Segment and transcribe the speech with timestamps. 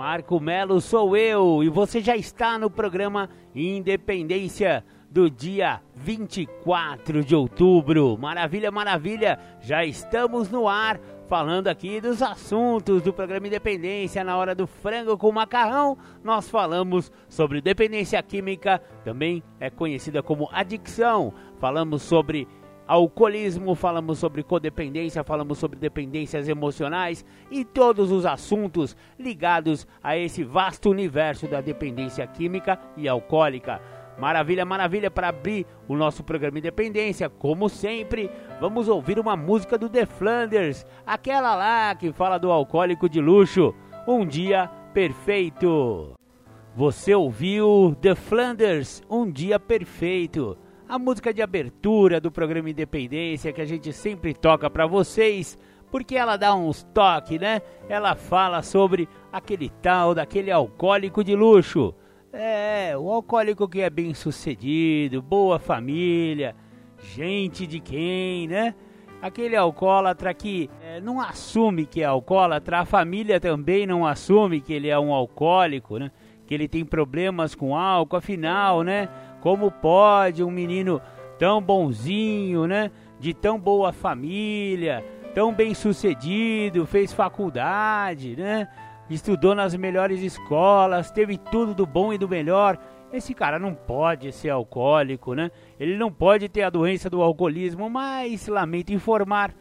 [0.00, 7.36] Marco Melo sou eu e você já está no programa Independência do dia 24 de
[7.36, 8.16] outubro.
[8.16, 9.38] Maravilha, maravilha!
[9.60, 15.18] Já estamos no ar falando aqui dos assuntos do programa Independência na hora do frango
[15.18, 15.98] com macarrão.
[16.24, 21.30] Nós falamos sobre dependência química, também é conhecida como adicção.
[21.58, 22.48] Falamos sobre
[22.90, 30.42] alcoolismo, falamos sobre codependência, falamos sobre dependências emocionais e todos os assuntos ligados a esse
[30.42, 33.80] vasto universo da dependência química e alcoólica.
[34.18, 37.30] Maravilha, maravilha para abrir o nosso programa Independência.
[37.30, 38.28] Como sempre,
[38.60, 43.72] vamos ouvir uma música do The Flanders, aquela lá que fala do alcoólico de luxo.
[44.04, 46.14] Um dia perfeito.
[46.74, 50.58] Você ouviu The Flanders, Um Dia Perfeito
[50.90, 55.56] a música de abertura do programa Independência que a gente sempre toca para vocês,
[55.88, 57.62] porque ela dá uns toques, né?
[57.88, 61.94] Ela fala sobre aquele tal daquele alcoólico de luxo.
[62.32, 66.56] É, o alcoólico que é bem sucedido, boa família,
[67.14, 68.74] gente de quem, né?
[69.22, 74.72] Aquele alcoólatra que é, não assume que é alcoólatra, a família também não assume que
[74.72, 76.10] ele é um alcoólico, né?
[76.48, 79.08] Que ele tem problemas com álcool, afinal, né?
[79.40, 81.00] Como pode um menino
[81.38, 82.90] tão bonzinho, né?
[83.18, 88.68] De tão boa família, tão bem sucedido, fez faculdade, né?
[89.08, 92.78] Estudou nas melhores escolas, teve tudo do bom e do melhor.
[93.12, 95.50] Esse cara não pode ser alcoólico, né?
[95.78, 99.52] Ele não pode ter a doença do alcoolismo, mas lamento informar,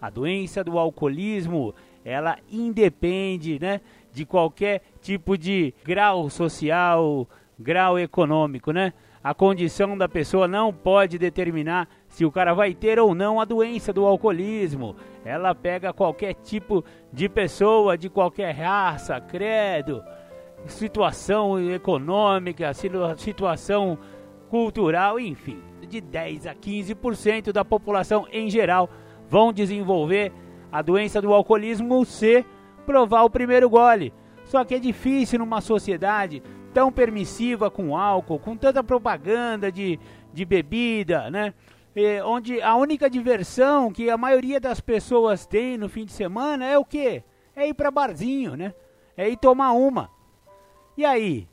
[0.00, 3.80] a doença do alcoolismo, ela independe, né,
[4.12, 7.28] de qualquer tipo de grau social,
[7.58, 8.92] grau econômico, né?
[9.22, 13.44] A condição da pessoa não pode determinar se o cara vai ter ou não a
[13.44, 14.94] doença do alcoolismo.
[15.24, 20.02] Ela pega qualquer tipo de pessoa, de qualquer raça, credo,
[20.66, 22.72] situação econômica,
[23.16, 23.98] situação
[24.48, 25.60] cultural, enfim.
[25.88, 28.88] De 10 a 15% da população em geral
[29.28, 30.32] vão desenvolver
[30.70, 32.44] a doença do alcoolismo se
[32.86, 34.12] provar o primeiro gole.
[34.44, 36.42] Só que é difícil numa sociedade
[36.72, 39.98] tão permissiva com álcool, com tanta propaganda de,
[40.32, 41.54] de bebida, né?
[41.94, 46.64] E, onde a única diversão que a maioria das pessoas tem no fim de semana
[46.64, 47.24] é o quê?
[47.56, 48.74] É ir para barzinho, né?
[49.16, 50.10] É ir tomar uma.
[50.96, 51.48] E aí?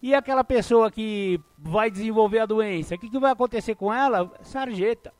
[0.00, 4.30] E aquela pessoa que vai desenvolver a doença, o que, que vai acontecer com ela?
[4.42, 5.12] Sarjeta.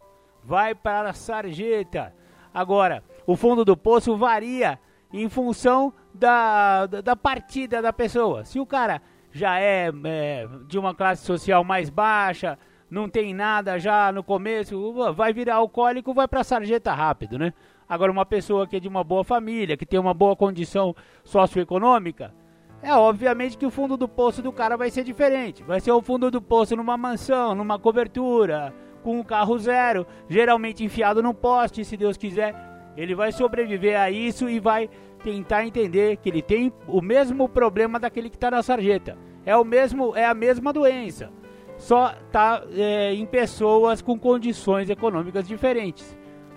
[0.44, 2.14] Vai para a sarjeta.
[2.52, 4.78] Agora, o fundo do poço varia
[5.12, 8.44] em função da, da partida da pessoa.
[8.44, 9.02] Se o cara
[9.38, 12.58] já é, é, de uma classe social mais baixa,
[12.90, 17.52] não tem nada já no começo, vai virar alcoólico, vai para sarjeta rápido, né?
[17.88, 20.94] Agora, uma pessoa que é de uma boa família, que tem uma boa condição
[21.24, 22.34] socioeconômica,
[22.82, 25.62] é obviamente que o fundo do poço do cara vai ser diferente.
[25.62, 30.84] Vai ser o fundo do poço numa mansão, numa cobertura, com um carro zero, geralmente
[30.84, 32.54] enfiado num poste, se Deus quiser.
[32.96, 34.90] Ele vai sobreviver a isso e vai
[35.22, 39.16] tentar entender que ele tem o mesmo problema daquele que está na sarjeta.
[39.48, 41.32] É o mesmo, é a mesma doença,
[41.78, 46.14] só está é, em pessoas com condições econômicas diferentes.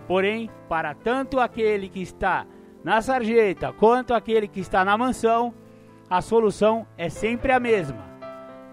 [0.09, 2.45] Porém, para tanto aquele que está
[2.83, 5.53] na sarjeta quanto aquele que está na mansão,
[6.09, 8.11] a solução é sempre a mesma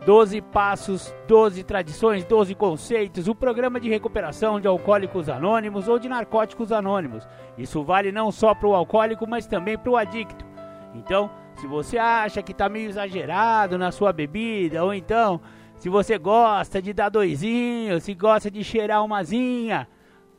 [0.05, 6.09] 12 passos, 12 tradições, 12 conceitos, o programa de recuperação de alcoólicos anônimos ou de
[6.09, 7.29] narcóticos anônimos.
[7.57, 10.45] Isso vale não só para o alcoólico, mas também para o adicto.
[10.93, 15.41] Então, se você acha que está meio exagerado na sua bebida, ou então,
[15.77, 19.89] se você gosta de dar doisinho, se gosta de cheirar umazinha,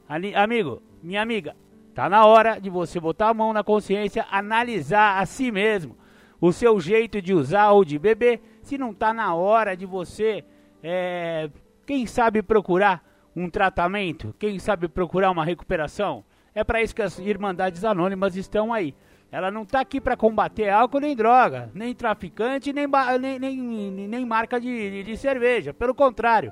[0.08, 1.56] ali, amigo, minha amiga,
[1.94, 5.98] tá na hora de você botar a mão na consciência, analisar a si mesmo
[6.40, 10.46] o seu jeito de usar ou de beber se não está na hora de você,
[10.82, 11.50] é,
[11.86, 13.04] quem sabe procurar
[13.36, 16.24] um tratamento, quem sabe procurar uma recuperação.
[16.56, 18.96] É para isso que as Irmandades Anônimas estão aí.
[19.32, 22.88] Ela não está aqui para combater álcool nem droga, nem traficante, nem,
[23.20, 25.74] nem, nem, nem marca de, de cerveja.
[25.74, 26.52] Pelo contrário,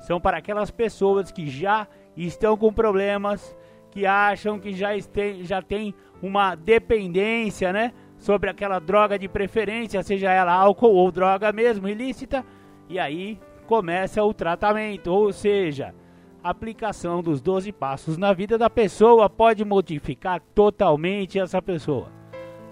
[0.00, 1.86] são para aquelas pessoas que já
[2.16, 3.56] estão com problemas,
[3.90, 7.92] que acham que já, este, já tem uma dependência, né?
[8.20, 12.44] sobre aquela droga de preferência, seja ela álcool ou droga mesmo ilícita,
[12.88, 15.94] e aí começa o tratamento, ou seja,
[16.42, 22.08] a aplicação dos 12 passos na vida da pessoa pode modificar totalmente essa pessoa.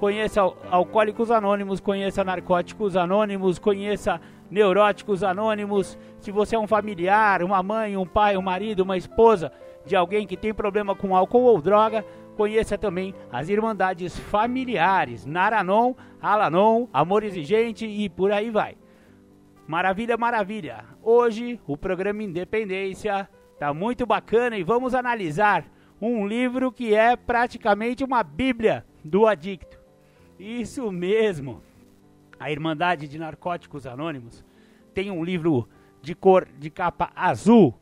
[0.01, 4.21] Conheça Alcoólicos Anônimos, conheça Narcóticos Anônimos, conheça
[4.51, 5.99] Neuróticos Anônimos.
[6.19, 9.53] Se você é um familiar, uma mãe, um pai, um marido, uma esposa
[9.85, 12.05] de alguém que tem problema com álcool ou droga,
[12.37, 18.77] conheça também as Irmandades Familiares, Naranon, Alanon, Amor Exigente e por aí vai.
[19.67, 20.85] Maravilha, maravilha.
[21.03, 23.29] Hoje o programa Independência
[23.59, 25.65] tá muito bacana e vamos analisar
[26.01, 29.79] um livro que é praticamente uma bíblia do adicto.
[30.39, 31.61] Isso mesmo.
[32.39, 34.45] A Irmandade de Narcóticos Anônimos
[34.95, 35.69] tem um livro
[36.01, 37.75] de cor de capa azul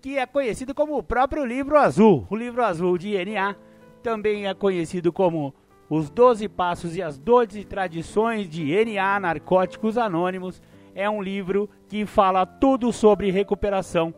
[0.00, 2.24] que é conhecido como o próprio livro azul.
[2.30, 3.56] O livro azul de NA
[4.00, 5.52] também é conhecido como
[5.90, 10.62] Os Doze Passos e as Doze Tradições de NA Narcóticos Anônimos.
[10.94, 14.14] É um livro que fala tudo sobre recuperação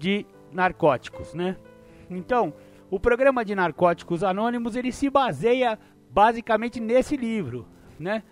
[0.00, 1.56] de narcóticos, né?
[2.08, 2.52] Então,
[2.90, 5.78] o programa de Narcóticos Anônimos ele se baseia
[6.10, 7.68] basicamente nesse livro,
[7.98, 8.22] né?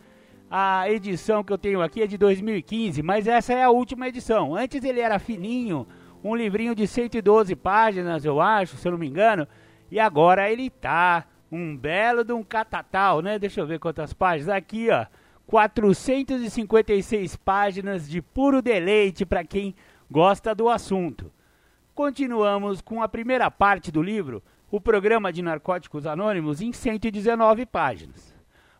[0.51, 4.57] A edição que eu tenho aqui é de 2015, mas essa é a última edição.
[4.57, 5.87] Antes ele era fininho,
[6.25, 9.47] um livrinho de 112 páginas, eu acho, se eu não me engano,
[9.91, 13.39] e agora ele tá um belo de um catatal, né?
[13.39, 15.07] Deixa eu ver quantas páginas aqui, ó.
[15.47, 19.75] 456 páginas de puro deleite para quem
[20.11, 21.31] gosta do assunto.
[21.99, 24.41] Continuamos com a primeira parte do livro,
[24.71, 28.33] o programa de Narcóticos Anônimos em 119 páginas.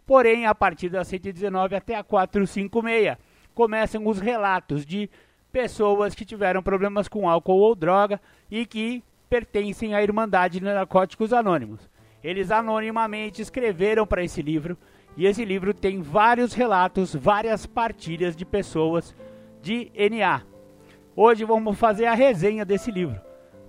[0.07, 3.17] Porém, a partir da 119 até a 456,
[3.57, 5.11] começam os relatos de
[5.51, 11.33] pessoas que tiveram problemas com álcool ou droga e que pertencem à Irmandade de Narcóticos
[11.33, 11.91] Anônimos.
[12.23, 14.79] Eles anonimamente escreveram para esse livro
[15.17, 19.13] e esse livro tem vários relatos, várias partilhas de pessoas
[19.61, 20.58] de NA.
[21.21, 23.21] Hoje vamos fazer a resenha desse livro.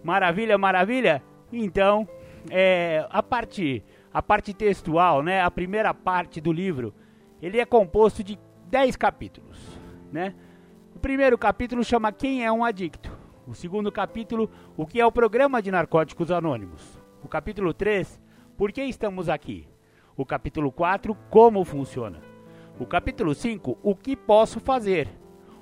[0.04, 1.24] Maravilha, maravilha?
[1.52, 2.08] Então,
[2.48, 6.94] é, a parte a parte textual, né, a primeira parte do livro,
[7.42, 8.38] ele é composto de
[8.68, 9.58] 10 capítulos,
[10.12, 10.36] né?
[10.96, 13.12] O primeiro capítulo chama Quem é um adicto.
[13.48, 14.48] O segundo capítulo,
[14.78, 17.02] o que é o programa de narcóticos anônimos.
[17.24, 18.22] O capítulo 3,
[18.56, 19.68] por que estamos aqui?
[20.16, 22.22] O capítulo 4, como funciona.
[22.80, 25.10] O capítulo 5, o que posso fazer.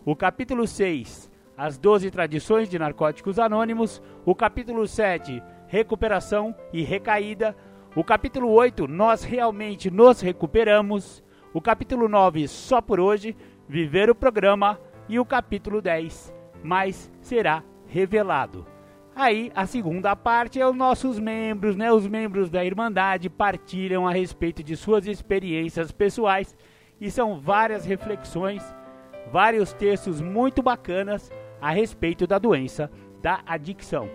[0.03, 1.26] O capítulo 6,
[1.57, 3.99] as 12 tradições de narcóticos anônimos.
[4.23, 7.55] O capítulo 7, recuperação e recaída.
[7.95, 11.23] O capítulo 8, nós realmente nos recuperamos.
[11.51, 13.35] O capítulo 9, só por hoje,
[13.67, 14.79] viver o programa.
[15.09, 16.33] E o capítulo 10,
[16.63, 18.67] mais será revelado.
[19.15, 21.91] Aí a segunda parte é os nossos membros, né?
[21.91, 26.55] Os membros da Irmandade partilham a respeito de suas experiências pessoais
[27.01, 28.61] e são várias reflexões,
[29.31, 31.31] vários textos muito bacanas
[31.61, 32.89] a respeito da doença
[33.21, 34.09] da adicção.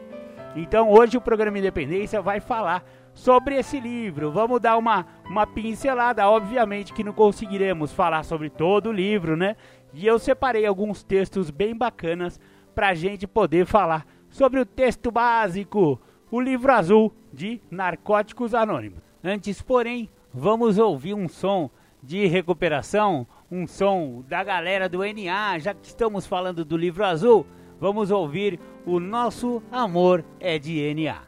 [0.55, 2.85] Então hoje o programa Independência vai falar
[3.15, 4.31] sobre esse livro.
[4.31, 6.29] Vamos dar uma, uma pincelada.
[6.29, 9.57] Obviamente que não conseguiremos falar sobre todo o livro, né?
[9.93, 12.41] E eu separei alguns textos bem bacanas
[12.75, 16.01] para a gente poder falar sobre o texto básico,
[16.31, 19.01] o livro azul de Narcóticos Anônimos.
[19.23, 21.71] Antes, porém, vamos ouvir um som
[22.03, 27.47] de recuperação, um som da galera do NA, já que estamos falando do livro azul
[27.79, 31.23] vamos ouvir O Nosso Amor é de NA.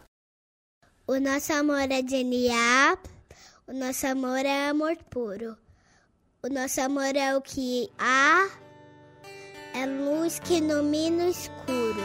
[1.06, 2.96] O nosso amor é de NA,
[3.68, 5.54] o nosso amor é amor puro.
[6.42, 8.48] O nosso amor é o que há,
[9.74, 12.04] é luz que ilumina o escuro.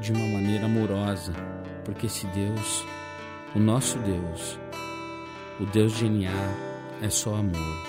[0.00, 1.32] de uma maneira amorosa,
[1.84, 2.84] porque esse Deus,
[3.54, 4.58] o nosso Deus,
[5.60, 6.30] o Deus de NA,
[7.02, 7.86] é só amor.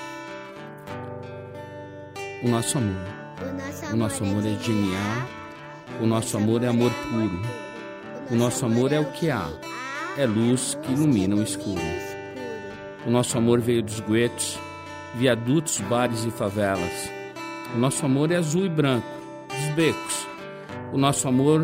[2.43, 3.19] O nosso amor.
[3.91, 5.27] O nosso amor é de NA,
[6.01, 7.41] o nosso amor é amor puro.
[8.31, 9.49] O nosso amor é o que há,
[10.17, 11.81] é luz que ilumina o escuro.
[13.05, 14.59] O O nosso amor veio dos guetos,
[15.15, 17.09] viadutos, bares e favelas.
[17.75, 19.07] O nosso amor é azul e branco,
[19.47, 20.27] dos becos.
[20.91, 21.63] O nosso amor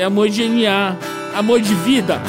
[0.00, 0.96] é amor de NA,
[1.34, 2.22] amor de vida.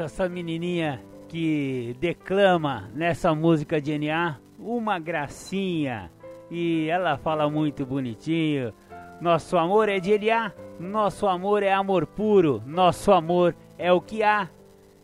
[0.00, 6.10] Acho essa menininha que declama nessa música de NA uma gracinha.
[6.50, 8.72] E ela fala muito bonitinho.
[9.20, 14.22] Nosso amor é de NA, nosso amor é amor puro, nosso amor é o que
[14.22, 14.48] há,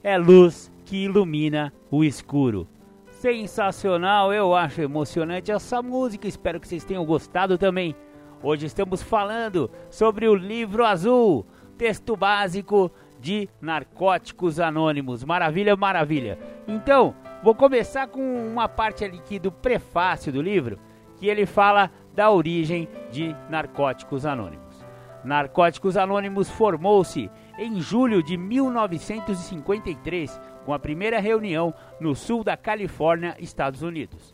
[0.03, 2.67] é luz que ilumina o escuro.
[3.11, 7.95] Sensacional, eu acho emocionante essa música, espero que vocês tenham gostado também.
[8.43, 11.45] Hoje estamos falando sobre o livro azul,
[11.76, 15.25] texto básico de Narcóticos Anônimos.
[15.25, 16.38] Maravilha, maravilha.
[16.66, 20.78] Então, vou começar com uma parte ali aqui do prefácio do livro,
[21.16, 24.85] que ele fala da origem de Narcóticos Anônimos.
[25.25, 33.35] Narcóticos Anônimos formou-se em julho de 1953, com a primeira reunião no sul da Califórnia,
[33.38, 34.32] Estados Unidos.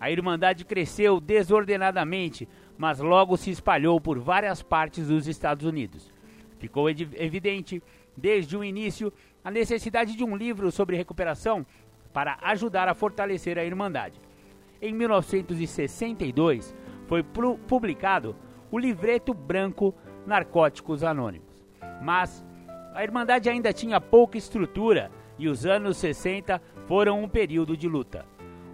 [0.00, 6.12] A Irmandade cresceu desordenadamente, mas logo se espalhou por várias partes dos Estados Unidos.
[6.58, 7.80] Ficou evidente
[8.16, 9.12] desde o início
[9.44, 11.66] a necessidade de um livro sobre recuperação
[12.12, 14.20] para ajudar a fortalecer a Irmandade.
[14.80, 16.74] Em 1962
[17.06, 18.36] foi publicado
[18.70, 19.94] o livreto branco
[20.26, 21.64] Narcóticos Anônimos.
[22.02, 22.44] Mas
[22.94, 28.26] a Irmandade ainda tinha pouca estrutura e os anos 60 foram um período de luta.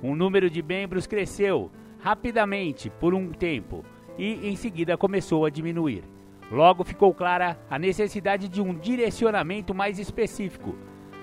[0.03, 3.85] O número de membros cresceu rapidamente por um tempo
[4.17, 6.05] e em seguida começou a diminuir.
[6.51, 10.75] Logo ficou clara a necessidade de um direcionamento mais específico.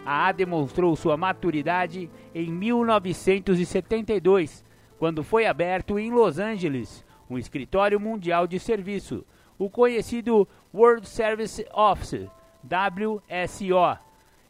[0.05, 4.63] A A demonstrou sua maturidade em 1972,
[4.99, 9.25] quando foi aberto em Los Angeles um escritório mundial de serviço,
[9.57, 12.27] o conhecido World Service Office,
[12.63, 13.97] WSO,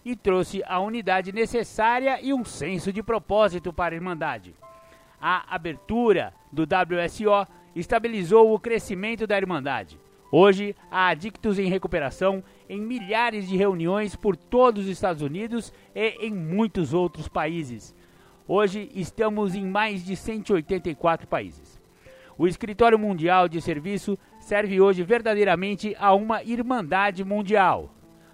[0.04, 4.56] e trouxe a unidade necessária e um senso de propósito para a Irmandade.
[5.20, 9.98] A abertura do WSO estabilizou o crescimento da Irmandade.
[10.32, 16.28] Hoje, há adictos em recuperação em milhares de reuniões por todos os Estados Unidos e
[16.28, 17.96] em muitos outros países.
[18.48, 21.80] Hoje, estamos em mais de 184 países.
[22.38, 27.92] O Escritório Mundial de Serviço serve hoje verdadeiramente a uma irmandade mundial.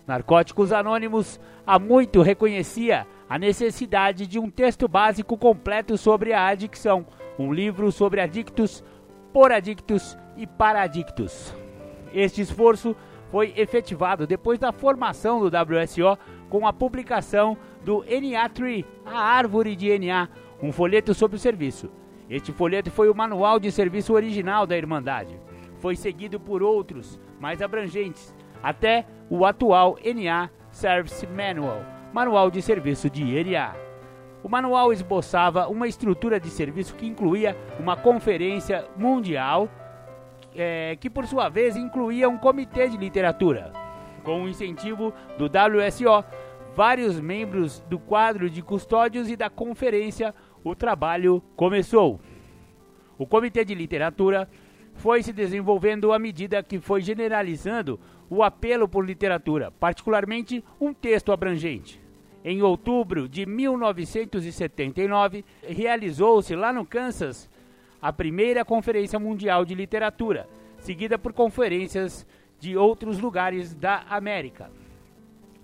[0.07, 7.05] Narcóticos Anônimos há muito reconhecia a necessidade de um texto básico completo sobre a adicção,
[7.37, 8.83] um livro sobre adictos,
[9.31, 11.60] por adictos e para adictos.
[12.13, 12.95] Este esforço
[13.31, 16.17] foi efetivado depois da formação do WSO
[16.49, 20.27] com a publicação do NA3, a árvore de NA,
[20.61, 21.89] um folheto sobre o serviço.
[22.29, 25.39] Este folheto foi o manual de serviço original da Irmandade.
[25.79, 33.09] Foi seguido por outros, mais abrangentes, até o atual NA Service Manual, manual de serviço
[33.09, 33.73] de NA.
[34.43, 39.69] O manual esboçava uma estrutura de serviço que incluía uma conferência mundial,
[40.55, 43.71] é, que por sua vez incluía um comitê de literatura.
[44.23, 46.23] Com o incentivo do WSO,
[46.75, 52.19] vários membros do quadro de custódios e da conferência, o trabalho começou.
[53.17, 54.47] O comitê de literatura
[54.93, 61.31] foi se desenvolvendo à medida que foi generalizando o apelo por literatura, particularmente um texto
[61.31, 61.99] abrangente.
[62.43, 67.49] Em outubro de 1979, realizou-se lá no Kansas
[68.01, 72.25] a primeira Conferência Mundial de Literatura, seguida por conferências
[72.59, 74.71] de outros lugares da América.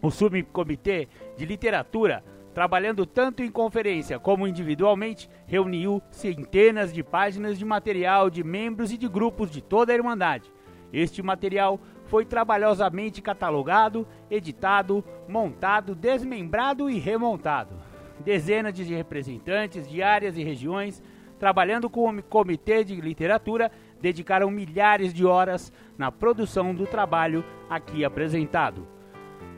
[0.01, 7.65] O subcomitê de literatura, trabalhando tanto em conferência como individualmente, reuniu centenas de páginas de
[7.65, 10.51] material de membros e de grupos de toda a Irmandade.
[10.94, 17.75] Este material foi trabalhosamente catalogado, editado, montado, desmembrado e remontado.
[18.24, 21.03] Dezenas de representantes de áreas e regiões,
[21.39, 28.03] trabalhando com o Comitê de Literatura, dedicaram milhares de horas na produção do trabalho aqui
[28.03, 28.88] apresentado.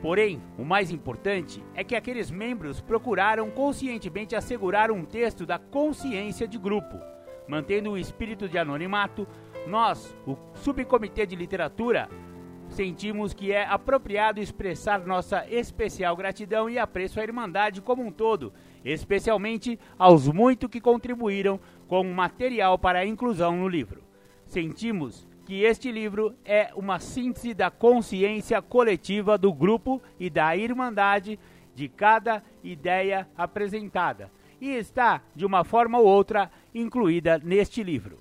[0.02, 6.48] Porém, o mais importante é que aqueles membros procuraram conscientemente assegurar um texto da consciência
[6.48, 6.98] de grupo,
[7.48, 9.28] mantendo o espírito de anonimato.
[9.68, 12.08] Nós, o Subcomitê de Literatura,
[12.70, 18.54] sentimos que é apropriado expressar nossa especial gratidão e apreço à Irmandade como um todo,
[18.84, 24.04] especialmente aos muito que contribuíram com material para a inclusão no livro.
[24.46, 31.40] Sentimos que este livro é uma síntese da consciência coletiva do grupo e da irmandade
[31.74, 38.20] de cada ideia apresentada e está, de uma forma ou outra, incluída neste livro.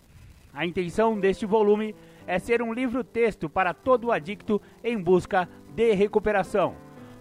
[0.53, 1.95] A intenção deste volume
[2.27, 6.77] é ser um livro-texto para todo adicto em busca de recuperação.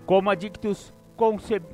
[0.05, 0.93] Como adictos,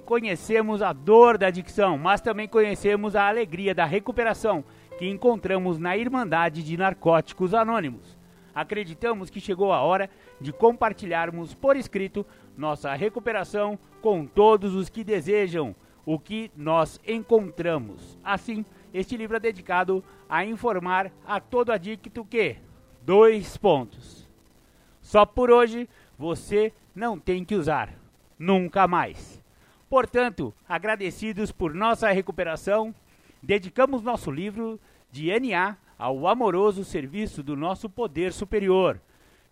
[0.05, 4.63] conhecemos a dor da adicção, mas também conhecemos a alegria da recuperação
[4.97, 8.17] que encontramos na Irmandade de Narcóticos Anônimos
[8.53, 12.25] acreditamos que chegou a hora de compartilharmos por escrito
[12.55, 15.75] nossa recuperação com todos os que desejam
[16.05, 18.17] o que nós encontramos.
[18.23, 22.57] Assim, este livro é dedicado a informar a todo adicto que
[23.01, 24.29] dois pontos.
[25.01, 27.93] Só por hoje você não tem que usar,
[28.43, 29.41] nunca mais.
[29.89, 32.93] Portanto, agradecidos por nossa recuperação,
[33.41, 34.79] dedicamos nosso livro
[35.11, 38.99] de NA ao amoroso serviço do nosso poder superior,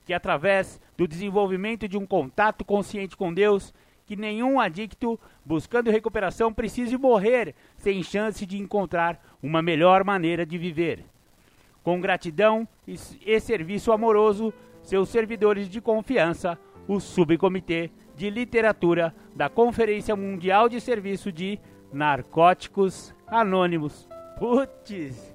[0.06, 3.74] que através do desenvolvimento de um contato consciente com Deus,
[4.06, 10.58] que nenhum adicto buscando recuperação precise morrer sem chance de encontrar uma melhor maneira de
[10.58, 11.06] viver.
[11.84, 20.16] Com gratidão e serviço amoroso, seus servidores de confiança, o Subcomitê de Literatura da Conferência
[20.16, 21.60] Mundial de Serviço de
[21.92, 24.08] Narcóticos Anônimos.
[24.38, 25.34] Putz!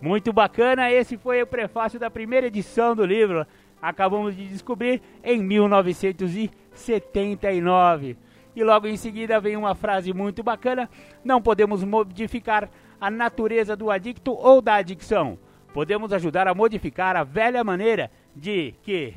[0.00, 3.44] Muito bacana, esse foi o prefácio da primeira edição do livro.
[3.82, 8.16] Acabamos de descobrir em 1979.
[8.54, 10.90] E logo em seguida vem uma frase muito bacana:
[11.24, 12.68] Não podemos modificar
[13.00, 15.38] a natureza do adicto ou da adicção.
[15.72, 19.14] Podemos ajudar a modificar a velha maneira de que,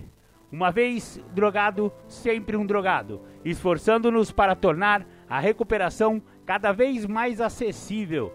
[0.51, 8.33] uma vez drogado, sempre um drogado, esforçando-nos para tornar a recuperação cada vez mais acessível.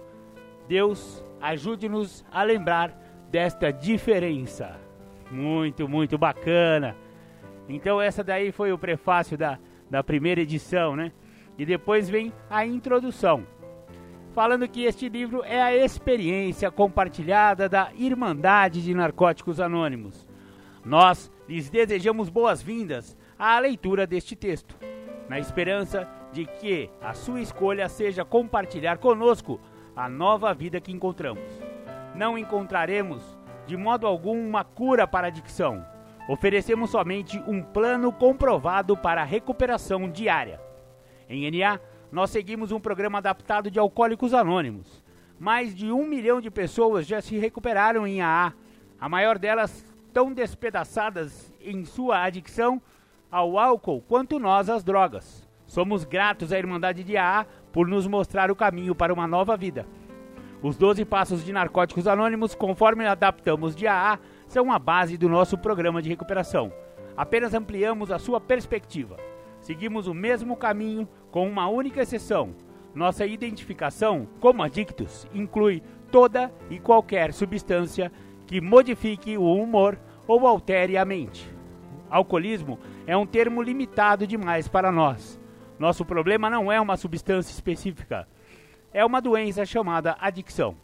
[0.67, 2.91] Deus ajude-nos a lembrar
[3.31, 4.81] desta diferença.
[5.31, 6.97] Muito, muito bacana.
[7.69, 9.59] Então essa daí foi o prefácio da,
[9.91, 11.13] da primeira edição, né?
[11.59, 13.47] E depois vem a introdução,
[14.35, 20.29] falando que este livro é a experiência compartilhada da Irmandade de Narcóticos Anônimos.
[20.85, 24.77] Nós lhes desejamos boas-vindas à leitura deste texto,
[25.29, 29.61] na esperança de que a sua escolha seja compartilhar conosco
[29.95, 31.45] a nova vida que encontramos.
[32.15, 33.23] Não encontraremos,
[33.67, 35.85] de modo algum, uma cura para a adicção.
[36.29, 40.61] Oferecemos somente um plano comprovado para a recuperação diária.
[41.29, 41.81] Em NA,
[42.11, 45.05] nós seguimos um programa adaptado de alcoólicos anônimos.
[45.39, 48.53] Mais de um milhão de pessoas já se recuperaram em AA,
[48.99, 52.81] a maior delas tão despedaçadas em sua adicção
[53.31, 55.47] ao álcool quanto nós às drogas.
[55.67, 59.87] Somos gratos à Irmandade de AA por nos mostrar o caminho para uma nova vida.
[60.63, 65.59] Os 12 passos de Narcóticos Anônimos, conforme adaptamos de AA, são a base do nosso
[65.59, 66.73] programa de recuperação.
[67.15, 69.19] Apenas ampliamos a sua perspectiva.
[69.61, 72.55] Seguimos o mesmo caminho com uma única exceção.
[72.95, 78.11] Nossa identificação como adictos inclui toda e qualquer substância
[78.47, 81.49] que modifique o humor ou altere a mente.
[82.11, 85.41] Alcoolismo é um termo limitado demais para nós.
[85.79, 88.27] Nosso problema não é uma substância específica,
[88.93, 90.77] é uma doença chamada adicção.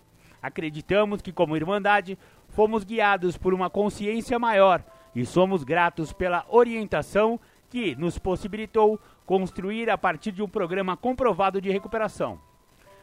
[0.42, 7.38] Acreditamos que, como Irmandade, fomos guiados por uma consciência maior e somos gratos pela orientação
[7.70, 12.38] que nos possibilitou construir a partir de um programa comprovado de recuperação.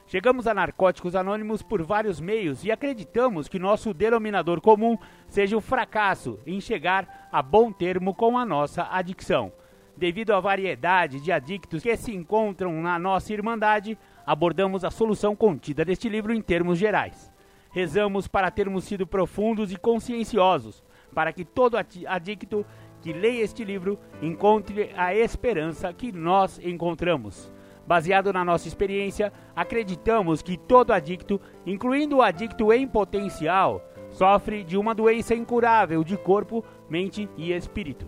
[0.09, 5.61] Chegamos a Narcóticos Anônimos por vários meios e acreditamos que nosso denominador comum seja o
[5.61, 9.53] fracasso em chegar a bom termo com a nossa adicção.
[9.95, 15.85] Devido à variedade de adictos que se encontram na nossa Irmandade, abordamos a solução contida
[15.85, 17.31] neste livro em termos gerais.
[17.69, 22.65] Rezamos para termos sido profundos e conscienciosos, para que todo adicto
[22.99, 27.58] que leia este livro encontre a esperança que nós encontramos.
[27.89, 34.77] Baseado na nossa experiência, acreditamos que todo adicto, incluindo o adicto em potencial, sofre de
[34.77, 38.05] uma doença incurável de corpo, mente e espírito.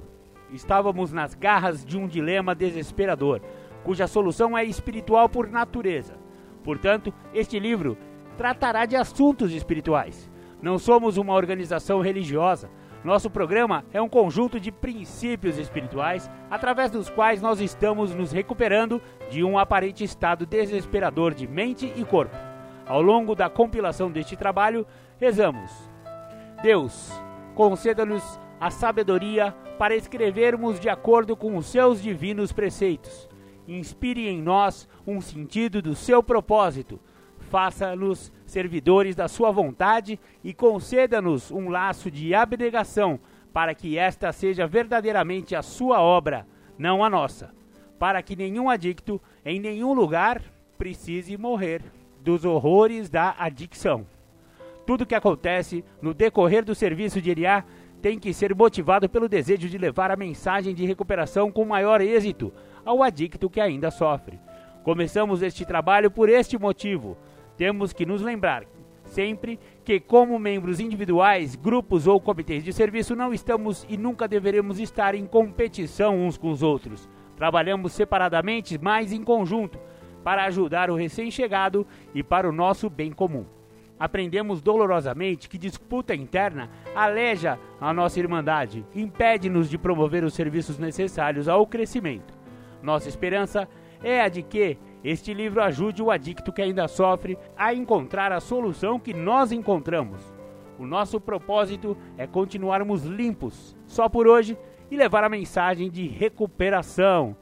[0.52, 3.42] Estávamos nas garras de um dilema desesperador,
[3.84, 6.14] cuja solução é espiritual por natureza.
[6.64, 7.98] Portanto, este livro
[8.38, 10.30] tratará de assuntos espirituais.
[10.62, 12.70] Não somos uma organização religiosa,
[13.04, 19.02] nosso programa é um conjunto de princípios espirituais através dos quais nós estamos nos recuperando
[19.30, 22.36] de um aparente estado desesperador de mente e corpo.
[22.86, 24.86] Ao longo da compilação deste trabalho,
[25.20, 25.72] rezamos:
[26.62, 27.12] Deus,
[27.56, 33.28] conceda-nos a sabedoria para escrevermos de acordo com os seus divinos preceitos.
[33.68, 37.00] Inspire em nós um sentido do seu propósito
[37.52, 43.20] faça-nos servidores da sua vontade e conceda-nos um laço de abnegação,
[43.54, 46.46] para que esta seja verdadeiramente a sua obra,
[46.78, 47.54] não a nossa,
[47.98, 50.42] para que nenhum adicto em nenhum lugar
[50.78, 51.82] precise morrer
[52.22, 54.06] dos horrores da adicção.
[54.86, 57.64] Tudo que acontece no decorrer do serviço de Eriá
[58.02, 62.52] tem que ser motivado pelo desejo de levar a mensagem de recuperação com maior êxito
[62.84, 64.40] ao adicto que ainda sofre.
[64.84, 67.16] Começamos este trabalho por este motivo
[67.58, 68.66] temos que nos lembrar
[69.12, 74.80] sempre que, como membros individuais, grupos ou comitês de serviço, não estamos e nunca deveremos
[74.80, 77.10] estar em competição uns com os outros.
[77.36, 79.78] Trabalhamos separadamente, mas em conjunto,
[80.24, 83.46] para ajudar o recém-chegado e para o nosso bem comum.
[84.00, 91.48] Aprendemos dolorosamente que disputa interna aleja a nossa irmandade, impede-nos de promover os serviços necessários
[91.48, 92.34] ao crescimento.
[92.82, 93.68] Nossa esperança
[94.04, 98.40] é a de que, este livro ajude o adicto que ainda sofre a encontrar a
[98.40, 100.22] solução que nós encontramos.
[100.78, 104.58] O nosso propósito é continuarmos limpos, só por hoje,
[104.90, 107.36] e levar a mensagem de recuperação.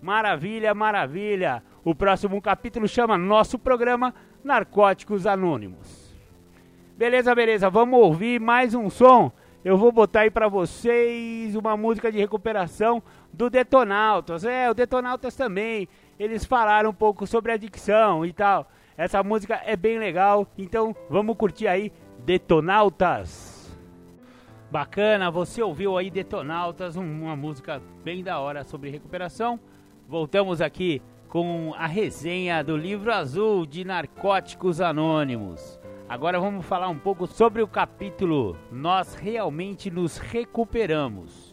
[0.00, 1.62] Maravilha, maravilha!
[1.84, 6.12] O próximo capítulo chama nosso programa Narcóticos Anônimos.
[6.96, 9.32] Beleza, beleza, vamos ouvir mais um som.
[9.64, 13.00] Eu vou botar aí para vocês uma música de recuperação
[13.32, 14.44] do Detonautas.
[14.44, 15.88] É, o Detonautas também
[16.22, 18.70] eles falaram um pouco sobre adicção e tal.
[18.96, 21.92] Essa música é bem legal, então vamos curtir aí
[22.24, 23.76] Detonautas.
[24.70, 29.58] Bacana, você ouviu aí Detonautas, uma música bem da hora sobre recuperação.
[30.08, 35.80] Voltamos aqui com a resenha do livro azul de Narcóticos Anônimos.
[36.08, 41.51] Agora vamos falar um pouco sobre o capítulo Nós Realmente Nos Recuperamos.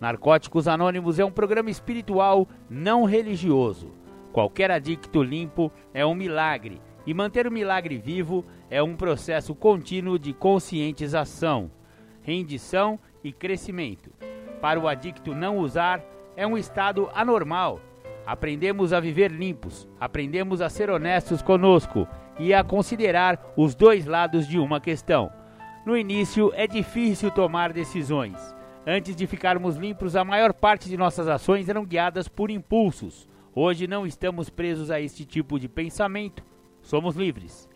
[0.00, 3.90] Narcóticos Anônimos é um programa espiritual não religioso.
[4.32, 10.18] Qualquer adicto limpo é um milagre, e manter o milagre vivo é um processo contínuo
[10.18, 11.70] de conscientização,
[12.22, 14.12] rendição e crescimento.
[14.60, 16.04] Para o adicto não usar,
[16.36, 17.80] é um estado anormal.
[18.24, 22.06] Aprendemos a viver limpos, aprendemos a ser honestos conosco
[22.38, 25.32] e a considerar os dois lados de uma questão.
[25.84, 28.57] No início é difícil tomar decisões
[28.90, 33.28] Antes de ficarmos limpos, a maior parte de nossas ações eram guiadas por impulsos.
[33.54, 36.42] Hoje não estamos presos a este tipo de pensamento,
[36.80, 37.68] somos livres.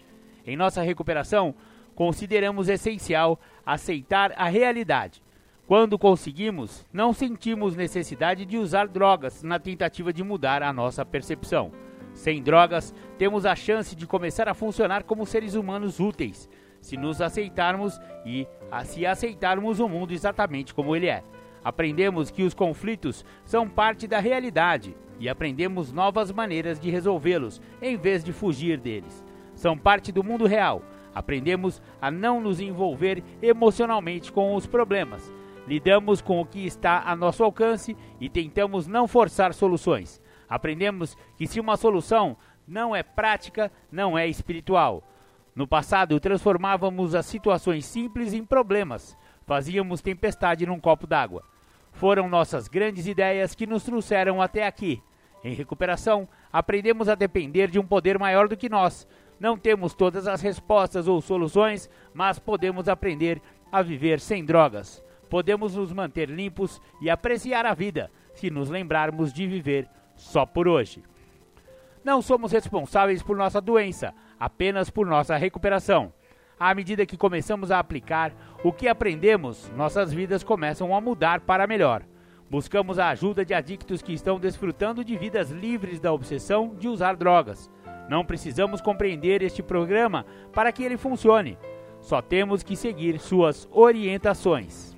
[0.47, 1.55] Em nossa recuperação,
[1.95, 5.23] consideramos essencial aceitar a realidade.
[5.67, 11.73] Quando conseguimos, não sentimos necessidade de usar drogas na tentativa de mudar a nossa percepção.
[12.15, 16.49] Sem drogas, temos a chance de começar a funcionar como seres humanos úteis,
[16.81, 21.23] se nos aceitarmos e a se aceitarmos o mundo exatamente como ele é.
[21.63, 27.99] Aprendemos que os conflitos são parte da realidade e aprendemos novas maneiras de resolvê-los em
[27.99, 29.23] vez de fugir deles.
[29.55, 30.83] São parte do mundo real.
[31.15, 35.31] Aprendemos a não nos envolver emocionalmente com os problemas.
[35.69, 40.19] Lidamos com o que está a nosso alcance e tentamos não forçar soluções.
[40.49, 45.05] Aprendemos que se uma solução não é prática, não é espiritual.
[45.55, 49.17] No passado, transformávamos as situações simples em problemas.
[49.47, 51.45] Fazíamos tempestade num copo d'água.
[51.93, 55.03] Foram nossas grandes ideias que nos trouxeram até aqui.
[55.45, 59.07] Em recuperação, aprendemos a depender de um poder maior do que nós.
[59.39, 65.05] Não temos todas as respostas ou soluções, mas podemos aprender a viver sem drogas.
[65.29, 70.67] Podemos nos manter limpos e apreciar a vida se nos lembrarmos de viver só por
[70.67, 71.03] hoje.
[72.05, 74.13] Não somos responsáveis por nossa doença,
[74.43, 76.13] apenas por nossa recuperação.
[76.59, 78.33] À medida que começamos a aplicar
[78.65, 82.03] o que aprendemos, nossas vidas começam a mudar para melhor.
[82.51, 87.15] Buscamos a ajuda de adictos que estão desfrutando de vidas livres da obsessão de usar
[87.15, 87.71] drogas.
[88.09, 91.57] Não precisamos compreender este programa para que ele funcione.
[92.01, 94.97] Só temos que seguir suas orientações.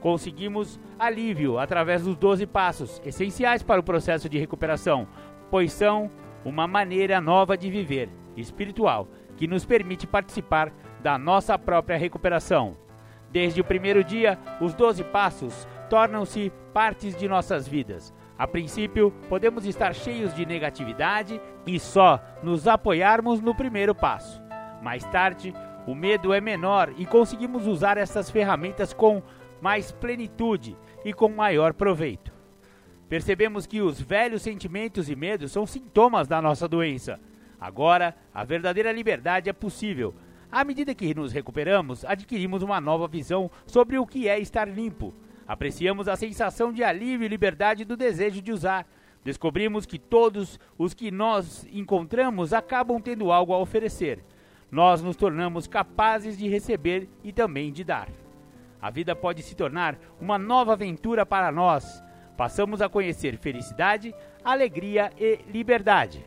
[0.00, 5.08] Conseguimos alívio através dos 12 passos, essenciais para o processo de recuperação,
[5.50, 6.10] pois são
[6.44, 12.76] uma maneira nova de viver, espiritual, que nos permite participar da nossa própria recuperação.
[13.30, 18.14] Desde o primeiro dia, os 12 passos tornam-se partes de nossas vidas.
[18.38, 24.42] A princípio, podemos estar cheios de negatividade e só nos apoiarmos no primeiro passo.
[24.82, 25.54] Mais tarde,
[25.86, 29.22] o medo é menor e conseguimos usar essas ferramentas com
[29.60, 32.32] mais plenitude e com maior proveito.
[33.08, 37.20] Percebemos que os velhos sentimentos e medos são sintomas da nossa doença.
[37.60, 40.14] Agora, a verdadeira liberdade é possível.
[40.50, 45.12] À medida que nos recuperamos, adquirimos uma nova visão sobre o que é estar limpo.
[45.46, 48.86] Apreciamos a sensação de alívio e liberdade do desejo de usar.
[49.24, 54.22] Descobrimos que todos os que nós encontramos acabam tendo algo a oferecer.
[54.70, 58.08] Nós nos tornamos capazes de receber e também de dar.
[58.80, 62.02] A vida pode se tornar uma nova aventura para nós
[62.36, 64.14] Passamos a conhecer felicidade,
[64.44, 66.22] alegria e liberdade.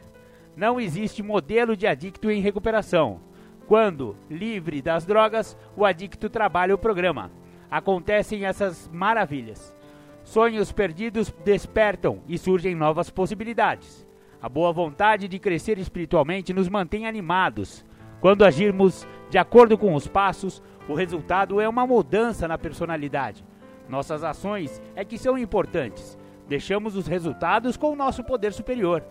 [0.60, 3.22] Não existe modelo de adicto em recuperação.
[3.66, 7.32] Quando, livre das drogas, o adicto trabalha o programa.
[7.72, 9.74] Acontecem essas maravilhas.
[10.22, 14.06] Sonhos perdidos despertam e surgem novas possibilidades.
[14.42, 17.86] A boa vontade de crescer espiritualmente nos mantém animados.
[18.20, 23.46] Quando agirmos de acordo com os passos, o resultado é uma mudança na personalidade.
[23.88, 26.18] Nossas ações é que são importantes.
[26.50, 29.06] Deixamos os resultados com o nosso poder superior.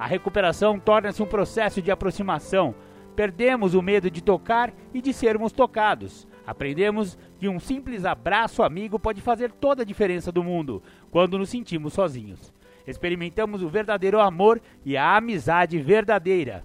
[0.00, 2.74] A recuperação torna-se um processo de aproximação.
[3.14, 6.26] Perdemos o medo de tocar e de sermos tocados.
[6.46, 11.50] Aprendemos que um simples abraço amigo pode fazer toda a diferença do mundo quando nos
[11.50, 12.50] sentimos sozinhos.
[12.86, 16.64] Experimentamos o verdadeiro amor e a amizade verdadeira.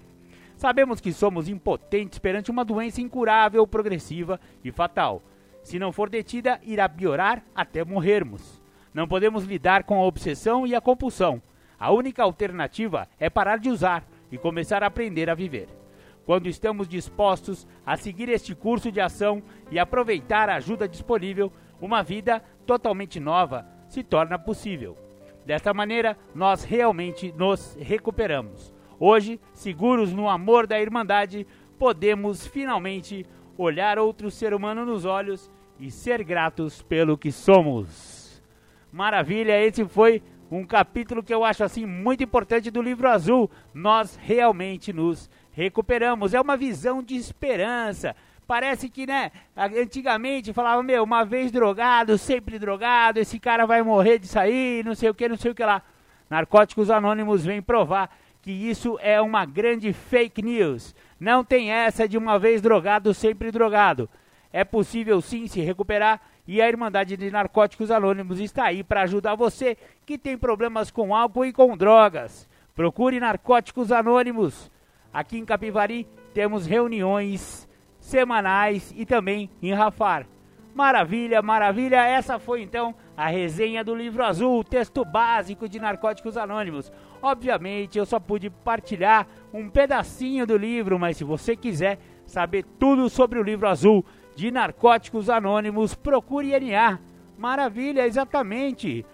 [0.55, 5.21] Sabemos que somos impotentes perante uma doença incurável, progressiva e fatal.
[5.61, 8.63] Se não for detida, irá piorar até morrermos.
[8.93, 11.41] Não podemos lidar com a obsessão e a compulsão.
[11.79, 15.67] A única alternativa é parar de usar e começar a aprender a viver.
[16.25, 22.01] Quando estamos dispostos a seguir este curso de ação e aproveitar a ajuda disponível, uma
[22.01, 24.97] vida totalmente nova se torna possível.
[25.45, 28.73] Desta maneira, nós realmente nos recuperamos.
[28.99, 31.45] Hoje, seguros no amor da Irmandade,
[31.77, 33.25] podemos finalmente
[33.57, 38.41] olhar outro ser humano nos olhos e ser gratos pelo que somos.
[38.91, 43.49] Maravilha, esse foi um capítulo que eu acho assim muito importante do livro azul.
[43.73, 46.33] Nós realmente nos recuperamos.
[46.33, 48.15] É uma visão de esperança.
[48.47, 54.19] Parece que, né, antigamente falava, meu, uma vez drogado, sempre drogado, esse cara vai morrer
[54.19, 55.81] de sair, não sei o que, não sei o que lá.
[56.29, 60.93] Narcóticos Anônimos vem provar que isso é uma grande fake news.
[61.19, 64.07] Não tem essa de uma vez drogado, sempre drogado.
[64.53, 69.35] É possível sim se recuperar e a Irmandade de Narcóticos Anônimos está aí para ajudar
[69.35, 72.47] você que tem problemas com álcool e com drogas.
[72.75, 74.71] Procure Narcóticos Anônimos.
[75.11, 77.67] Aqui em Capivari temos reuniões
[77.99, 80.27] semanais e também em Rafar.
[80.75, 82.05] Maravilha, maravilha.
[82.05, 86.91] Essa foi então a resenha do livro azul, o texto básico de Narcóticos Anônimos.
[87.21, 93.09] Obviamente, eu só pude partilhar um pedacinho do livro, mas se você quiser saber tudo
[93.09, 94.05] sobre o livro azul,
[94.35, 96.99] de Narcóticos Anônimos, procure NA.
[97.37, 99.05] Maravilha, exatamente.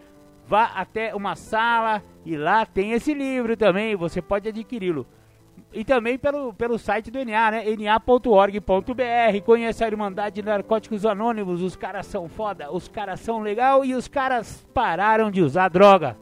[0.48, 5.06] Vá até uma sala e lá tem esse livro também, você pode adquiri-lo.
[5.74, 7.64] e também pelo, pelo site do NA, né?
[7.78, 9.42] na.org.br.
[9.46, 11.62] Conheça a Irmandade de Narcóticos Anônimos.
[11.62, 16.18] Os caras são foda, os caras são legal e os caras pararam de usar droga.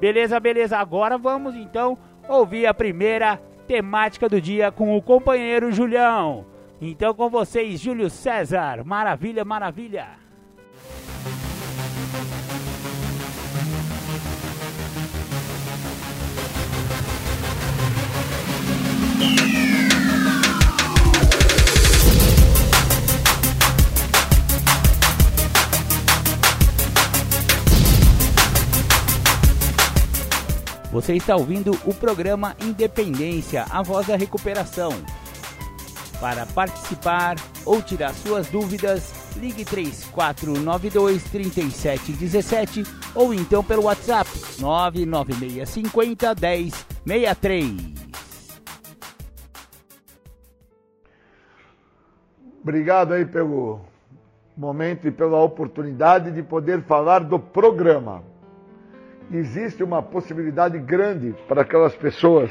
[0.00, 0.78] Beleza, beleza.
[0.78, 1.96] Agora vamos então
[2.28, 6.44] ouvir a primeira temática do dia com o companheiro Julião.
[6.80, 8.84] Então com vocês, Júlio César.
[8.84, 10.08] Maravilha, maravilha.
[30.92, 34.92] Você está ouvindo o programa Independência, a voz da recuperação.
[36.20, 46.34] Para participar ou tirar suas dúvidas, ligue 3492 3717 ou então pelo WhatsApp 99650
[47.04, 47.96] 1063.
[52.62, 53.80] Obrigado aí pelo
[54.56, 58.24] momento e pela oportunidade de poder falar do programa
[59.30, 62.50] existe uma possibilidade grande para aquelas pessoas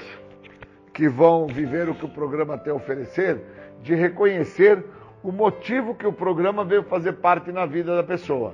[0.96, 3.42] que vão viver o que o programa tem a oferecer,
[3.82, 4.82] de reconhecer
[5.22, 8.54] o motivo que o programa veio fazer parte na vida da pessoa.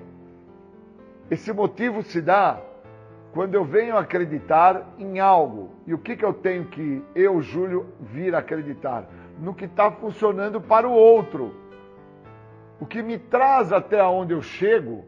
[1.30, 2.60] Esse motivo se dá
[3.32, 5.70] quando eu venho acreditar em algo.
[5.86, 9.08] E o que, que eu tenho que, eu, Júlio, vir acreditar?
[9.40, 11.56] No que está funcionando para o outro.
[12.80, 15.06] O que me traz até onde eu chego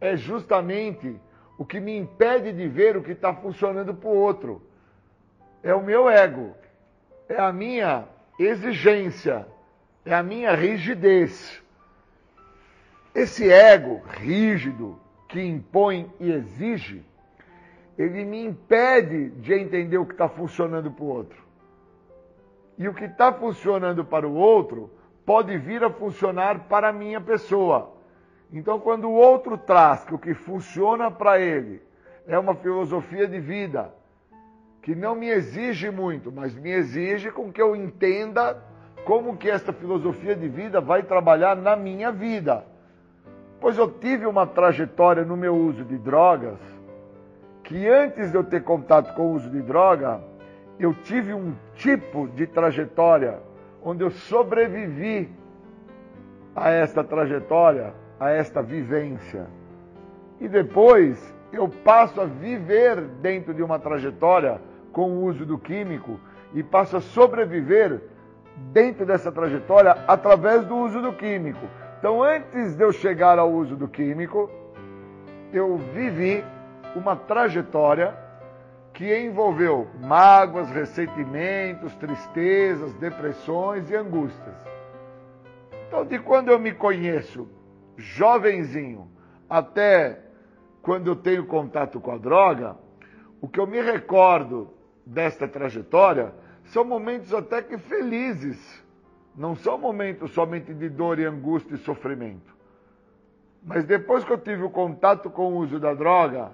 [0.00, 1.14] é justamente
[1.58, 4.62] o que me impede de ver o que está funcionando para o outro
[5.64, 6.54] é o meu ego,
[7.26, 8.04] é a minha
[8.38, 9.46] exigência,
[10.04, 11.62] é a minha rigidez.
[13.14, 17.02] Esse ego rígido que impõe e exige,
[17.96, 21.42] ele me impede de entender o que está funcionando para o outro.
[22.76, 24.90] E o que está funcionando para o outro
[25.24, 27.94] pode vir a funcionar para a minha pessoa.
[28.52, 31.80] Então, quando o outro traz que o que funciona para ele
[32.26, 33.90] é uma filosofia de vida
[34.84, 38.62] que não me exige muito, mas me exige com que eu entenda
[39.06, 42.66] como que esta filosofia de vida vai trabalhar na minha vida.
[43.58, 46.58] Pois eu tive uma trajetória no meu uso de drogas
[47.62, 50.20] que antes de eu ter contato com o uso de droga,
[50.78, 53.38] eu tive um tipo de trajetória
[53.82, 55.30] onde eu sobrevivi
[56.54, 59.46] a esta trajetória a esta vivência.
[60.38, 64.60] E depois eu passo a viver dentro de uma trajetória
[64.94, 66.18] com o uso do químico
[66.54, 68.00] e passo a sobreviver
[68.72, 71.66] dentro dessa trajetória através do uso do químico.
[71.98, 74.48] Então, antes de eu chegar ao uso do químico,
[75.52, 76.44] eu vivi
[76.94, 78.14] uma trajetória
[78.92, 84.54] que envolveu mágoas, ressentimentos, tristezas, depressões e angústias.
[85.88, 87.48] Então, de quando eu me conheço
[87.96, 89.08] jovenzinho
[89.50, 90.20] até
[90.80, 92.76] quando eu tenho contato com a droga,
[93.40, 94.73] o que eu me recordo
[95.04, 96.32] desta trajetória
[96.66, 98.82] são momentos até que felizes.
[99.36, 102.54] Não são momentos somente de dor e angústia e sofrimento.
[103.62, 106.52] Mas depois que eu tive o contato com o uso da droga,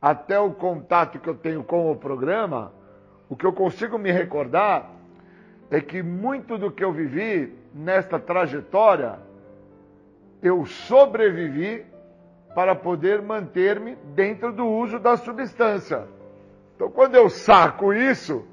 [0.00, 2.72] até o contato que eu tenho com o programa,
[3.28, 4.90] o que eu consigo me recordar
[5.70, 9.18] é que muito do que eu vivi nesta trajetória
[10.42, 11.84] eu sobrevivi
[12.54, 16.06] para poder manter-me dentro do uso da substância.
[16.76, 18.44] Então, quando eu saco isso,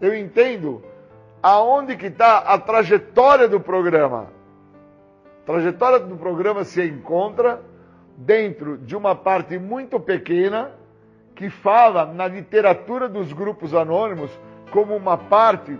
[0.00, 0.80] eu entendo
[1.42, 4.28] aonde que está a trajetória do programa.
[5.42, 7.60] A trajetória do programa se encontra
[8.16, 10.72] dentro de uma parte muito pequena
[11.34, 14.30] que fala na literatura dos grupos anônimos
[14.70, 15.78] como uma parte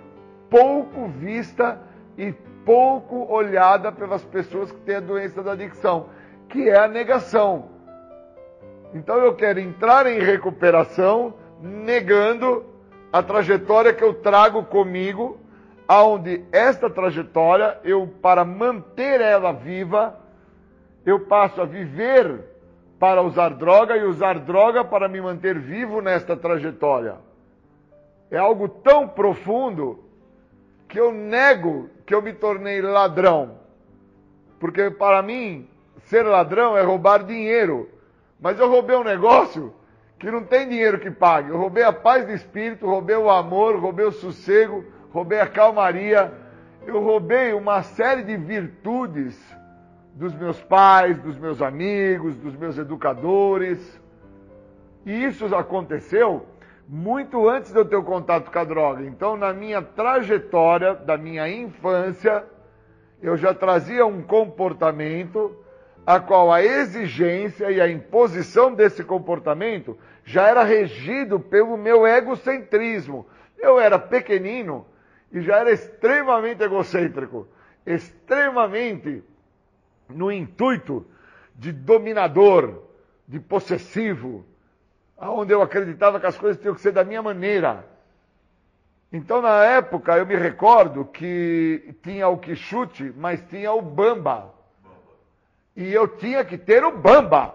[0.51, 1.81] pouco vista
[2.17, 2.33] e
[2.65, 6.09] pouco olhada pelas pessoas que têm a doença da adicção,
[6.49, 7.78] que é a negação.
[8.95, 12.65] Então eu quero entrar em recuperação negando
[13.13, 15.39] a trajetória que eu trago comigo,
[15.87, 20.19] aonde esta trajetória eu para manter ela viva,
[21.05, 22.45] eu passo a viver
[22.99, 27.17] para usar droga e usar droga para me manter vivo nesta trajetória.
[28.31, 30.05] É algo tão profundo
[30.89, 33.59] que eu nego que eu me tornei ladrão.
[34.59, 35.69] Porque para mim,
[36.05, 37.89] ser ladrão é roubar dinheiro.
[38.41, 39.75] Mas eu roubei um negócio
[40.19, 41.51] que não tem dinheiro que pague.
[41.51, 46.33] Eu roubei a paz de espírito, roubei o amor, roubei o sossego, roubei a calmaria.
[46.87, 49.39] Eu roubei uma série de virtudes
[50.15, 54.01] dos meus pais, dos meus amigos, dos meus educadores.
[55.07, 56.47] E isso aconteceu
[56.89, 59.05] muito antes de eu ter o contato com a droga.
[59.05, 62.45] Então, na minha trajetória da minha infância,
[63.23, 65.55] eu já trazia um comportamento
[66.09, 69.95] a qual a exigência e a imposição desse comportamento
[70.25, 73.27] já era regido pelo meu egocentrismo.
[73.59, 74.87] Eu era pequenino
[75.31, 77.47] e já era extremamente egocêntrico,
[77.85, 79.23] extremamente
[80.09, 81.07] no intuito
[81.55, 82.85] de dominador,
[83.27, 84.47] de possessivo,
[85.15, 87.85] aonde eu acreditava que as coisas tinham que ser da minha maneira.
[89.13, 94.57] Então, na época, eu me recordo que tinha o Quixute, mas tinha o Bamba.
[95.79, 97.55] E eu tinha que ter o Bamba.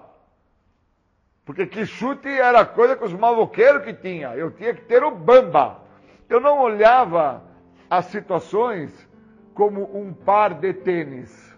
[1.43, 4.34] Porque Quixute era coisa que os maloqueiros que tinha.
[4.34, 5.82] Eu tinha que ter o Bamba.
[6.30, 7.43] Eu não olhava
[7.89, 9.09] as situações
[9.53, 11.53] como um par de tênis.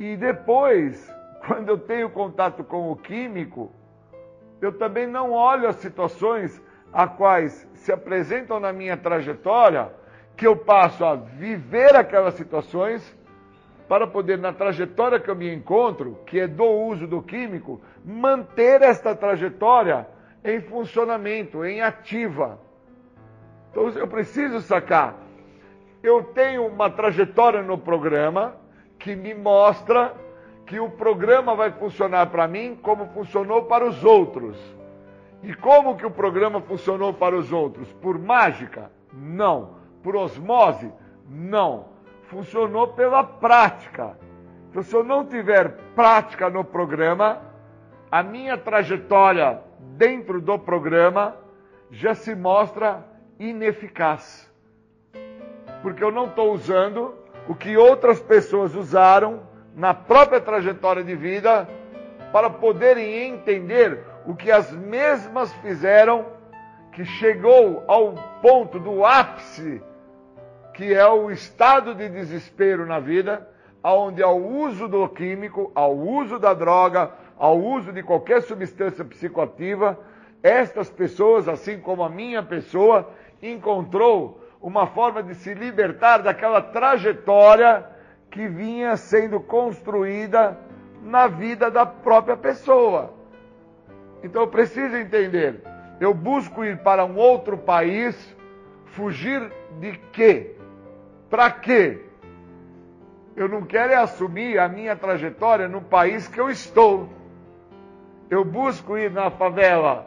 [0.00, 1.08] E depois,
[1.46, 3.70] quando eu tenho contato com o químico,
[4.60, 6.60] eu também não olho as situações
[6.92, 9.92] a quais se apresentam na minha trajetória,
[10.36, 13.16] que eu passo a viver aquelas situações
[13.88, 18.82] para poder, na trajetória que eu me encontro, que é do uso do químico, manter
[18.82, 20.06] esta trajetória
[20.44, 22.60] em funcionamento, em ativa.
[23.70, 25.16] Então eu preciso sacar.
[26.02, 28.56] Eu tenho uma trajetória no programa
[28.98, 30.14] que me mostra
[30.66, 34.56] que o programa vai funcionar para mim como funcionou para os outros.
[35.42, 37.90] E como que o programa funcionou para os outros?
[37.94, 38.90] Por mágica?
[39.12, 39.78] Não.
[40.02, 40.92] Por osmose?
[41.28, 41.97] Não.
[42.28, 44.16] Funcionou pela prática.
[44.70, 47.40] Então, se eu não tiver prática no programa,
[48.10, 49.60] a minha trajetória
[49.96, 51.36] dentro do programa
[51.90, 53.04] já se mostra
[53.38, 54.50] ineficaz.
[55.82, 57.14] Porque eu não estou usando
[57.48, 59.42] o que outras pessoas usaram
[59.74, 61.66] na própria trajetória de vida
[62.30, 66.26] para poderem entender o que as mesmas fizeram,
[66.92, 68.12] que chegou ao
[68.42, 69.82] ponto do ápice,
[70.78, 73.48] que é o estado de desespero na vida,
[73.82, 79.98] onde ao uso do químico, ao uso da droga, ao uso de qualquer substância psicoativa,
[80.40, 83.10] estas pessoas, assim como a minha pessoa,
[83.42, 87.84] encontrou uma forma de se libertar daquela trajetória
[88.30, 90.56] que vinha sendo construída
[91.02, 93.12] na vida da própria pessoa.
[94.22, 95.60] Então eu preciso entender.
[95.98, 98.14] Eu busco ir para um outro país,
[98.92, 100.54] fugir de quê?
[101.30, 102.00] Para quê?
[103.36, 107.08] Eu não quero é assumir a minha trajetória no país que eu estou.
[108.28, 110.06] Eu busco ir na favela,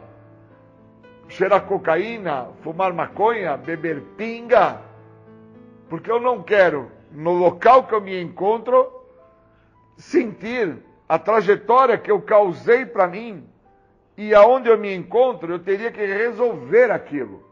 [1.28, 4.80] cheirar cocaína, fumar maconha, beber pinga,
[5.88, 8.90] porque eu não quero no local que eu me encontro,
[9.96, 10.76] sentir
[11.08, 13.46] a trajetória que eu causei para mim
[14.16, 17.51] e aonde eu me encontro, eu teria que resolver aquilo.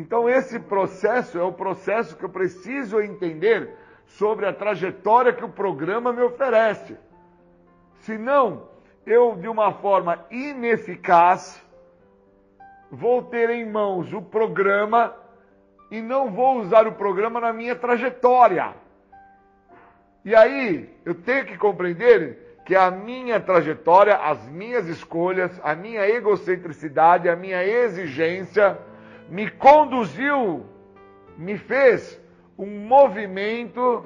[0.00, 3.76] Então, esse processo é o processo que eu preciso entender
[4.06, 6.96] sobre a trajetória que o programa me oferece.
[7.98, 8.66] Senão,
[9.04, 11.62] eu, de uma forma ineficaz,
[12.90, 15.14] vou ter em mãos o programa
[15.90, 18.74] e não vou usar o programa na minha trajetória.
[20.24, 26.08] E aí, eu tenho que compreender que a minha trajetória, as minhas escolhas, a minha
[26.08, 28.78] egocentricidade, a minha exigência
[29.30, 30.66] me conduziu,
[31.38, 32.20] me fez
[32.58, 34.04] um movimento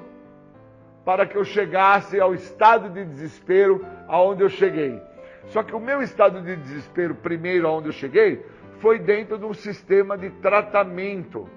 [1.03, 5.01] para que eu chegasse ao estado de desespero aonde eu cheguei.
[5.47, 8.45] Só que o meu estado de desespero primeiro aonde eu cheguei
[8.79, 11.49] foi dentro de um sistema de tratamento.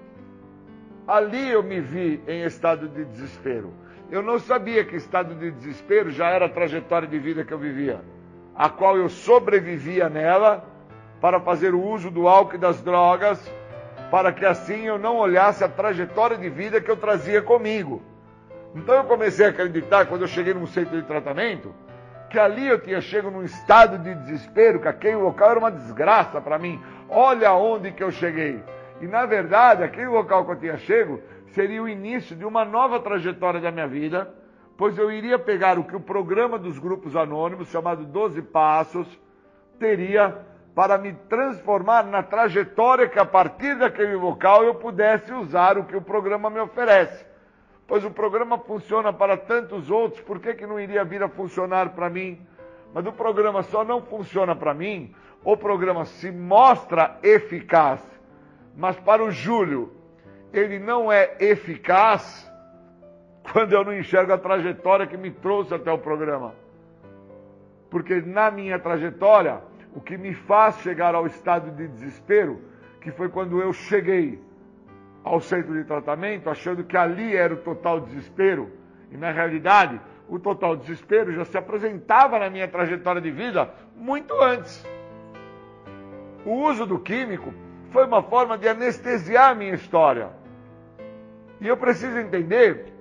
[1.07, 3.71] Ali eu me vi em estado de desespero.
[4.11, 7.59] Eu não sabia que estado de desespero já era a trajetória de vida que eu
[7.59, 8.01] vivia,
[8.55, 10.65] a qual eu sobrevivia nela
[11.21, 13.39] para fazer o uso do álcool e das drogas,
[14.09, 18.01] para que assim eu não olhasse a trajetória de vida que eu trazia comigo.
[18.75, 21.73] Então eu comecei a acreditar, quando eu cheguei num centro de tratamento,
[22.29, 26.39] que ali eu tinha chegado num estado de desespero, que aquele local era uma desgraça
[26.39, 26.79] para mim.
[27.09, 28.63] Olha onde que eu cheguei.
[29.01, 32.99] E na verdade, aquele local que eu tinha chego seria o início de uma nova
[32.99, 34.31] trajetória da minha vida,
[34.77, 39.07] pois eu iria pegar o que o programa dos grupos anônimos, chamado 12 Passos,
[39.79, 40.37] teria
[40.75, 45.95] para me transformar na trajetória que a partir daquele local eu pudesse usar o que
[45.95, 47.25] o programa me oferece.
[47.87, 51.89] Pois o programa funciona para tantos outros, por que, que não iria vir a funcionar
[51.89, 52.39] para mim?
[52.93, 55.13] Mas o programa só não funciona para mim,
[55.43, 57.99] o programa se mostra eficaz
[58.79, 59.91] mas para o Júlio,
[60.53, 62.49] ele não é eficaz
[63.51, 66.55] quando eu não enxergo a trajetória que me trouxe até o programa.
[67.89, 69.61] Porque na minha trajetória
[69.95, 72.61] o que me faz chegar ao estado de desespero,
[73.01, 74.41] que foi quando eu cheguei
[75.23, 78.71] ao centro de tratamento, achando que ali era o total desespero,
[79.11, 84.33] e na realidade, o total desespero já se apresentava na minha trajetória de vida muito
[84.41, 84.85] antes.
[86.45, 87.53] O uso do químico
[87.91, 90.29] foi uma forma de anestesiar a minha história.
[91.59, 92.93] E eu preciso entender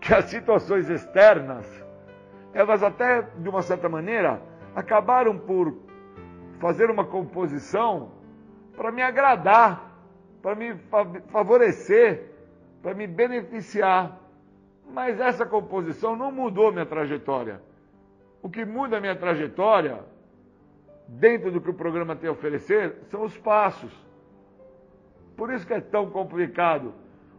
[0.00, 1.66] que as situações externas,
[2.54, 4.40] elas até de uma certa maneira
[4.74, 5.87] acabaram por
[6.58, 8.12] fazer uma composição
[8.76, 9.92] para me agradar,
[10.42, 10.74] para me
[11.28, 12.30] favorecer,
[12.82, 14.18] para me beneficiar.
[14.92, 17.60] Mas essa composição não mudou minha trajetória.
[18.42, 20.00] O que muda a minha trajetória,
[21.06, 23.92] dentro do que o programa tem a oferecer, são os passos.
[25.36, 26.94] Por isso que é tão complicado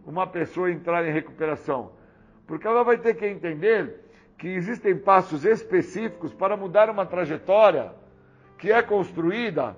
[0.06, 1.92] uma pessoa entrar em recuperação.
[2.46, 4.06] Porque ela vai ter que entender
[4.38, 7.92] que existem passos específicos para mudar uma trajetória
[8.60, 9.76] que é construída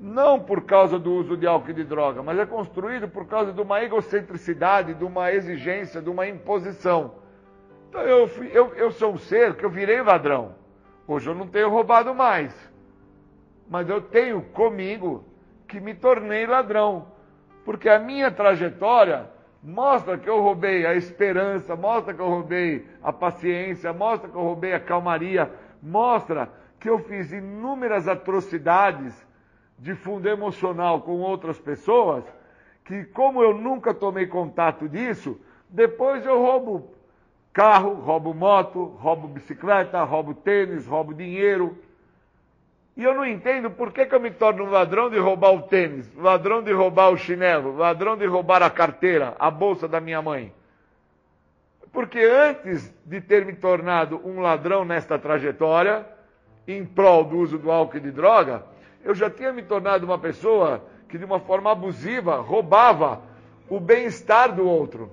[0.00, 3.52] não por causa do uso de álcool e de droga, mas é construído por causa
[3.52, 7.14] de uma egocentricidade, de uma exigência, de uma imposição.
[7.88, 10.56] Então eu, fui, eu, eu sou um ser que eu virei ladrão.
[11.06, 12.52] Hoje eu não tenho roubado mais.
[13.70, 15.24] Mas eu tenho comigo
[15.68, 17.06] que me tornei ladrão.
[17.64, 19.30] Porque a minha trajetória
[19.62, 24.42] mostra que eu roubei a esperança, mostra que eu roubei a paciência, mostra que eu
[24.42, 26.50] roubei a calmaria, mostra
[26.84, 29.14] que eu fiz inúmeras atrocidades
[29.78, 32.22] de fundo emocional com outras pessoas,
[32.84, 36.94] que como eu nunca tomei contato disso, depois eu roubo
[37.54, 41.78] carro, roubo moto, roubo bicicleta, roubo tênis, roubo dinheiro.
[42.94, 45.62] E eu não entendo por que, que eu me torno um ladrão de roubar o
[45.62, 50.20] tênis, ladrão de roubar o chinelo, ladrão de roubar a carteira, a bolsa da minha
[50.20, 50.52] mãe.
[51.90, 56.12] Porque antes de ter me tornado um ladrão nesta trajetória,
[56.66, 58.64] em prol do uso do álcool e de droga,
[59.04, 63.22] eu já tinha me tornado uma pessoa que, de uma forma abusiva, roubava
[63.68, 65.10] o bem-estar do outro.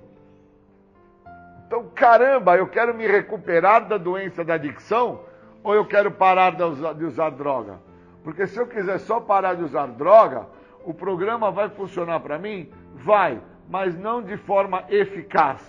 [1.66, 5.20] Então, caramba, eu quero me recuperar da doença da adicção
[5.62, 7.78] ou eu quero parar de usar, de usar droga?
[8.24, 10.46] Porque se eu quiser só parar de usar droga,
[10.84, 12.70] o programa vai funcionar para mim?
[12.94, 15.62] Vai, mas não de forma eficaz.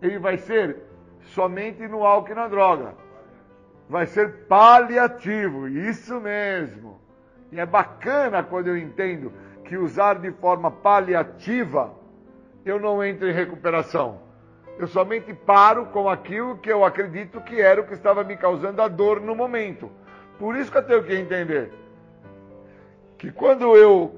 [0.00, 0.78] Ele vai ser
[1.20, 2.94] somente no álcool e na droga.
[3.90, 7.00] Vai ser paliativo, isso mesmo.
[7.50, 9.32] E é bacana quando eu entendo
[9.64, 11.92] que usar de forma paliativa,
[12.64, 14.20] eu não entro em recuperação.
[14.78, 18.80] Eu somente paro com aquilo que eu acredito que era o que estava me causando
[18.80, 19.90] a dor no momento.
[20.38, 21.72] Por isso que eu tenho que entender
[23.18, 24.14] que quando eu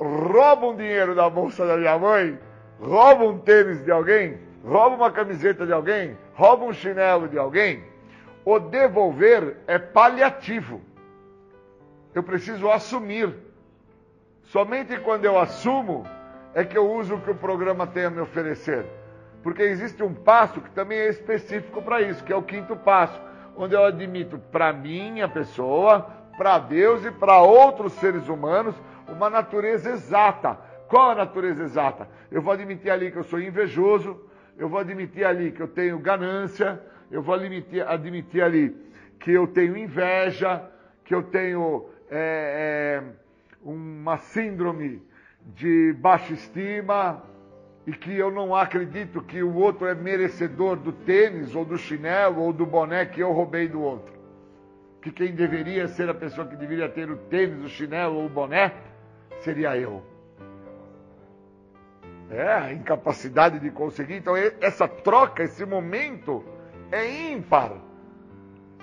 [0.00, 2.36] roubo um dinheiro da bolsa da minha mãe,
[2.80, 7.91] roubo um tênis de alguém, roubo uma camiseta de alguém, roubo um chinelo de alguém,
[8.44, 10.80] o devolver é paliativo.
[12.14, 13.34] Eu preciso assumir.
[14.44, 16.04] Somente quando eu assumo
[16.54, 18.84] é que eu uso o que o programa tem a me oferecer.
[19.42, 23.20] Porque existe um passo que também é específico para isso, que é o quinto passo,
[23.56, 28.74] onde eu admito para minha pessoa, para Deus e para outros seres humanos
[29.08, 30.58] uma natureza exata.
[30.88, 32.08] Qual a natureza exata?
[32.30, 34.20] Eu vou admitir ali que eu sou invejoso,
[34.58, 36.80] eu vou admitir ali que eu tenho ganância,
[37.12, 38.74] eu vou admitir, admitir ali
[39.20, 40.68] que eu tenho inveja,
[41.04, 43.02] que eu tenho é, é,
[43.62, 45.02] uma síndrome
[45.54, 47.22] de baixa estima,
[47.86, 52.40] e que eu não acredito que o outro é merecedor do tênis ou do chinelo
[52.40, 54.12] ou do boné que eu roubei do outro.
[55.02, 58.28] Que quem deveria ser a pessoa que deveria ter o tênis, o chinelo ou o
[58.28, 58.72] boné
[59.40, 60.02] seria eu.
[62.30, 64.14] É, a incapacidade de conseguir.
[64.14, 66.44] Então, essa troca, esse momento
[66.92, 67.72] é ímpar.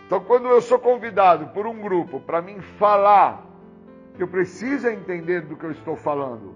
[0.06, 3.46] Então, quando eu sou convidado por um grupo para mim falar,
[4.18, 6.56] eu preciso entender do que eu estou falando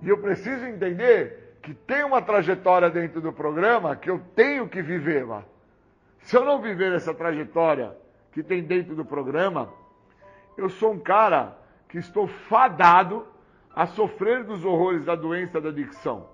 [0.00, 4.82] e eu preciso entender que tem uma trajetória dentro do programa que eu tenho que
[4.82, 5.42] viver lá.
[6.20, 7.96] Se eu não viver essa trajetória
[8.30, 9.72] que tem dentro do programa,
[10.58, 11.56] eu sou um cara
[11.88, 13.26] que estou fadado
[13.74, 16.28] a sofrer dos horrores da doença da adicção.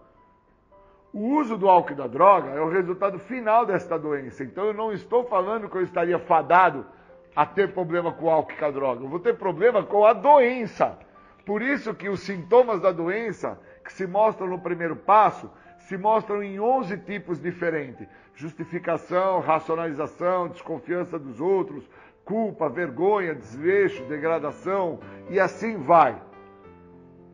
[1.13, 4.45] O uso do álcool e da droga é o resultado final desta doença.
[4.45, 6.87] Então eu não estou falando que eu estaria fadado
[7.35, 9.05] a ter problema com o álcool e com a droga.
[9.05, 10.99] Eu vou ter problema com a doença.
[11.45, 16.43] Por isso que os sintomas da doença que se mostram no primeiro passo se mostram
[16.43, 21.89] em 11 tipos diferentes: justificação, racionalização, desconfiança dos outros,
[22.25, 26.21] culpa, vergonha, desleixo, degradação e assim vai.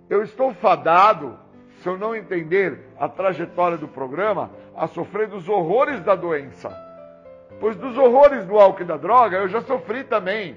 [0.08, 1.38] Eu estou fadado,
[1.86, 6.76] se eu não entender a trajetória do programa, a sofrer dos horrores da doença.
[7.60, 10.56] Pois dos horrores do álcool e da droga eu já sofri também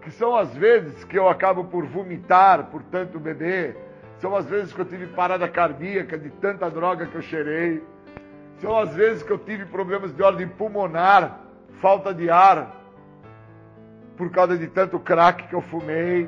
[0.00, 3.76] que são as vezes que eu acabo por vomitar por tanto beber,
[4.18, 7.82] são as vezes que eu tive parada cardíaca de tanta droga que eu cheirei,
[8.58, 11.38] são as vezes que eu tive problemas de ordem pulmonar,
[11.82, 12.74] falta de ar,
[14.16, 16.26] por causa de tanto crack que eu fumei.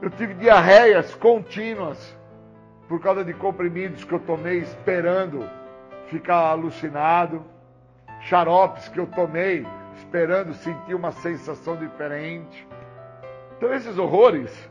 [0.00, 2.16] Eu tive diarreias contínuas
[2.88, 5.48] por causa de comprimidos que eu tomei esperando
[6.06, 7.44] ficar alucinado,
[8.22, 9.66] xaropes que eu tomei
[9.96, 12.66] esperando sentir uma sensação diferente.
[13.56, 14.70] Então, esses horrores,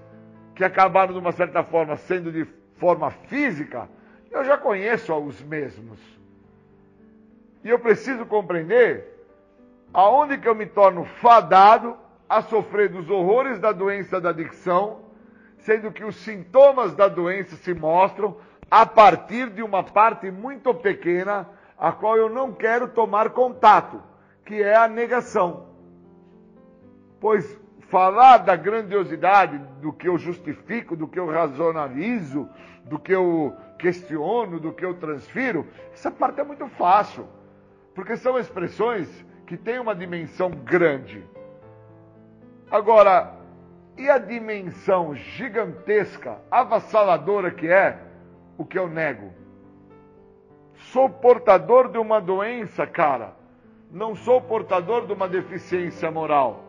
[0.55, 2.45] que acabaram de uma certa forma sendo de
[2.77, 3.87] forma física,
[4.31, 5.99] eu já conheço os mesmos.
[7.63, 9.05] E eu preciso compreender
[9.93, 11.95] aonde que eu me torno fadado
[12.27, 15.01] a sofrer dos horrores da doença da adicção,
[15.67, 18.37] sendo que os sintomas da doença se mostram
[18.71, 21.45] a partir de uma parte muito pequena,
[21.77, 24.01] a qual eu não quero tomar contato
[24.45, 25.67] que é a negação.
[27.19, 27.59] Pois
[27.89, 32.47] falar da grandiosidade do que eu justifico, do que eu razonalizo,
[32.85, 37.27] do que eu questiono, do que eu transfiro, essa parte é muito fácil.
[37.93, 39.09] Porque são expressões
[39.45, 41.25] que têm uma dimensão grande.
[42.71, 43.36] Agora,
[43.97, 47.97] e a dimensão gigantesca, avassaladora que é
[48.57, 49.31] o que eu nego?
[50.75, 53.33] Sou portador de uma doença, cara,
[53.91, 56.63] não sou portador de uma deficiência moral.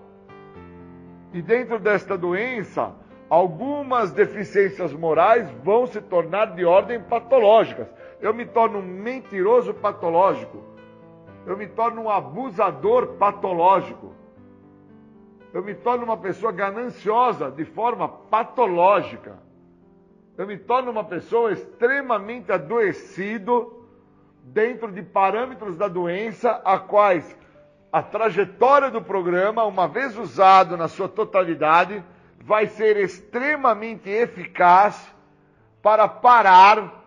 [1.33, 2.95] E dentro desta doença,
[3.29, 7.87] algumas deficiências morais vão se tornar de ordem patológicas.
[8.20, 10.64] Eu me torno um mentiroso patológico.
[11.47, 14.14] Eu me torno um abusador patológico.
[15.53, 19.38] Eu me torno uma pessoa gananciosa de forma patológica.
[20.36, 23.86] Eu me torno uma pessoa extremamente adoecido
[24.44, 27.36] dentro de parâmetros da doença, a quais
[27.90, 32.05] a trajetória do programa, uma vez usado na sua totalidade,
[32.38, 35.14] vai ser extremamente eficaz
[35.82, 37.05] para parar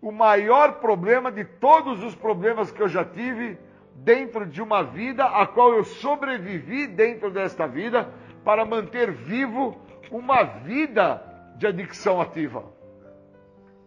[0.00, 3.58] o maior problema de todos os problemas que eu já tive
[4.04, 8.08] dentro de uma vida a qual eu sobrevivi dentro desta vida
[8.44, 9.78] para manter vivo
[10.10, 11.22] uma vida
[11.56, 12.64] de adicção ativa.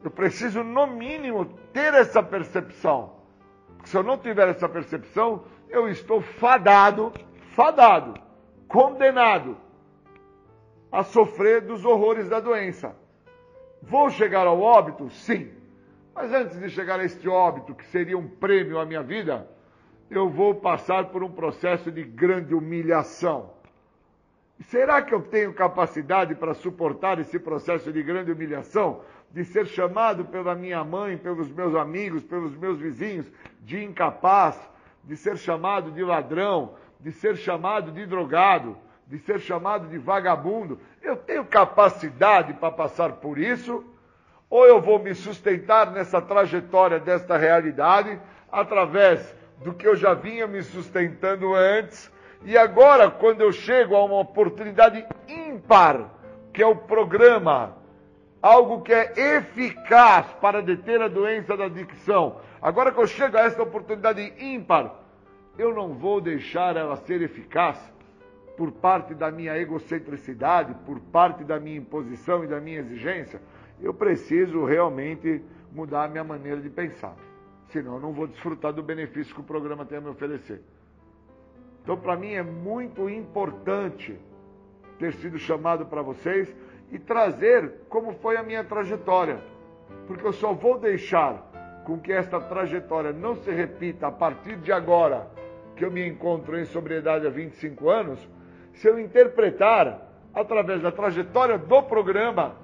[0.03, 3.15] Eu preciso, no mínimo, ter essa percepção.
[3.67, 7.11] Porque se eu não tiver essa percepção, eu estou fadado,
[7.55, 8.13] fadado,
[8.67, 9.57] condenado
[10.91, 12.95] a sofrer dos horrores da doença.
[13.81, 15.09] Vou chegar ao óbito?
[15.09, 15.51] Sim.
[16.13, 19.47] Mas antes de chegar a este óbito, que seria um prêmio à minha vida,
[20.17, 23.51] eu vou passar por um processo de grande humilhação.
[24.67, 29.01] Será que eu tenho capacidade para suportar esse processo de grande humilhação?
[29.33, 33.25] de ser chamado pela minha mãe, pelos meus amigos, pelos meus vizinhos
[33.61, 34.55] de incapaz,
[35.03, 40.79] de ser chamado de ladrão, de ser chamado de drogado, de ser chamado de vagabundo.
[41.01, 43.83] Eu tenho capacidade para passar por isso?
[44.51, 48.19] Ou eu vou me sustentar nessa trajetória desta realidade
[48.51, 52.11] através do que eu já vinha me sustentando antes?
[52.43, 56.09] E agora, quando eu chego a uma oportunidade ímpar,
[56.51, 57.77] que é o programa
[58.43, 62.41] algo que é eficaz para deter a doença da adicção.
[62.61, 64.93] Agora que eu chego a esta oportunidade ímpar,
[65.57, 67.79] eu não vou deixar ela ser eficaz
[68.57, 73.41] por parte da minha egocentricidade, por parte da minha imposição e da minha exigência.
[73.81, 75.41] Eu preciso realmente
[75.71, 77.15] mudar a minha maneira de pensar.
[77.73, 80.61] Senão eu não vou desfrutar do benefício que o programa tem a me oferecer.
[81.81, 84.15] Então, para mim é muito importante
[84.99, 86.55] ter sido chamado para vocês
[86.91, 89.43] e trazer como foi a minha trajetória.
[90.05, 94.71] Porque eu só vou deixar com que esta trajetória não se repita a partir de
[94.71, 95.27] agora,
[95.75, 98.29] que eu me encontro em sobriedade há 25 anos,
[98.75, 99.99] se eu interpretar
[100.31, 102.55] através da trajetória do programa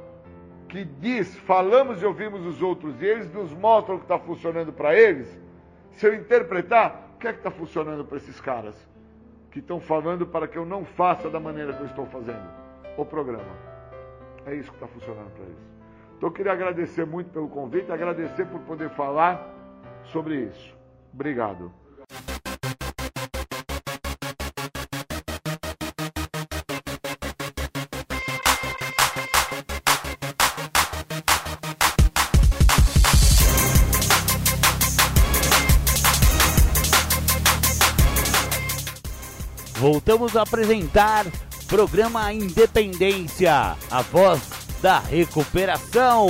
[0.70, 4.72] que diz, falamos e ouvimos os outros e eles nos mostram o que está funcionando
[4.72, 5.28] para eles,
[5.94, 8.76] se eu interpretar, o que é que está funcionando para esses caras
[9.52, 12.48] que estão falando para que eu não faça da maneira que eu estou fazendo
[12.96, 13.52] o programa.
[14.46, 15.70] É isso que está funcionando para eles.
[16.16, 19.52] Então eu queria agradecer muito pelo convite, agradecer por poder falar
[20.04, 20.78] sobre isso.
[21.14, 21.72] Obrigado.
[40.10, 41.28] Voltamos a apresentar
[41.68, 44.42] Programa Independência, a voz
[44.82, 46.28] da recuperação.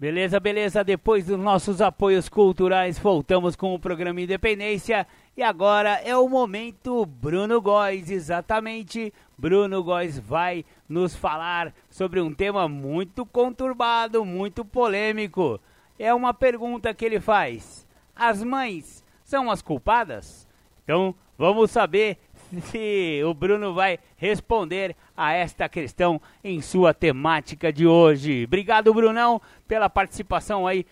[0.00, 0.82] Beleza, beleza.
[0.82, 5.06] Depois dos nossos apoios culturais, voltamos com o programa Independência.
[5.36, 9.12] E agora é o momento Bruno Góes, exatamente.
[9.36, 15.60] Bruno Góes vai nos falar sobre um tema muito conturbado, muito polêmico.
[15.98, 17.86] É uma pergunta que ele faz:
[18.16, 20.48] As mães são as culpadas?
[20.84, 22.18] Então, vamos saber
[22.62, 28.44] se o Bruno vai responder a esta questão em sua temática de hoje.
[28.44, 30.86] Obrigado, Brunão, pela participação aí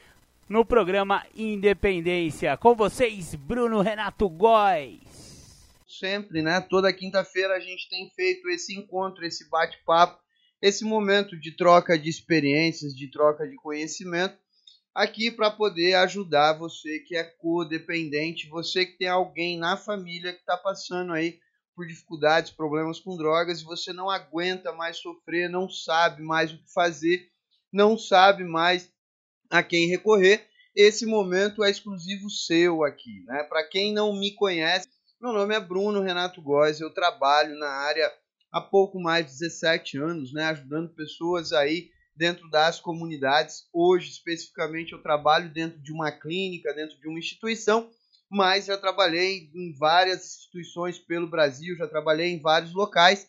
[0.49, 2.57] no programa Independência.
[2.57, 5.06] Com vocês, Bruno Renato Góes.
[5.99, 6.61] Sempre, né?
[6.61, 10.21] Toda quinta-feira a gente tem feito esse encontro, esse bate-papo,
[10.61, 14.37] esse momento de troca de experiências, de troca de conhecimento,
[14.95, 20.41] aqui para poder ajudar você que é codependente, você que tem alguém na família que
[20.41, 21.39] está passando aí
[21.75, 26.57] por dificuldades, problemas com drogas, e você não aguenta mais sofrer, não sabe mais o
[26.57, 27.29] que fazer,
[27.71, 28.91] não sabe mais
[29.51, 30.47] a quem recorrer.
[30.75, 33.43] Esse momento é exclusivo seu aqui, né?
[33.45, 34.89] Para quem não me conhece,
[35.21, 38.13] meu nome é Bruno Renato Góes, eu trabalho na área
[38.53, 43.69] há pouco mais de 17 anos, né, ajudando pessoas aí dentro das comunidades.
[43.73, 47.91] Hoje, especificamente, eu trabalho dentro de uma clínica, dentro de uma instituição
[48.29, 53.29] mas já trabalhei em várias instituições pelo Brasil, já trabalhei em vários locais.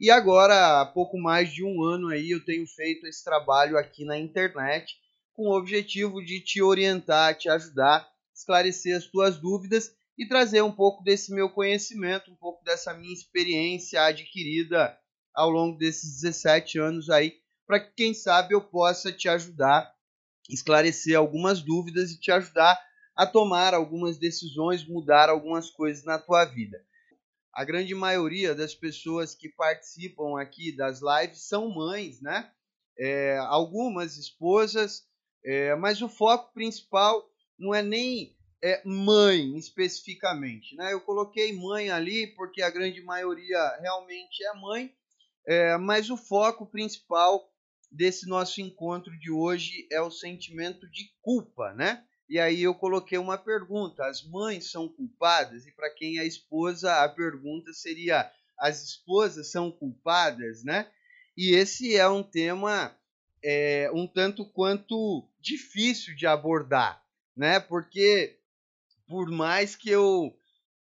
[0.00, 4.04] E agora, há pouco mais de um ano aí, eu tenho feito esse trabalho aqui
[4.04, 4.96] na internet
[5.34, 10.72] com o objetivo de te orientar, te ajudar, esclarecer as tuas dúvidas e trazer um
[10.72, 14.98] pouco desse meu conhecimento, um pouco dessa minha experiência adquirida
[15.32, 19.94] ao longo desses 17 anos aí, para que quem sabe eu possa te ajudar,
[20.50, 22.76] esclarecer algumas dúvidas e te ajudar
[23.14, 26.84] a tomar algumas decisões, mudar algumas coisas na tua vida.
[27.52, 32.50] A grande maioria das pessoas que participam aqui das lives são mães, né?
[32.98, 35.04] É, algumas esposas,
[35.44, 40.92] é, mas o foco principal não é nem é, mãe especificamente, né?
[40.92, 44.94] Eu coloquei mãe ali porque a grande maioria realmente é mãe,
[45.46, 47.50] é, mas o foco principal
[47.90, 52.04] desse nosso encontro de hoje é o sentimento de culpa, né?
[52.28, 55.66] E aí eu coloquei uma pergunta: as mães são culpadas?
[55.66, 60.90] E para quem é esposa, a pergunta seria: as esposas são culpadas, né?
[61.36, 62.94] E esse é um tema
[63.42, 67.02] é, um tanto quanto difícil de abordar,
[67.36, 67.60] né?
[67.60, 68.37] Porque
[69.08, 70.36] por mais que eu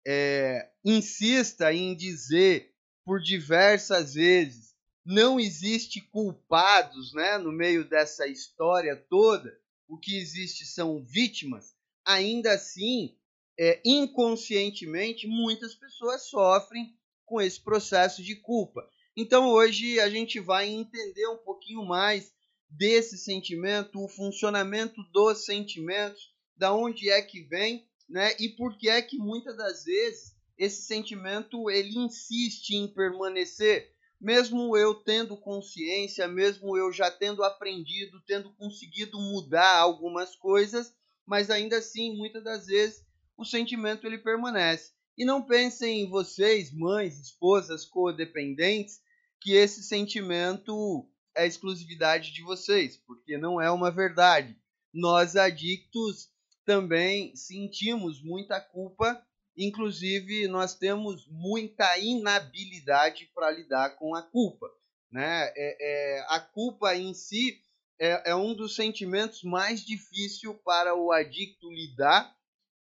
[0.06, 2.74] é, insista em dizer
[3.06, 9.56] por diversas vezes não existe culpados, né, no meio dessa história toda,
[9.88, 13.16] o que existe são vítimas, ainda assim,
[13.58, 18.90] é, inconscientemente, muitas pessoas sofrem com esse processo de culpa.
[19.16, 22.34] Então hoje a gente vai entender um pouquinho mais
[22.68, 28.36] desse sentimento, o funcionamento dos sentimentos, da onde é que vem, né?
[28.40, 34.76] E por que é que muitas das vezes esse sentimento ele insiste em permanecer mesmo
[34.78, 40.94] eu tendo consciência, mesmo eu já tendo aprendido, tendo conseguido mudar algumas coisas,
[41.26, 43.06] mas ainda assim, muitas das vezes,
[43.38, 44.94] o sentimento ele permanece.
[45.18, 49.02] E não pensem em vocês, mães, esposas, codependentes,
[49.40, 54.58] que esse sentimento é exclusividade de vocês, porque não é uma verdade.
[54.94, 56.30] Nós adictos
[56.66, 59.24] também sentimos muita culpa
[59.58, 64.70] Inclusive, nós temos muita inabilidade para lidar com a culpa.
[65.10, 65.46] Né?
[65.56, 67.62] É, é, a culpa em si
[67.98, 72.36] é, é, um dos sentimentos mais difíceis para o adicto lidar,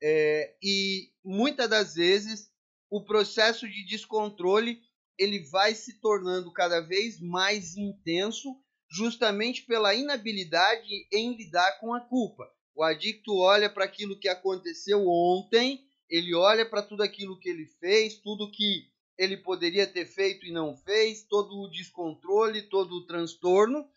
[0.01, 2.49] é, e muitas das vezes
[2.89, 4.81] o processo de descontrole
[5.19, 8.55] ele vai se tornando cada vez mais intenso,
[8.89, 12.49] justamente pela inabilidade em lidar com a culpa.
[12.75, 17.65] O adicto olha para aquilo que aconteceu ontem ele olha para tudo aquilo que ele
[17.65, 23.05] fez, tudo que ele poderia ter feito e não fez, todo o descontrole, todo o
[23.07, 23.87] transtorno,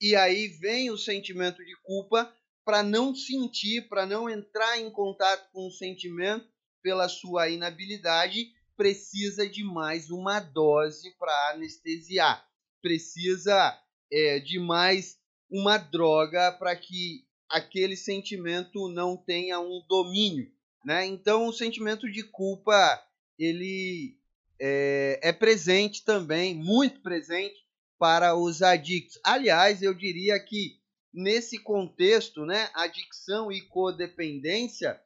[0.00, 2.32] e aí vem o sentimento de culpa
[2.64, 6.46] para não sentir, para não entrar em contato com o sentimento
[6.80, 12.46] pela sua inabilidade, precisa de mais uma dose para anestesiar,
[12.80, 13.76] precisa
[14.12, 15.18] é, de mais
[15.50, 17.24] uma droga para que
[17.54, 20.50] aquele sentimento não tenha um domínio.
[20.84, 21.06] Né?
[21.06, 23.00] Então, o sentimento de culpa
[23.38, 24.18] ele
[24.60, 27.54] é, é presente também, muito presente
[27.96, 29.20] para os adictos.
[29.24, 30.80] Aliás, eu diria que
[31.12, 35.00] nesse contexto, né, adicção e codependência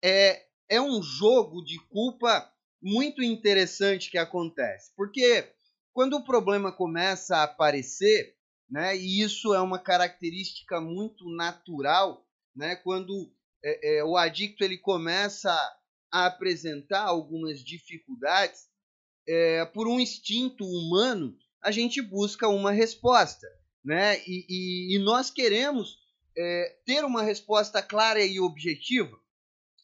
[0.00, 2.48] é, é um jogo de culpa
[2.80, 4.92] muito interessante que acontece.
[4.96, 5.50] Porque
[5.92, 8.36] quando o problema começa a aparecer,
[8.70, 8.96] né?
[8.96, 12.76] E isso é uma característica muito natural, né?
[12.76, 13.32] Quando
[13.64, 15.52] é, é, o adicto ele começa
[16.12, 18.68] a apresentar algumas dificuldades,
[19.28, 23.46] é, por um instinto humano, a gente busca uma resposta,
[23.84, 24.20] né?
[24.26, 25.98] E, e, e nós queremos
[26.36, 29.18] é, ter uma resposta clara e objetiva.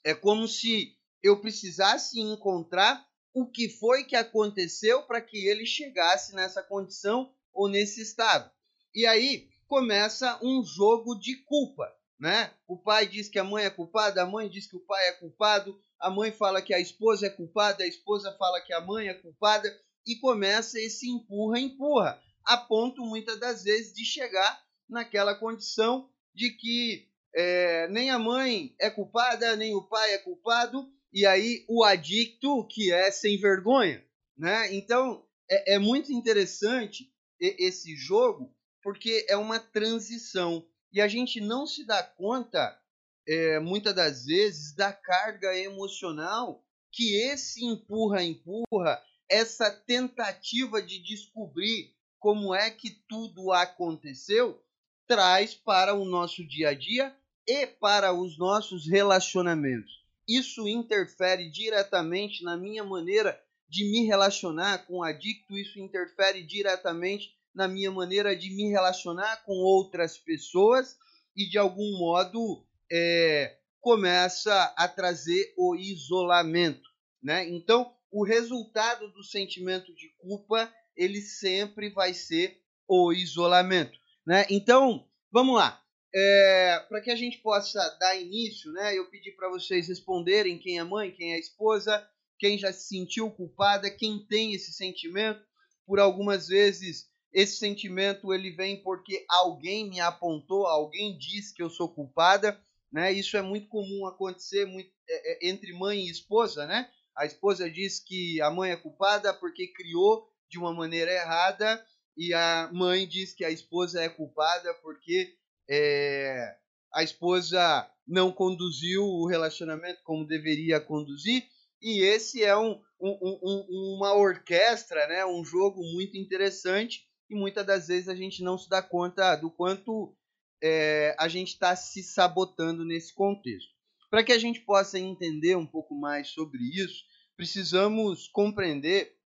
[0.05, 6.35] É como se eu precisasse encontrar o que foi que aconteceu para que ele chegasse
[6.35, 8.51] nessa condição ou nesse estado.
[8.97, 12.51] E aí começa um jogo de culpa, né?
[12.67, 15.13] O pai diz que a mãe é culpada, a mãe diz que o pai é
[15.13, 19.09] culpado, a mãe fala que a esposa é culpada, a esposa fala que a mãe
[19.09, 19.69] é culpada
[20.07, 26.53] e começa esse empurra empurra, a ponto muitas das vezes de chegar naquela condição de
[26.53, 31.85] que é, nem a mãe é culpada, nem o pai é culpado, e aí o
[31.85, 34.03] adicto que é sem vergonha,
[34.35, 34.75] né?
[34.75, 38.56] Então é, é muito interessante esse jogo
[38.87, 42.81] porque é uma transição e a gente não se dá conta
[43.27, 51.97] é, muitas das vezes da carga emocional que esse empurra empurra essa tentativa de descobrir
[52.21, 54.63] como é que tudo aconteceu
[55.05, 57.13] traz para o nosso dia a dia
[57.45, 60.05] e para os nossos relacionamentos.
[60.29, 63.37] Isso interfere diretamente na minha maneira
[63.69, 69.43] de me relacionar com o adicto, isso interfere diretamente na minha maneira de me relacionar
[69.45, 70.95] com outras pessoas
[71.35, 76.89] e de algum modo é, começa a trazer o isolamento,
[77.23, 77.49] né?
[77.49, 84.47] Então, o resultado do sentimento de culpa ele sempre vai ser o isolamento, né?
[84.51, 85.83] Então, vamos lá.
[86.15, 88.97] É, para que a gente possa dar início, né?
[88.97, 92.07] Eu pedi para vocês responderem quem é mãe, quem é esposa,
[92.39, 95.45] quem já se sentiu culpada, quem tem esse sentimento.
[95.87, 97.07] Por algumas vezes
[97.37, 102.59] esse sentimento ele vem porque alguém me apontou, alguém disse que eu sou culpada,
[102.91, 103.13] né?
[103.13, 106.91] Isso é muito comum acontecer muito, é, é, entre mãe e esposa, né?
[107.15, 111.85] A esposa diz que a mãe é culpada porque criou de uma maneira errada
[112.17, 115.35] e a mãe diz que a esposa é culpada porque
[115.69, 116.57] é,
[116.91, 121.47] a esposa não conduziu o relacionamento como deveria conduzir.
[121.83, 125.27] E esse é um, um, um, uma orquestra, né?
[125.27, 129.51] um jogo muito interessante e muitas das vezes a gente não se dá conta do
[129.51, 130.17] quanto
[130.63, 133.75] é, a gente está se sabotando nesse contexto.
[134.11, 137.05] Para que a gente possa entender um pouco mais sobre isso,
[137.37, 139.17] precisamos compreender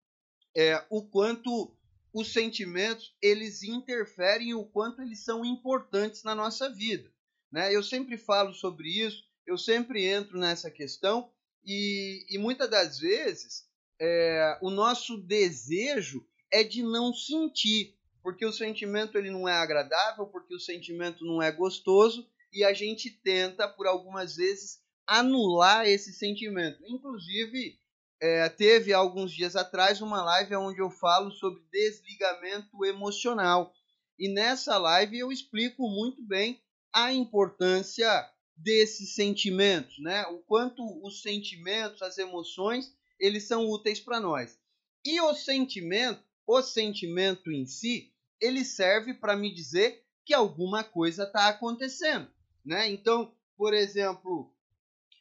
[0.57, 1.76] é, o quanto
[2.12, 7.12] os sentimentos eles interferem o quanto eles são importantes na nossa vida.
[7.53, 7.74] Né?
[7.74, 11.30] Eu sempre falo sobre isso, eu sempre entro nessa questão
[11.64, 13.68] e, e muitas das vezes
[14.01, 20.26] é, o nosso desejo é de não sentir, porque o sentimento ele não é agradável,
[20.26, 26.12] porque o sentimento não é gostoso e a gente tenta por algumas vezes anular esse
[26.12, 26.82] sentimento.
[26.86, 27.78] Inclusive
[28.20, 33.72] é, teve alguns dias atrás uma live onde eu falo sobre desligamento emocional
[34.20, 36.61] e nessa live eu explico muito bem
[36.92, 40.26] a importância desses sentimentos, né?
[40.26, 44.59] O quanto os sentimentos, as emoções, eles são úteis para nós.
[45.03, 51.24] E o sentimento o sentimento em si, ele serve para me dizer que alguma coisa
[51.24, 52.30] está acontecendo,
[52.64, 52.88] né?
[52.88, 54.53] Então, por exemplo,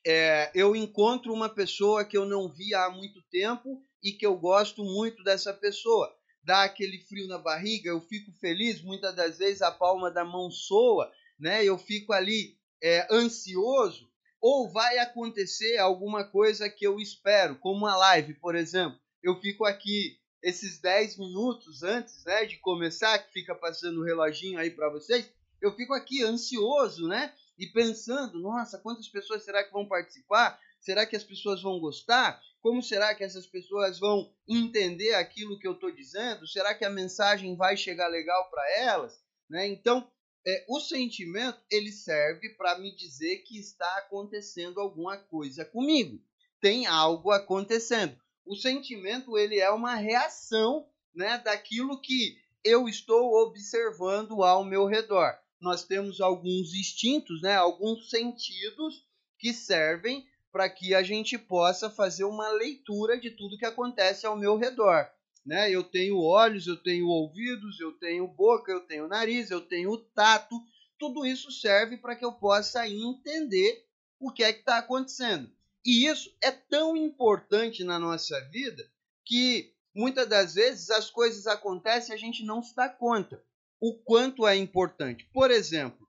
[0.06, 4.38] é, eu encontro uma pessoa que eu não via há muito tempo e que eu
[4.38, 6.16] gosto muito dessa pessoa.
[6.44, 10.50] Dá aquele frio na barriga, eu fico feliz, muitas das vezes a palma da mão
[10.50, 11.64] soa, né?
[11.64, 14.10] Eu fico ali é, ansioso,
[14.42, 18.98] ou vai acontecer alguma coisa que eu espero, como uma live, por exemplo.
[19.22, 24.60] Eu fico aqui esses 10 minutos antes né, de começar, que fica passando o reloginho
[24.60, 25.32] aí para vocês,
[25.62, 27.34] eu fico aqui ansioso, né?
[27.58, 30.58] E pensando, nossa, quantas pessoas será que vão participar?
[30.80, 32.42] Será que as pessoas vão gostar?
[32.62, 36.48] Como será que essas pessoas vão entender aquilo que eu estou dizendo?
[36.48, 39.22] Será que a mensagem vai chegar legal para elas?
[39.50, 39.68] Né?
[39.68, 40.10] Então,
[40.48, 46.24] é, o sentimento ele serve para me dizer que está acontecendo alguma coisa comigo.
[46.62, 48.18] Tem algo acontecendo
[48.50, 55.38] o sentimento ele é uma reação né, daquilo que eu estou observando ao meu redor.
[55.62, 59.06] Nós temos alguns instintos, né, alguns sentidos
[59.38, 64.36] que servem para que a gente possa fazer uma leitura de tudo que acontece ao
[64.36, 65.08] meu redor.
[65.45, 65.70] Né?
[65.70, 70.60] Eu tenho olhos, eu tenho ouvidos, eu tenho boca, eu tenho nariz, eu tenho tato.
[70.97, 73.86] Tudo isso serve para que eu possa entender
[74.20, 75.52] o que é que está acontecendo.
[75.86, 78.90] E isso é tão importante na nossa vida
[79.26, 83.44] que muitas das vezes as coisas acontecem e a gente não se dá conta.
[83.82, 85.24] o quanto é importante.
[85.32, 86.06] Por exemplo,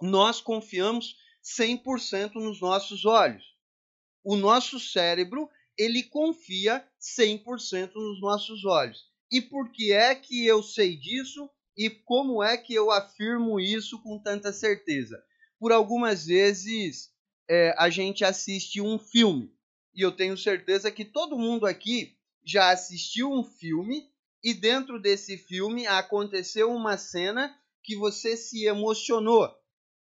[0.00, 3.44] nós confiamos 100% nos nossos olhos.
[4.24, 9.10] O nosso cérebro, ele confia 100% nos nossos olhos.
[9.30, 11.50] E por que é que eu sei disso?
[11.76, 15.22] E como é que eu afirmo isso com tanta certeza?
[15.58, 17.10] Por algumas vezes
[17.48, 19.52] é, a gente assiste um filme.
[19.94, 24.10] E eu tenho certeza que todo mundo aqui já assistiu um filme
[24.42, 29.52] e dentro desse filme aconteceu uma cena que você se emocionou.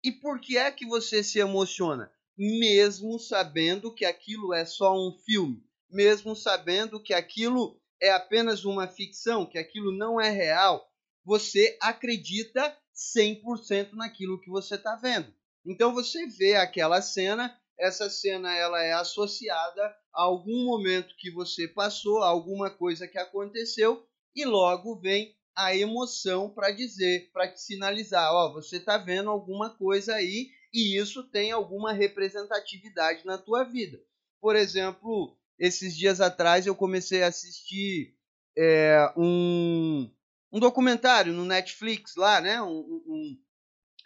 [0.03, 2.11] E por que é que você se emociona?
[2.37, 8.87] Mesmo sabendo que aquilo é só um filme, mesmo sabendo que aquilo é apenas uma
[8.87, 10.89] ficção, que aquilo não é real,
[11.25, 15.33] você acredita 100% naquilo que você está vendo.
[15.66, 19.84] Então você vê aquela cena, essa cena ela é associada
[20.14, 24.05] a algum momento que você passou, a alguma coisa que aconteceu
[24.36, 29.70] e logo vem a emoção para dizer, para te sinalizar, ó, você está vendo alguma
[29.70, 33.99] coisa aí e isso tem alguma representatividade na tua vida.
[34.39, 38.16] Por exemplo, esses dias atrás eu comecei a assistir
[38.57, 40.10] é, um,
[40.51, 42.62] um documentário no Netflix lá, né?
[42.62, 43.38] Um, um,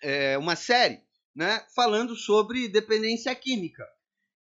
[0.02, 1.02] é, uma série,
[1.36, 1.66] né?
[1.76, 3.88] Falando sobre dependência química.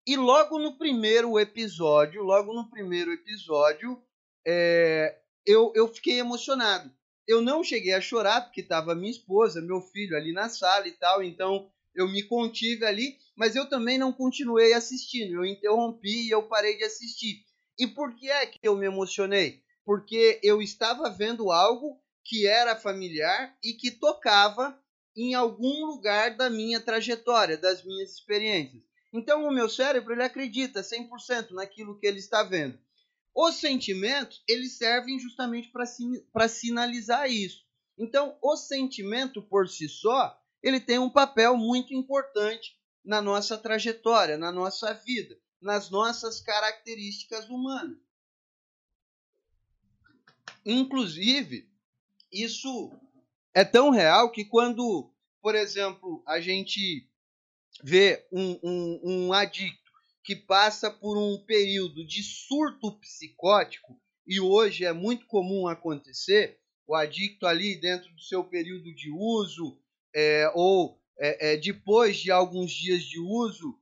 [0.07, 4.01] E logo no primeiro episódio, logo no primeiro episódio,
[4.47, 6.91] é, eu, eu fiquei emocionado.
[7.27, 10.93] Eu não cheguei a chorar porque estava minha esposa, meu filho ali na sala e
[10.93, 15.35] tal, então eu me contive ali, mas eu também não continuei assistindo.
[15.35, 17.45] Eu interrompi e eu parei de assistir.
[17.79, 19.63] E por que é que eu me emocionei?
[19.85, 24.79] Porque eu estava vendo algo que era familiar e que tocava
[25.17, 28.83] em algum lugar da minha trajetória, das minhas experiências.
[29.13, 32.79] Então o meu cérebro ele acredita 100% naquilo que ele está vendo.
[33.35, 35.71] Os sentimentos, eles servem justamente
[36.33, 37.67] para sinalizar isso.
[37.99, 44.39] Então, o sentimento por si só, ele tem um papel muito importante na nossa trajetória,
[44.39, 47.99] na nossa vida, nas nossas características humanas.
[50.65, 51.71] Inclusive,
[52.33, 52.91] isso
[53.57, 57.09] é tão real que quando, por exemplo, a gente
[57.83, 59.91] vê um, um, um adicto
[60.23, 66.95] que passa por um período de surto psicótico, e hoje é muito comum acontecer, o
[66.95, 69.81] adicto ali dentro do seu período de uso,
[70.15, 73.81] é, ou é, é, depois de alguns dias de uso,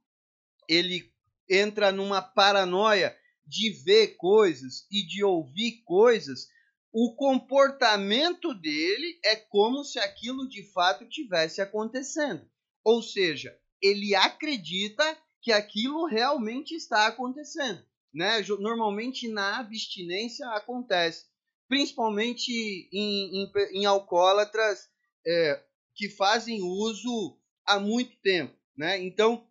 [0.68, 1.12] ele
[1.50, 6.48] entra numa paranoia de ver coisas e de ouvir coisas,
[6.96, 12.48] o comportamento dele é como se aquilo de fato tivesse acontecendo.
[12.84, 15.04] Ou seja, ele acredita
[15.42, 17.84] que aquilo realmente está acontecendo.
[18.14, 18.40] Né?
[18.60, 21.24] Normalmente na abstinência acontece,
[21.66, 22.52] principalmente
[22.92, 24.88] em, em, em alcoólatras
[25.26, 25.64] é,
[25.96, 27.36] que fazem uso
[27.66, 29.02] há muito tempo, né?
[29.02, 29.48] Então,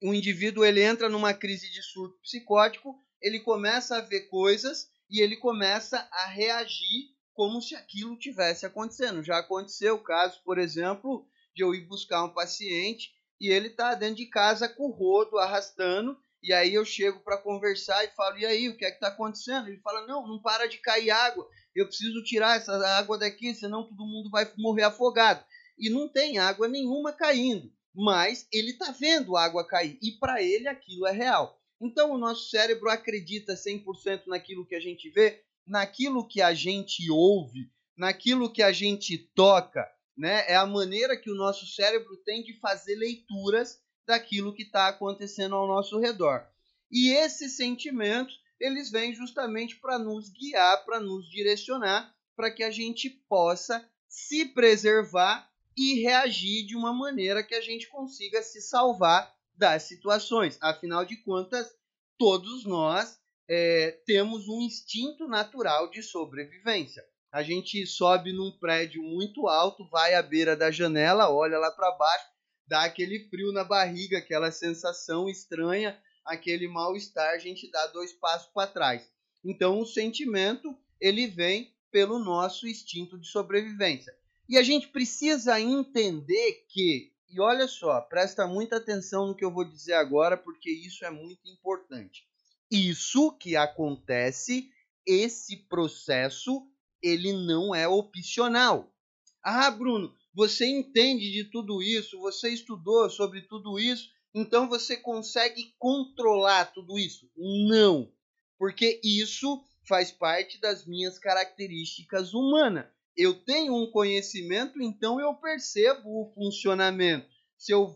[0.00, 5.20] o indivíduo ele entra numa crise de surto psicótico, ele começa a ver coisas e
[5.20, 9.22] ele começa a reagir como se aquilo tivesse acontecendo.
[9.22, 13.94] Já aconteceu o caso, por exemplo, de eu ir buscar um paciente e ele tá
[13.94, 18.38] dentro de casa com o rodo arrastando e aí eu chego para conversar e falo:
[18.38, 21.10] "E aí, o que é que tá acontecendo?" Ele fala: "Não, não para de cair
[21.10, 21.48] água.
[21.74, 25.44] Eu preciso tirar essa água daqui, senão todo mundo vai morrer afogado."
[25.78, 30.68] e não tem água nenhuma caindo, mas ele está vendo água cair e para ele
[30.68, 31.57] aquilo é real.
[31.80, 37.10] Então o nosso cérebro acredita 100% naquilo que a gente vê, naquilo que a gente
[37.10, 40.44] ouve, naquilo que a gente toca, né?
[40.48, 45.54] É a maneira que o nosso cérebro tem de fazer leituras daquilo que está acontecendo
[45.54, 46.44] ao nosso redor.
[46.90, 52.70] E esses sentimentos, eles vêm justamente para nos guiar, para nos direcionar, para que a
[52.70, 59.32] gente possa se preservar e reagir de uma maneira que a gente consiga se salvar
[59.58, 60.56] das situações.
[60.60, 61.70] Afinal de contas,
[62.16, 67.04] todos nós é, temos um instinto natural de sobrevivência.
[67.30, 71.90] A gente sobe num prédio muito alto, vai à beira da janela, olha lá para
[71.92, 72.26] baixo,
[72.66, 78.50] dá aquele frio na barriga, aquela sensação estranha, aquele mal-estar, a gente dá dois passos
[78.52, 79.10] para trás.
[79.44, 84.14] Então, o sentimento ele vem pelo nosso instinto de sobrevivência.
[84.48, 89.52] E a gente precisa entender que, e olha só, presta muita atenção no que eu
[89.52, 92.26] vou dizer agora, porque isso é muito importante.
[92.70, 94.70] Isso que acontece,
[95.06, 96.66] esse processo,
[97.02, 98.94] ele não é opcional.
[99.42, 105.74] Ah, Bruno, você entende de tudo isso, você estudou sobre tudo isso, então você consegue
[105.78, 107.30] controlar tudo isso?
[107.36, 108.12] Não,
[108.58, 112.86] porque isso faz parte das minhas características humanas
[113.18, 117.28] eu tenho um conhecimento, então eu percebo o funcionamento.
[117.56, 117.92] Se eu,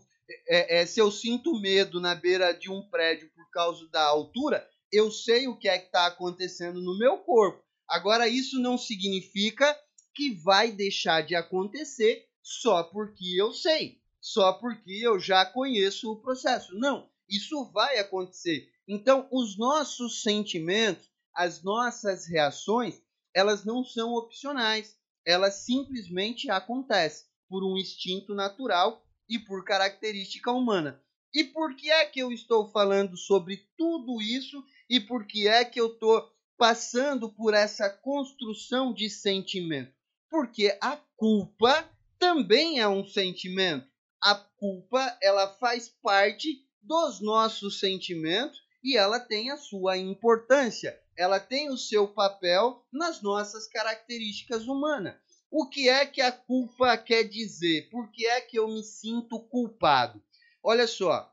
[0.49, 4.69] é, é, se eu sinto medo na beira de um prédio por causa da altura,
[4.91, 7.63] eu sei o que é que está acontecendo no meu corpo.
[7.87, 9.79] Agora, isso não significa
[10.13, 16.21] que vai deixar de acontecer só porque eu sei, só porque eu já conheço o
[16.21, 16.77] processo.
[16.77, 18.69] Não, isso vai acontecer.
[18.85, 23.01] Então, os nossos sentimentos, as nossas reações,
[23.33, 31.01] elas não são opcionais, elas simplesmente acontecem por um instinto natural e por característica humana.
[31.33, 35.65] E por que é que eu estou falando sobre tudo isso e por que é
[35.65, 39.93] que eu estou passando por essa construção de sentimento?
[40.29, 43.87] Porque a culpa também é um sentimento.
[44.21, 50.99] A culpa, ela faz parte dos nossos sentimentos e ela tem a sua importância.
[51.17, 55.15] Ela tem o seu papel nas nossas características humanas.
[55.51, 57.89] O que é que a culpa quer dizer?
[57.89, 60.23] Por que é que eu me sinto culpado?
[60.63, 61.31] Olha só,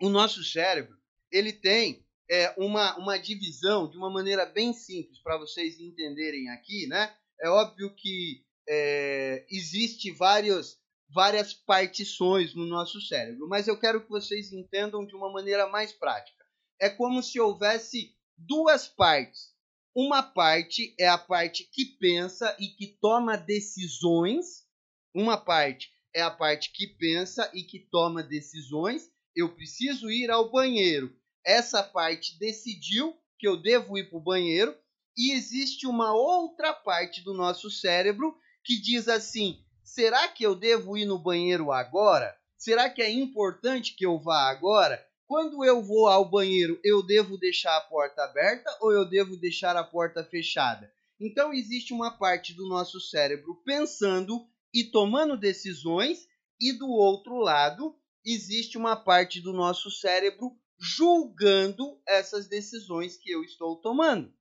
[0.00, 0.96] o nosso cérebro
[1.30, 6.86] ele tem é, uma, uma divisão de uma maneira bem simples para vocês entenderem aqui,
[6.86, 7.14] né?
[7.40, 14.08] É óbvio que é, existe vários, várias partições no nosso cérebro, mas eu quero que
[14.08, 16.44] vocês entendam de uma maneira mais prática.
[16.80, 18.14] É como se houvesse
[18.46, 19.50] duas partes.
[19.94, 24.66] Uma parte é a parte que pensa e que toma decisões.
[25.14, 29.10] Uma parte é a parte que pensa e que toma decisões.
[29.34, 31.14] Eu preciso ir ao banheiro.
[31.44, 34.76] Essa parte decidiu que eu devo ir para o banheiro.
[35.16, 40.96] E existe uma outra parte do nosso cérebro que diz assim: será que eu devo
[40.96, 42.36] ir no banheiro agora?
[42.56, 45.04] Será que é importante que eu vá agora?
[45.30, 49.76] Quando eu vou ao banheiro, eu devo deixar a porta aberta ou eu devo deixar
[49.76, 50.92] a porta fechada?
[51.20, 56.26] Então existe uma parte do nosso cérebro pensando e tomando decisões,
[56.60, 63.44] e do outro lado existe uma parte do nosso cérebro julgando essas decisões que eu
[63.44, 64.34] estou tomando.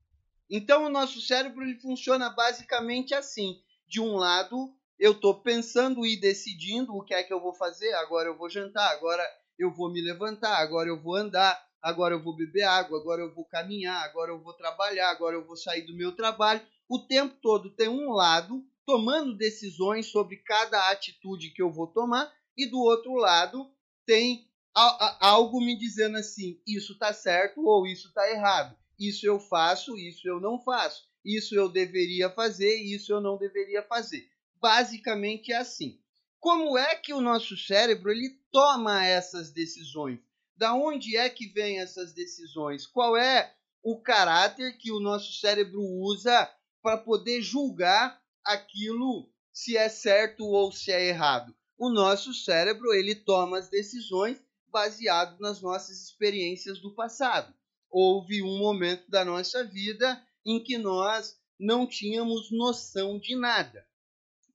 [0.50, 6.20] Então o nosso cérebro ele funciona basicamente assim de um lado, eu estou pensando e
[6.20, 7.94] decidindo o que é que eu vou fazer.
[7.94, 9.24] Agora eu vou jantar, agora
[9.60, 13.34] eu vou me levantar, agora eu vou andar, agora eu vou beber água, agora eu
[13.34, 16.62] vou caminhar, agora eu vou trabalhar, agora eu vou sair do meu trabalho.
[16.88, 22.34] O tempo todo tem um lado tomando decisões sobre cada atitude que eu vou tomar,
[22.58, 23.70] e do outro lado
[24.06, 28.76] tem algo me dizendo assim: isso está certo ou isso está errado.
[28.98, 33.84] Isso eu faço, isso eu não faço isso eu deveria fazer isso eu não deveria
[33.84, 34.28] fazer.
[34.62, 36.00] Basicamente é assim.
[36.40, 40.20] Como é que o nosso cérebro ele toma essas decisões?
[40.56, 42.88] Da onde é que vêm essas decisões?
[42.88, 46.50] Qual é o caráter que o nosso cérebro usa
[46.82, 51.54] para poder julgar aquilo se é certo ou se é errado?
[51.78, 57.54] O nosso cérebro ele toma as decisões baseado nas nossas experiências do passado.
[57.90, 63.86] Houve um momento da nossa vida em que nós não tínhamos noção de nada.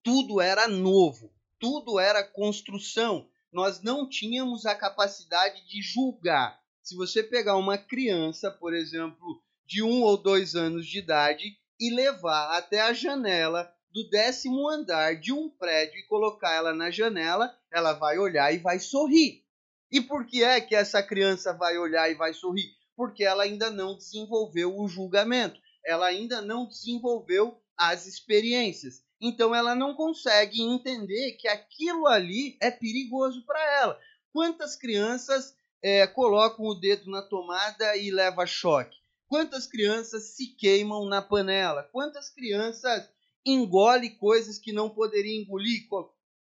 [0.03, 1.34] Tudo era novo,
[1.65, 3.27] tudo era construção.
[3.51, 6.61] Nós não tínhamos a capacidade de julgar.
[6.83, 11.91] Se você pegar uma criança, por exemplo, de um ou dois anos de idade e
[11.95, 17.57] levar até a janela do décimo andar de um prédio e colocar ela na janela,
[17.73, 19.43] ela vai olhar e vai sorrir.
[19.91, 22.75] E por que é que essa criança vai olhar e vai sorrir?
[22.95, 29.03] Porque ela ainda não desenvolveu o julgamento ela ainda não desenvolveu as experiências.
[29.27, 33.99] Então ela não consegue entender que aquilo ali é perigoso para ela.
[34.31, 38.99] Quantas crianças é, colocam o dedo na tomada e leva choque?
[39.27, 41.85] Quantas crianças se queimam na panela?
[41.85, 43.09] Quantas crianças
[43.47, 45.89] engolem coisas que não poderiam engolir?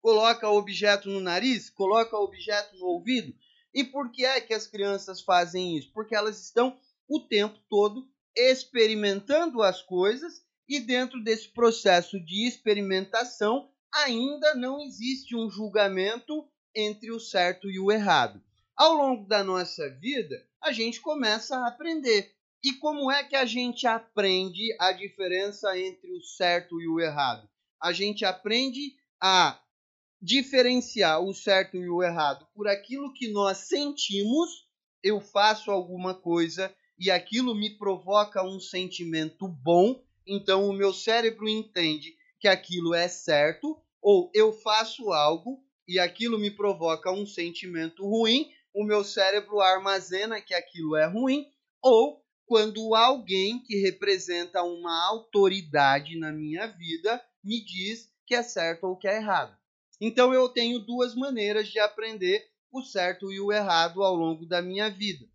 [0.00, 1.68] Coloca objeto no nariz?
[1.68, 3.34] Coloca objeto no ouvido?
[3.74, 5.90] E por que é que as crianças fazem isso?
[5.92, 10.42] Porque elas estão o tempo todo experimentando as coisas
[10.72, 17.78] e dentro desse processo de experimentação ainda não existe um julgamento entre o certo e
[17.78, 18.42] o errado.
[18.74, 22.34] Ao longo da nossa vida, a gente começa a aprender.
[22.64, 27.46] E como é que a gente aprende a diferença entre o certo e o errado?
[27.78, 29.60] A gente aprende a
[30.22, 34.66] diferenciar o certo e o errado por aquilo que nós sentimos.
[35.02, 41.48] Eu faço alguma coisa e aquilo me provoca um sentimento bom, então o meu cérebro
[41.48, 48.06] entende que aquilo é certo, ou eu faço algo e aquilo me provoca um sentimento
[48.06, 51.46] ruim, o meu cérebro armazena que aquilo é ruim,
[51.80, 58.84] ou quando alguém que representa uma autoridade na minha vida me diz que é certo
[58.84, 59.56] ou que é errado.
[60.00, 64.60] Então eu tenho duas maneiras de aprender o certo e o errado ao longo da
[64.60, 65.26] minha vida.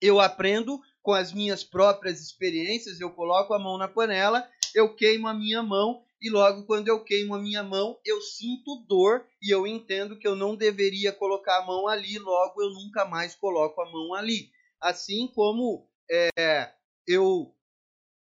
[0.00, 5.26] Eu aprendo com as minhas próprias experiências, eu coloco a mão na panela, eu queimo
[5.28, 9.52] a minha mão e logo quando eu queimo a minha mão, eu sinto dor e
[9.52, 13.80] eu entendo que eu não deveria colocar a mão ali, logo eu nunca mais coloco
[13.80, 14.48] a mão ali.
[14.80, 16.72] Assim como é,
[17.06, 17.52] eu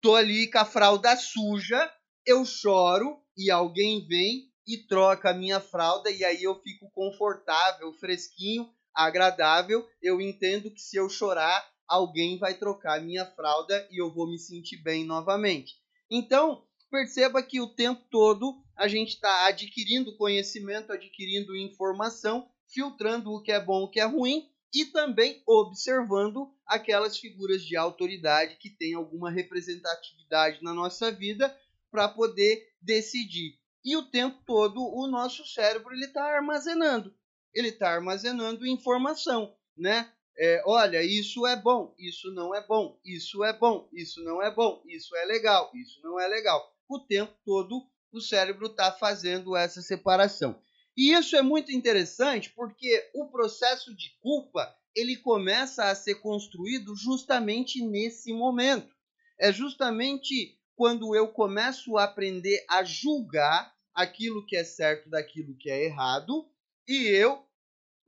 [0.01, 1.91] tô ali com a fralda suja,
[2.25, 7.93] eu choro e alguém vem e troca a minha fralda e aí eu fico confortável,
[7.93, 9.87] fresquinho, agradável.
[10.01, 14.37] Eu entendo que se eu chorar, alguém vai trocar minha fralda e eu vou me
[14.37, 15.75] sentir bem novamente.
[16.09, 23.41] Então, perceba que o tempo todo a gente está adquirindo conhecimento, adquirindo informação, filtrando o
[23.41, 28.69] que é bom, o que é ruim e também observando aquelas figuras de autoridade que
[28.69, 31.55] têm alguma representatividade na nossa vida
[31.89, 33.57] para poder decidir.
[33.83, 37.15] E o tempo todo o nosso cérebro ele está armazenando,
[37.53, 40.11] ele está armazenando informação, né?
[40.39, 44.53] É, olha, isso é bom, isso não é bom, isso é bom, isso não é
[44.53, 46.71] bom, isso é legal, isso não é legal.
[46.87, 50.61] O tempo todo o cérebro está fazendo essa separação.
[50.95, 56.95] E isso é muito interessante porque o processo de culpa ele começa a ser construído
[56.95, 58.95] justamente nesse momento.
[59.39, 65.69] É justamente quando eu começo a aprender a julgar aquilo que é certo daquilo que
[65.69, 66.47] é errado
[66.87, 67.43] e eu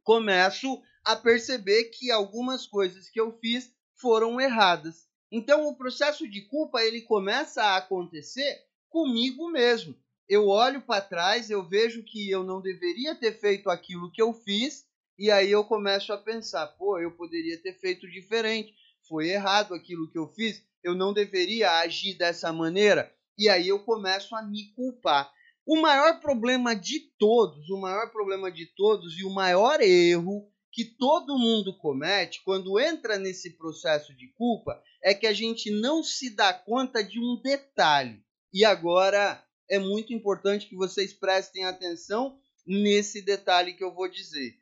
[0.04, 5.08] começo a perceber que algumas coisas que eu fiz foram erradas.
[5.32, 9.96] Então o processo de culpa ele começa a acontecer comigo mesmo.
[10.28, 14.36] Eu olho para trás, eu vejo que eu não deveria ter feito aquilo que eu
[14.36, 14.86] fiz
[15.18, 18.72] e aí eu começo a pensar, pô, eu poderia ter feito diferente.
[19.08, 23.12] Foi errado aquilo que eu fiz, eu não deveria agir dessa maneira.
[23.36, 25.34] E aí eu começo a me culpar.
[25.66, 30.86] O maior problema de todos, o maior problema de todos e o maior erro que
[30.86, 36.30] todo mundo comete quando entra nesse processo de culpa é que a gente não se
[36.30, 38.24] dá conta de um detalhe.
[38.54, 44.60] E agora é muito importante que vocês prestem atenção nesse detalhe que eu vou dizer.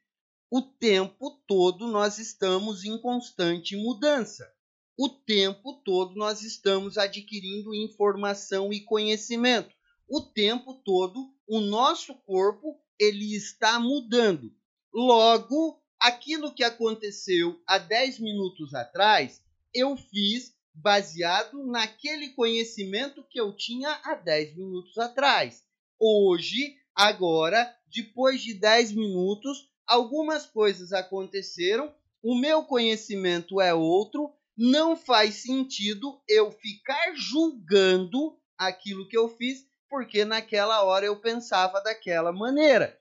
[0.50, 4.50] O tempo todo nós estamos em constante mudança.
[4.98, 9.78] O tempo todo nós estamos adquirindo informação e conhecimento
[10.08, 14.54] o tempo todo o nosso corpo ele está mudando.
[14.94, 19.42] Logo, aquilo que aconteceu há 10 minutos atrás,
[19.74, 25.64] eu fiz baseado naquele conhecimento que eu tinha há 10 minutos atrás.
[26.00, 34.96] Hoje, agora, depois de 10 minutos, algumas coisas aconteceram, o meu conhecimento é outro, não
[34.96, 42.32] faz sentido eu ficar julgando aquilo que eu fiz porque naquela hora eu pensava daquela
[42.32, 43.00] maneira.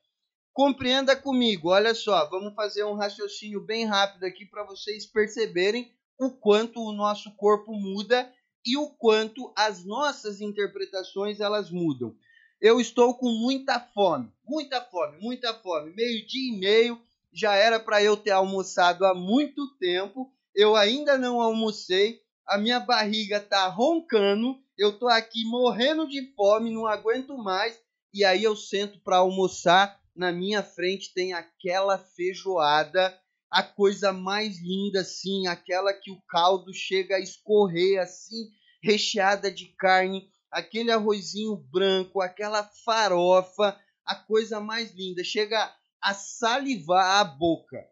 [0.56, 6.30] Compreenda comigo, olha só, vamos fazer um raciocínio bem rápido aqui para vocês perceberem o
[6.30, 8.32] quanto o nosso corpo muda
[8.64, 12.16] e o quanto as nossas interpretações elas mudam.
[12.58, 15.92] Eu estou com muita fome, muita fome, muita fome.
[15.94, 16.98] Meio-dia e meio
[17.30, 20.32] já era para eu ter almoçado há muito tempo.
[20.54, 26.70] Eu ainda não almocei, a minha barriga tá roncando eu tô aqui morrendo de fome,
[26.70, 27.78] não aguento mais,
[28.12, 33.16] e aí eu sento para almoçar, na minha frente tem aquela feijoada,
[33.50, 38.50] a coisa mais linda assim, aquela que o caldo chega a escorrer assim,
[38.82, 47.20] recheada de carne, aquele arrozinho branco, aquela farofa, a coisa mais linda, chega a salivar
[47.20, 47.86] a boca.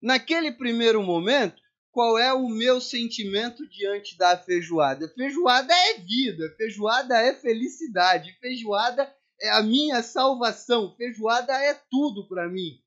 [0.00, 1.60] Naquele primeiro momento,
[1.96, 5.08] qual é o meu sentimento diante da feijoada.
[5.08, 9.10] Feijoada é vida, feijoada é felicidade, feijoada
[9.40, 12.80] é a minha salvação, feijoada é tudo para mim.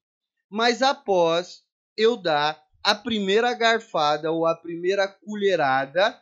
[0.50, 1.64] Mas após
[1.96, 6.20] eu dar a primeira garfada ou a primeira colherada,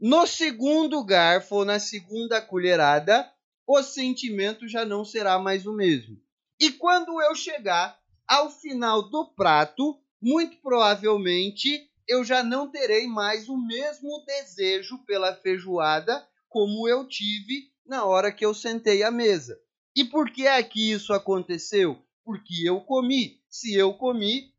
[0.00, 3.30] no segundo garfo ou na segunda colherada,
[3.66, 6.20] o sentimento já não será mais o mesmo.
[6.58, 13.48] E quando eu chegar ao final do prato, muito provavelmente eu já não terei mais
[13.48, 19.58] o mesmo desejo pela feijoada como eu tive na hora que eu sentei à mesa.
[19.96, 22.00] E por que é que isso aconteceu?
[22.24, 23.40] Porque eu comi.
[23.48, 24.54] Se eu comi,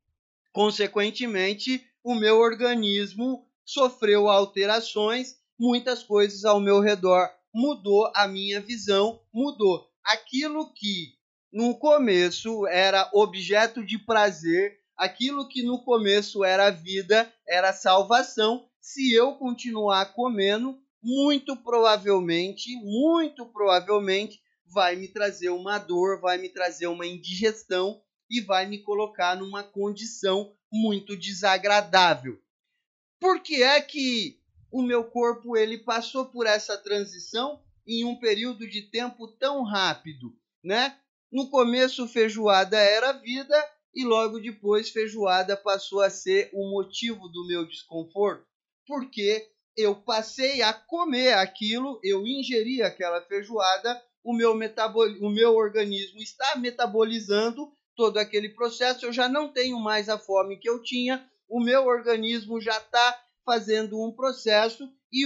[0.52, 9.22] consequentemente, o meu organismo sofreu alterações, muitas coisas ao meu redor mudou, a minha visão
[9.34, 9.88] mudou.
[10.04, 11.14] Aquilo que
[11.54, 18.68] no começo era objeto de prazer aquilo que no começo era vida, era salvação.
[18.80, 26.50] Se eu continuar comendo, muito provavelmente, muito provavelmente vai me trazer uma dor, vai me
[26.50, 32.40] trazer uma indigestão e vai me colocar numa condição muito desagradável.
[33.20, 34.40] Por que é que
[34.72, 40.34] o meu corpo ele passou por essa transição em um período de tempo tão rápido,
[40.64, 40.98] né?
[41.32, 43.56] No começo feijoada era vida
[43.94, 48.46] e logo depois feijoada passou a ser o motivo do meu desconforto,
[48.88, 55.08] porque eu passei a comer aquilo, eu ingeri aquela feijoada, o meu, metabol...
[55.22, 60.58] o meu organismo está metabolizando todo aquele processo, eu já não tenho mais a fome
[60.58, 65.26] que eu tinha, o meu organismo já está fazendo um processo e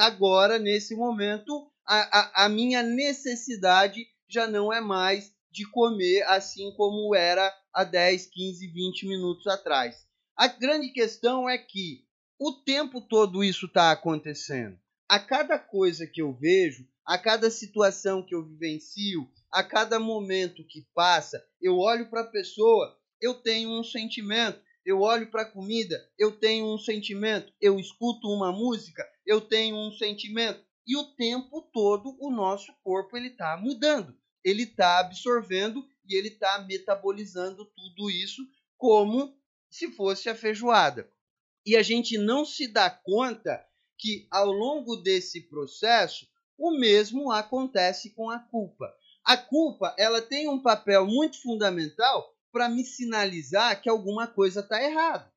[0.00, 6.72] agora, nesse momento, a, a, a minha necessidade já não é mais de comer assim
[6.74, 10.06] como era há 10, 15, 20 minutos atrás.
[10.34, 12.05] A grande questão é que
[12.38, 14.78] o tempo todo isso está acontecendo.
[15.08, 20.66] A cada coisa que eu vejo, a cada situação que eu vivencio, a cada momento
[20.66, 24.60] que passa, eu olho para a pessoa, eu tenho um sentimento.
[24.84, 27.52] Eu olho para a comida, eu tenho um sentimento.
[27.60, 30.64] Eu escuto uma música, eu tenho um sentimento.
[30.86, 36.28] E o tempo todo o nosso corpo ele está mudando, ele está absorvendo e ele
[36.28, 38.46] está metabolizando tudo isso
[38.76, 39.36] como
[39.68, 41.10] se fosse a feijoada
[41.66, 43.66] e a gente não se dá conta
[43.98, 48.94] que ao longo desse processo o mesmo acontece com a culpa.
[49.24, 54.80] A culpa, ela tem um papel muito fundamental para me sinalizar que alguma coisa está
[54.80, 55.30] errada.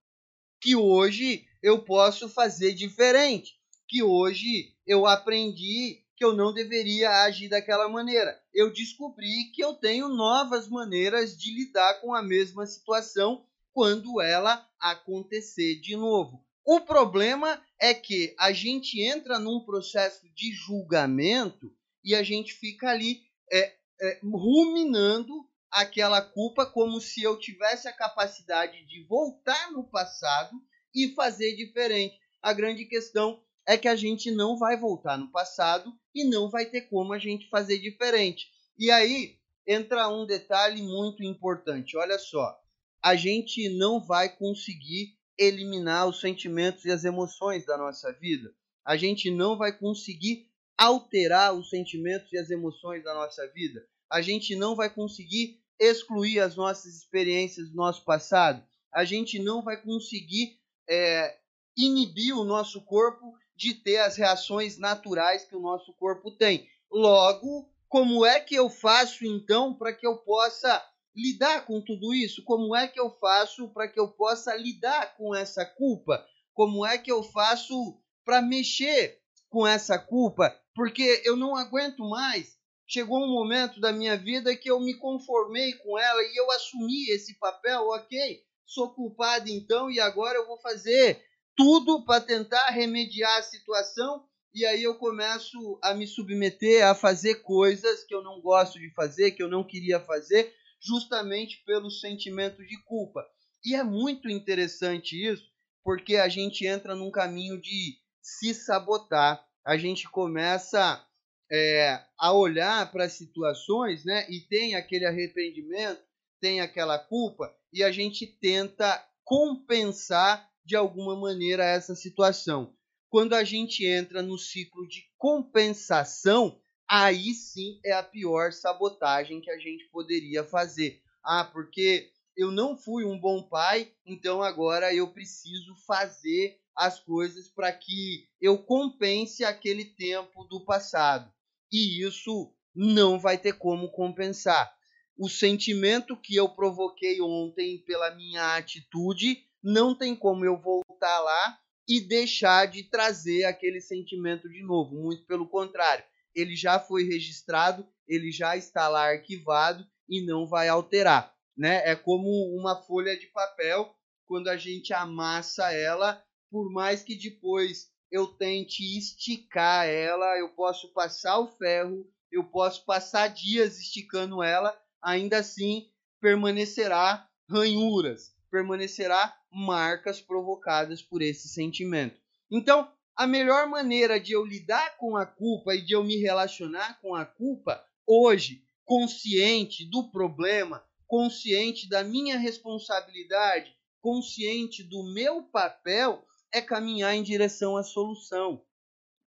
[0.61, 7.49] Que hoje eu posso fazer diferente, que hoje eu aprendi que eu não deveria agir
[7.49, 8.39] daquela maneira.
[8.53, 14.67] Eu descobri que eu tenho novas maneiras de lidar com a mesma situação quando ela
[14.79, 16.45] acontecer de novo.
[16.65, 21.73] O problema é que a gente entra num processo de julgamento
[22.03, 27.93] e a gente fica ali é, é, ruminando aquela culpa como se eu tivesse a
[27.93, 30.55] capacidade de voltar no passado
[30.93, 32.19] e fazer diferente.
[32.41, 36.65] A grande questão é que a gente não vai voltar no passado e não vai
[36.65, 38.47] ter como a gente fazer diferente.
[38.77, 39.37] E aí
[39.67, 41.95] entra um detalhe muito importante.
[41.95, 42.58] Olha só,
[43.01, 48.53] a gente não vai conseguir eliminar os sentimentos e as emoções da nossa vida.
[48.85, 53.85] A gente não vai conseguir alterar os sentimentos e as emoções da nossa vida.
[54.09, 58.63] A gente não vai conseguir excluir as nossas experiências do nosso passado.
[58.91, 60.59] A gente não vai conseguir
[60.89, 61.37] é,
[61.77, 66.67] inibir o nosso corpo de ter as reações naturais que o nosso corpo tem.
[66.91, 70.83] Logo, como é que eu faço então para que eu possa
[71.21, 72.43] lidar com tudo isso?
[72.43, 76.25] Como é que eu faço para que eu possa lidar com essa culpa?
[76.53, 79.19] Como é que eu faço para mexer
[79.49, 80.55] com essa culpa?
[80.73, 82.57] Porque eu não aguento mais.
[82.87, 87.09] Chegou um momento da minha vida que eu me conformei com ela e eu assumi
[87.09, 88.41] esse papel, ok?
[88.65, 91.23] Sou culpado então e agora eu vou fazer
[91.55, 97.35] tudo para tentar remediar a situação e aí eu começo a me submeter a fazer
[97.35, 102.65] coisas que eu não gosto de fazer, que eu não queria fazer, justamente pelo sentimento
[102.65, 103.25] de culpa.
[103.63, 105.49] E é muito interessante isso,
[105.83, 109.45] porque a gente entra num caminho de se sabotar.
[109.65, 111.05] A gente começa
[111.51, 114.25] é, a olhar para as situações, né?
[114.29, 116.01] E tem aquele arrependimento,
[116.39, 122.73] tem aquela culpa, e a gente tenta compensar de alguma maneira essa situação.
[123.09, 129.51] Quando a gente entra no ciclo de compensação, aí sim é a pior sabotagem que
[129.51, 131.01] a gente poderia fazer.
[131.23, 137.49] Ah, porque eu não fui um bom pai, então agora eu preciso fazer as coisas
[137.49, 141.31] para que eu compense aquele tempo do passado.
[141.71, 144.73] E isso não vai ter como compensar.
[145.17, 151.59] O sentimento que eu provoquei ontem pela minha atitude, não tem como eu voltar lá
[151.85, 154.95] e deixar de trazer aquele sentimento de novo.
[154.95, 160.67] Muito pelo contrário, ele já foi registrado, ele já está lá arquivado e não vai
[160.67, 161.33] alterar.
[161.57, 161.81] Né?
[161.85, 163.93] É como uma folha de papel,
[164.25, 170.91] quando a gente amassa ela, por mais que depois eu tente esticar ela, eu posso
[170.93, 175.89] passar o ferro, eu posso passar dias esticando ela, ainda assim
[176.21, 182.19] permanecerá ranhuras, permanecerá marcas provocadas por esse sentimento.
[182.51, 187.01] Então, a melhor maneira de eu lidar com a culpa e de eu me relacionar
[187.01, 196.25] com a culpa hoje, consciente do problema, consciente da minha responsabilidade, consciente do meu papel,
[196.49, 198.63] é caminhar em direção à solução.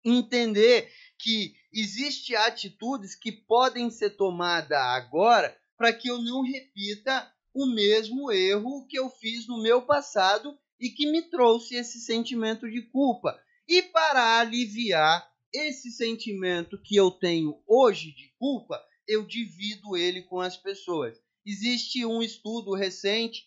[0.04, 0.88] entender
[1.18, 8.30] que existem atitudes que podem ser tomadas agora para que eu não repita o mesmo
[8.30, 13.36] erro que eu fiz no meu passado e que me trouxe esse sentimento de culpa.
[13.68, 20.40] E para aliviar esse sentimento que eu tenho hoje de culpa, eu divido ele com
[20.40, 21.20] as pessoas.
[21.44, 23.47] Existe um estudo recente,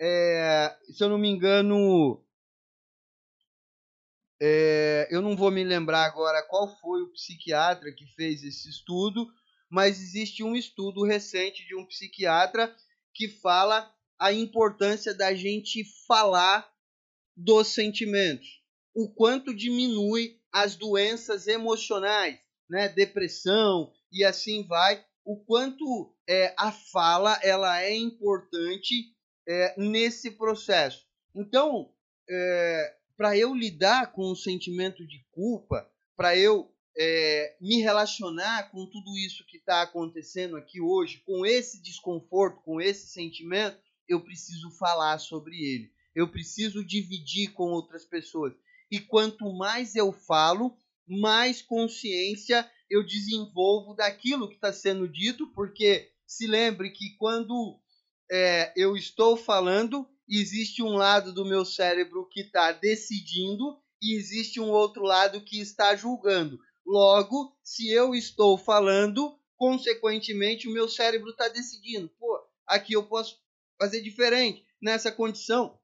[0.00, 2.24] é, se eu não me engano,
[4.40, 9.26] é, eu não vou me lembrar agora qual foi o psiquiatra que fez esse estudo,
[9.68, 12.74] mas existe um estudo recente de um psiquiatra
[13.12, 16.70] que fala a importância da gente falar
[17.36, 18.61] dos sentimentos,
[18.94, 22.38] o quanto diminui as doenças emocionais,
[22.68, 29.14] né, depressão e assim vai, o quanto é, a fala ela é importante
[29.48, 31.06] é, nesse processo.
[31.34, 31.92] Então,
[32.28, 38.86] é, para eu lidar com o sentimento de culpa, para eu é, me relacionar com
[38.86, 43.78] tudo isso que está acontecendo aqui hoje, com esse desconforto, com esse sentimento,
[44.08, 45.90] eu preciso falar sobre ele.
[46.14, 48.52] Eu preciso dividir com outras pessoas.
[48.92, 50.76] E quanto mais eu falo,
[51.08, 57.80] mais consciência eu desenvolvo daquilo que está sendo dito, porque se lembre que quando
[58.30, 64.60] é, eu estou falando, existe um lado do meu cérebro que está decidindo e existe
[64.60, 66.60] um outro lado que está julgando.
[66.84, 72.10] Logo, se eu estou falando, consequentemente o meu cérebro está decidindo.
[72.20, 73.40] Pô, aqui eu posso
[73.80, 74.66] fazer diferente.
[74.82, 75.78] Nessa condição,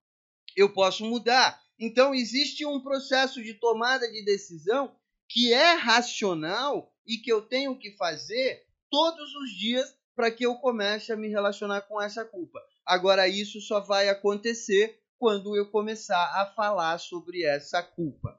[0.55, 1.59] eu posso mudar.
[1.79, 4.95] Então, existe um processo de tomada de decisão
[5.29, 10.57] que é racional e que eu tenho que fazer todos os dias para que eu
[10.57, 12.61] comece a me relacionar com essa culpa.
[12.85, 18.39] Agora, isso só vai acontecer quando eu começar a falar sobre essa culpa.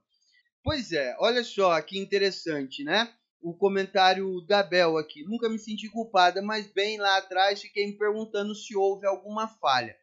[0.63, 3.13] Pois é, olha só que interessante, né?
[3.41, 5.23] O comentário da Bel aqui.
[5.23, 9.97] Nunca me senti culpada, mas bem lá atrás fiquei me perguntando se houve alguma falha.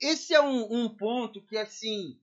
[0.00, 2.18] Esse é um, um ponto que, assim,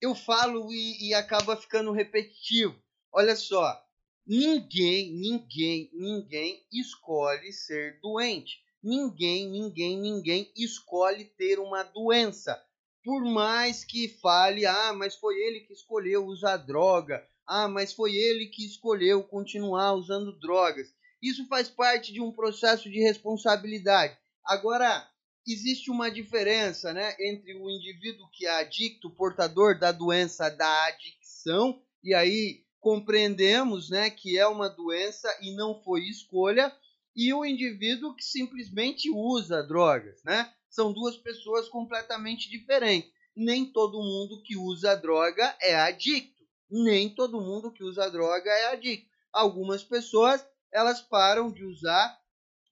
[0.00, 2.80] eu falo e, e acaba ficando repetitivo.
[3.12, 3.80] Olha só,
[4.26, 8.62] ninguém, ninguém, ninguém escolhe ser doente.
[8.82, 12.60] Ninguém, ninguém, ninguém escolhe ter uma doença
[13.04, 18.14] por mais que fale, ah, mas foi ele que escolheu usar droga, ah, mas foi
[18.14, 20.88] ele que escolheu continuar usando drogas.
[21.22, 24.16] Isso faz parte de um processo de responsabilidade.
[24.44, 25.08] Agora,
[25.52, 31.82] existe uma diferença né, entre o indivíduo que é adicto, portador da doença da adicção,
[32.02, 36.74] e aí compreendemos né, que é uma doença e não foi escolha,
[37.14, 40.22] e o indivíduo que simplesmente usa drogas.
[40.24, 40.50] Né?
[40.70, 43.10] são duas pessoas completamente diferentes.
[43.36, 46.44] Nem todo mundo que usa droga é adicto.
[46.70, 49.10] Nem todo mundo que usa droga é adicto.
[49.32, 52.16] Algumas pessoas elas param de usar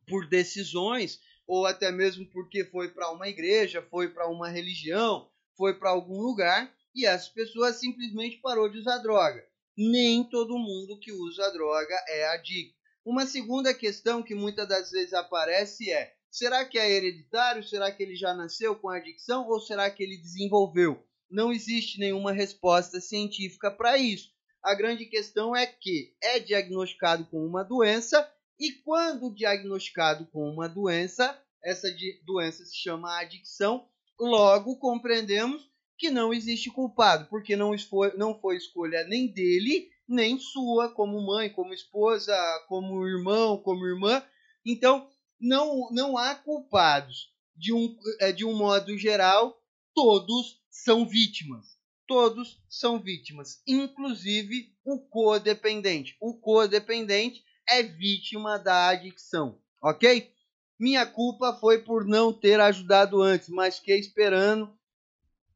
[0.07, 5.73] por decisões ou até mesmo porque foi para uma igreja, foi para uma religião, foi
[5.73, 9.43] para algum lugar e as pessoas simplesmente parou de usar droga.
[9.75, 12.77] Nem todo mundo que usa droga é adicto.
[13.05, 17.65] Uma segunda questão que muitas das vezes aparece é: Será que é hereditário?
[17.65, 21.03] Será que ele já nasceu com adicção ou será que ele desenvolveu?
[21.31, 24.31] Não existe nenhuma resposta científica para isso.
[24.62, 30.68] A grande questão é que é diagnosticado com uma doença e quando diagnosticado com uma
[30.68, 31.89] doença, essa
[32.24, 33.86] doença se chama adicção,
[34.18, 40.39] logo compreendemos que não existe culpado, porque não foi, não foi escolha nem dele, nem
[40.39, 42.35] sua, como mãe, como esposa,
[42.68, 44.24] como irmão, como irmã.
[44.64, 45.09] Então,
[45.40, 47.36] não, não há culpados.
[47.56, 49.60] De um, é, de um modo geral,
[49.93, 51.76] todos são vítimas.
[52.06, 56.16] Todos são vítimas, inclusive o codependente.
[56.20, 60.32] O codependente é vítima da adicção, ok?
[60.78, 64.77] Minha culpa foi por não ter ajudado antes, mas fiquei esperando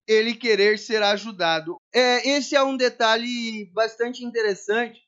[0.07, 1.77] ele querer ser ajudado.
[1.95, 5.01] É, esse é um detalhe bastante interessante,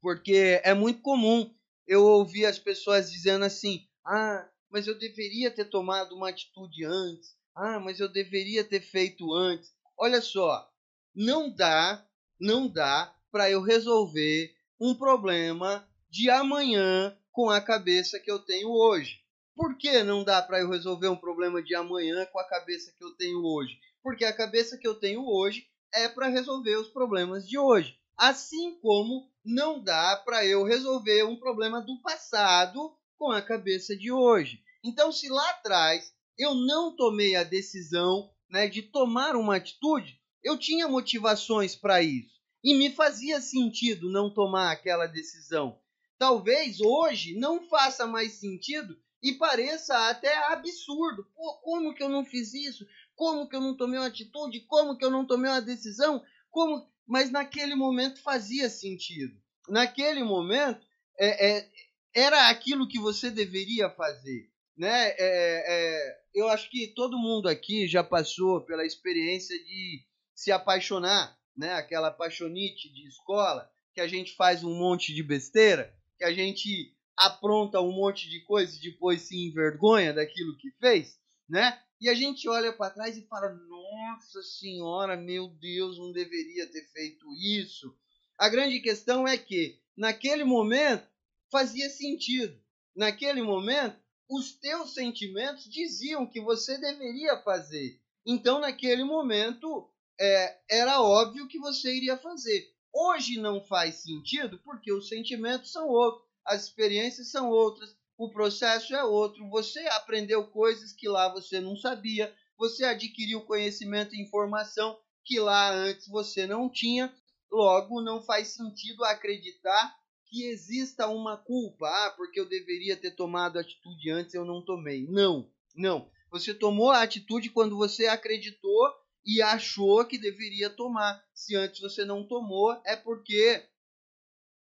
[0.00, 1.52] porque é muito comum
[1.86, 7.36] eu ouvir as pessoas dizendo assim: ah, mas eu deveria ter tomado uma atitude antes.
[7.54, 9.72] Ah, mas eu deveria ter feito antes.
[9.96, 10.70] Olha só,
[11.14, 12.06] não dá,
[12.38, 18.70] não dá para eu resolver um problema de amanhã com a cabeça que eu tenho
[18.70, 19.20] hoje.
[19.54, 23.04] Por que não dá para eu resolver um problema de amanhã com a cabeça que
[23.04, 23.78] eu tenho hoje?
[24.02, 27.98] Porque a cabeça que eu tenho hoje é para resolver os problemas de hoje.
[28.16, 34.10] Assim como não dá para eu resolver um problema do passado com a cabeça de
[34.12, 34.62] hoje.
[34.84, 40.56] Então, se lá atrás eu não tomei a decisão né, de tomar uma atitude, eu
[40.56, 42.38] tinha motivações para isso.
[42.62, 45.78] E me fazia sentido não tomar aquela decisão.
[46.18, 51.24] Talvez hoje não faça mais sentido e pareça até absurdo.
[51.34, 52.86] Pô, como que eu não fiz isso?
[53.14, 54.60] Como que eu não tomei uma atitude?
[54.60, 56.22] Como que eu não tomei uma decisão?
[56.50, 56.88] Como?
[57.06, 59.40] Mas naquele momento fazia sentido.
[59.68, 60.84] Naquele momento
[61.18, 61.70] é, é,
[62.14, 65.10] era aquilo que você deveria fazer, né?
[65.10, 70.04] É, é, eu acho que todo mundo aqui já passou pela experiência de
[70.34, 71.74] se apaixonar, né?
[71.74, 76.92] Aquela apaixonite de escola que a gente faz um monte de besteira, que a gente
[77.16, 81.18] apronta um monte de coisa e depois se envergonha daquilo que fez,
[81.48, 81.80] né?
[82.00, 86.86] E a gente olha para trás e fala: Nossa Senhora, meu Deus, não deveria ter
[86.92, 87.96] feito isso.
[88.36, 91.08] A grande questão é que, naquele momento,
[91.50, 92.56] fazia sentido.
[92.94, 98.00] Naquele momento, os teus sentimentos diziam que você deveria fazer.
[98.24, 99.90] Então, naquele momento,
[100.20, 102.70] é, era óbvio que você iria fazer.
[103.00, 108.92] Hoje não faz sentido porque os sentimentos são outros, as experiências são outras, o processo
[108.92, 109.48] é outro.
[109.50, 115.72] Você aprendeu coisas que lá você não sabia, você adquiriu conhecimento e informação que lá
[115.72, 117.14] antes você não tinha.
[117.52, 119.96] Logo, não faz sentido acreditar
[120.26, 121.86] que exista uma culpa.
[121.86, 125.06] Ah, porque eu deveria ter tomado atitude antes, eu não tomei.
[125.06, 126.10] Não, não.
[126.32, 128.92] Você tomou a atitude quando você acreditou
[129.28, 131.22] e achou que deveria tomar.
[131.34, 133.62] Se antes você não tomou, é porque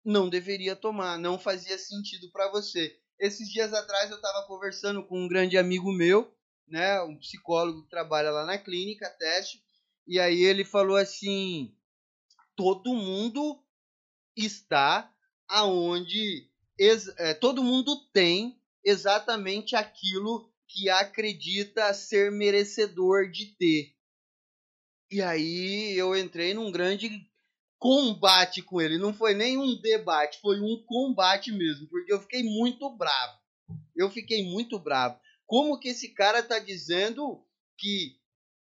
[0.04, 2.98] não deveria tomar, não fazia sentido para você.
[3.16, 6.36] Esses dias atrás eu estava conversando com um grande amigo meu,
[6.66, 9.62] né, um psicólogo que trabalha lá na clínica, teste,
[10.04, 11.72] e aí ele falou assim:
[12.56, 13.62] todo mundo
[14.36, 15.14] está
[15.46, 16.50] aonde
[17.18, 23.95] é, todo mundo tem exatamente aquilo que acredita ser merecedor de ter.
[25.10, 27.28] E aí eu entrei num grande
[27.78, 28.98] combate com ele.
[28.98, 33.38] Não foi nem um debate, foi um combate mesmo, porque eu fiquei muito bravo.
[33.94, 35.18] Eu fiquei muito bravo.
[35.46, 37.44] Como que esse cara tá dizendo
[37.78, 38.16] que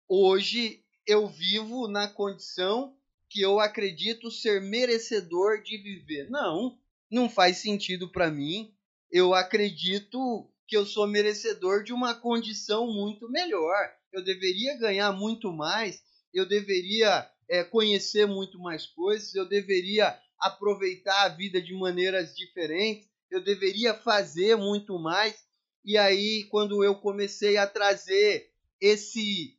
[0.07, 2.95] hoje eu vivo na condição
[3.29, 6.29] que eu acredito ser merecedor de viver?
[6.29, 6.77] Não,
[7.09, 8.73] não faz sentido para mim.
[9.11, 13.91] Eu acredito que eu sou merecedor de uma condição muito melhor.
[14.13, 16.01] Eu deveria ganhar muito mais,
[16.33, 23.07] eu deveria é, conhecer muito mais coisas, eu deveria aproveitar a vida de maneiras diferentes,
[23.29, 25.35] eu deveria fazer muito mais.
[25.83, 28.49] E aí, quando eu comecei a trazer
[28.79, 29.57] esse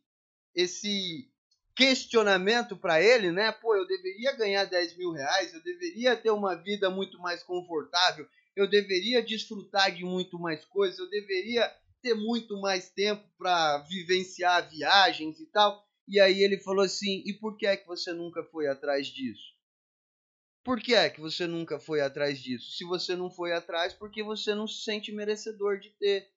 [0.53, 1.31] esse
[1.75, 3.51] questionamento para ele, né?
[3.51, 8.27] Pô, eu deveria ganhar 10 mil reais, eu deveria ter uma vida muito mais confortável,
[8.55, 11.71] eu deveria desfrutar de muito mais coisas, eu deveria
[12.01, 15.87] ter muito mais tempo para vivenciar viagens e tal.
[16.11, 19.55] E aí ele falou assim: e por que é que você nunca foi atrás disso?
[20.61, 22.69] Por que é que você nunca foi atrás disso?
[22.73, 26.29] Se você não foi atrás, porque você não se sente merecedor de ter.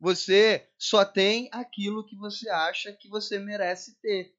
[0.00, 4.34] Você só tem aquilo que você acha que você merece ter.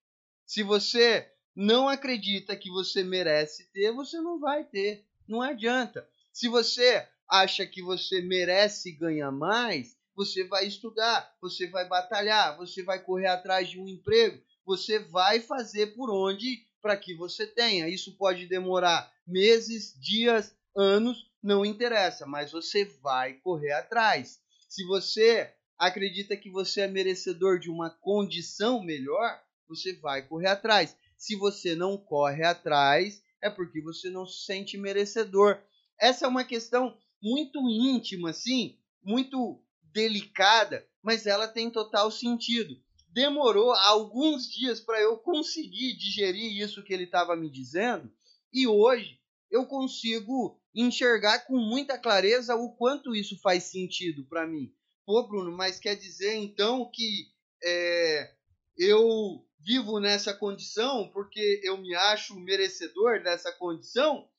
[0.47, 5.05] Se você não acredita que você merece ter, você não vai ter.
[5.27, 6.09] Não adianta.
[6.33, 12.83] Se você acha que você merece ganhar mais, você vai estudar, você vai batalhar, você
[12.83, 17.87] vai correr atrás de um emprego, você vai fazer por onde para que você tenha.
[17.87, 24.41] Isso pode demorar meses, dias, anos, não interessa, mas você vai correr atrás.
[24.67, 30.97] Se você acredita que você é merecedor de uma condição melhor, você vai correr atrás.
[31.17, 35.61] Se você não corre atrás, é porque você não se sente merecedor.
[35.97, 39.63] Essa é uma questão muito íntima, assim, muito
[39.93, 42.79] delicada, mas ela tem total sentido.
[43.07, 48.11] Demorou alguns dias para eu conseguir digerir isso que ele estava me dizendo,
[48.53, 54.71] e hoje eu consigo enxergar com muita clareza o quanto isso faz sentido para mim.
[55.05, 57.27] Pô, Bruno, mas quer dizer então que
[57.63, 58.35] é,
[58.77, 64.29] eu vivo nessa condição porque eu me acho merecedor dessa condição?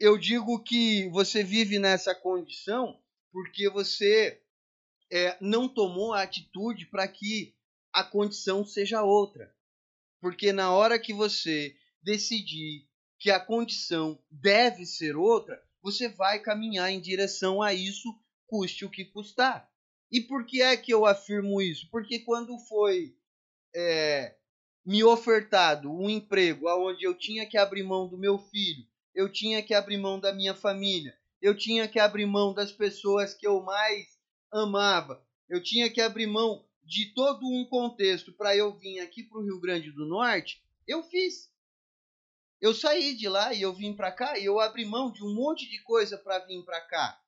[0.00, 2.98] Eu digo que você vive nessa condição
[3.32, 4.42] porque você
[5.10, 7.54] é, não tomou a atitude para que
[7.92, 9.54] a condição seja outra.
[10.20, 12.86] Porque na hora que você decidir
[13.18, 18.14] que a condição deve ser outra, você vai caminhar em direção a isso,
[18.46, 19.70] custe o que custar.
[20.10, 21.88] E por que é que eu afirmo isso?
[21.90, 23.16] Porque quando foi
[23.74, 24.36] é,
[24.84, 28.84] me ofertado um emprego onde eu tinha que abrir mão do meu filho,
[29.14, 33.34] eu tinha que abrir mão da minha família, eu tinha que abrir mão das pessoas
[33.34, 34.15] que eu mais
[34.52, 35.24] amava.
[35.48, 39.42] Eu tinha que abrir mão de todo um contexto para eu vir aqui para o
[39.42, 40.62] Rio Grande do Norte.
[40.86, 41.52] Eu fiz.
[42.60, 45.34] eu saí de lá e eu vim para cá e eu abri mão de um
[45.34, 47.20] monte de coisa para vir para cá.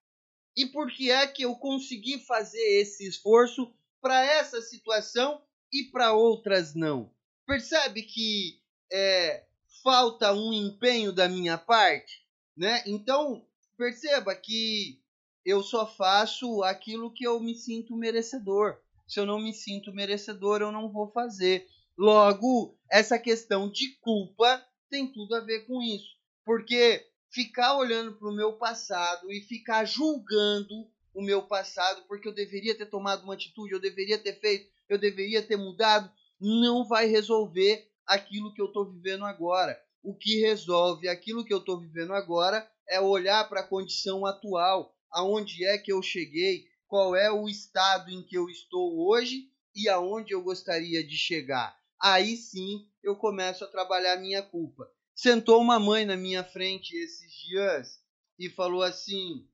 [0.56, 5.42] E por que é que eu consegui fazer esse esforço para essa situação
[5.72, 7.12] e para outras não?
[7.46, 9.44] Percebe que é,
[9.82, 12.26] falta um empenho da minha parte,
[12.56, 12.82] né?
[12.86, 13.46] Então
[13.76, 15.00] perceba que
[15.48, 18.76] eu só faço aquilo que eu me sinto merecedor.
[19.06, 21.66] Se eu não me sinto merecedor, eu não vou fazer.
[21.96, 26.16] Logo, essa questão de culpa tem tudo a ver com isso.
[26.44, 32.34] Porque ficar olhando para o meu passado e ficar julgando o meu passado, porque eu
[32.34, 37.06] deveria ter tomado uma atitude, eu deveria ter feito, eu deveria ter mudado, não vai
[37.06, 39.80] resolver aquilo que eu estou vivendo agora.
[40.02, 44.94] O que resolve aquilo que eu estou vivendo agora é olhar para a condição atual,
[45.10, 49.88] aonde é que eu cheguei, qual é o estado em que eu estou hoje e
[49.88, 51.78] aonde eu gostaria de chegar.
[52.00, 54.90] Aí sim eu começo a trabalhar minha culpa.
[55.14, 58.00] Sentou uma mãe na minha frente esses dias
[58.38, 59.48] e falou assim: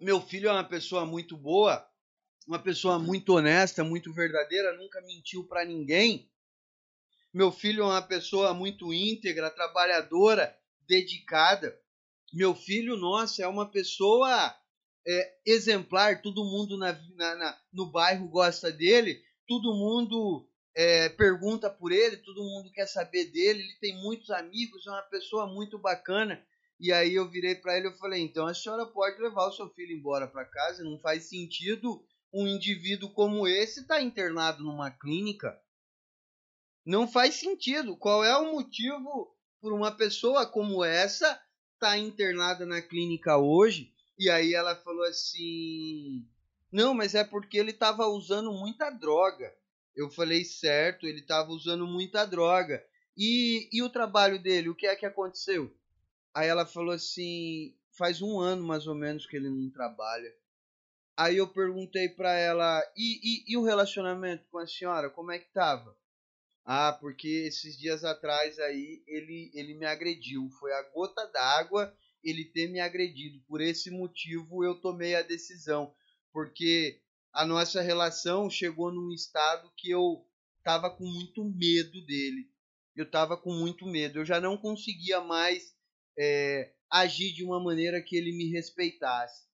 [0.00, 1.84] Meu filho é uma pessoa muito boa,
[2.46, 6.30] uma pessoa muito honesta, muito verdadeira, nunca mentiu para ninguém.
[7.34, 10.56] Meu filho é uma pessoa muito íntegra, trabalhadora,
[10.88, 11.78] dedicada.
[12.32, 14.54] Meu filho, nossa, é uma pessoa
[15.06, 21.70] é, exemplar, todo mundo na, na, na, no bairro gosta dele, todo mundo é, pergunta
[21.70, 25.78] por ele, todo mundo quer saber dele, ele tem muitos amigos, é uma pessoa muito
[25.78, 26.44] bacana.
[26.80, 29.68] E aí eu virei para ele e falei: então a senhora pode levar o seu
[29.70, 34.90] filho embora para casa, não faz sentido um indivíduo como esse estar tá internado numa
[34.90, 35.58] clínica.
[36.84, 37.96] Não faz sentido.
[37.96, 41.40] Qual é o motivo por uma pessoa como essa
[41.78, 43.92] tá internada na clínica hoje?
[44.18, 46.26] E aí ela falou assim:
[46.72, 49.54] Não, mas é porque ele estava usando muita droga.
[49.94, 52.84] Eu falei: Certo, ele estava usando muita droga.
[53.16, 55.74] E, e o trabalho dele, o que é que aconteceu?
[56.34, 60.32] Aí ela falou assim: Faz um ano mais ou menos que ele não trabalha.
[61.16, 65.38] Aí eu perguntei para ela: e, e, e o relacionamento com a senhora, como é
[65.40, 65.97] que tava?
[66.70, 70.50] Ah, porque esses dias atrás aí ele, ele me agrediu.
[70.60, 73.42] Foi a gota d'água ele ter me agredido.
[73.48, 75.94] Por esse motivo eu tomei a decisão.
[76.30, 77.00] Porque
[77.32, 80.22] a nossa relação chegou num estado que eu
[80.58, 82.50] estava com muito medo dele.
[82.94, 84.18] Eu estava com muito medo.
[84.18, 85.74] Eu já não conseguia mais
[86.18, 89.48] é, agir de uma maneira que ele me respeitasse.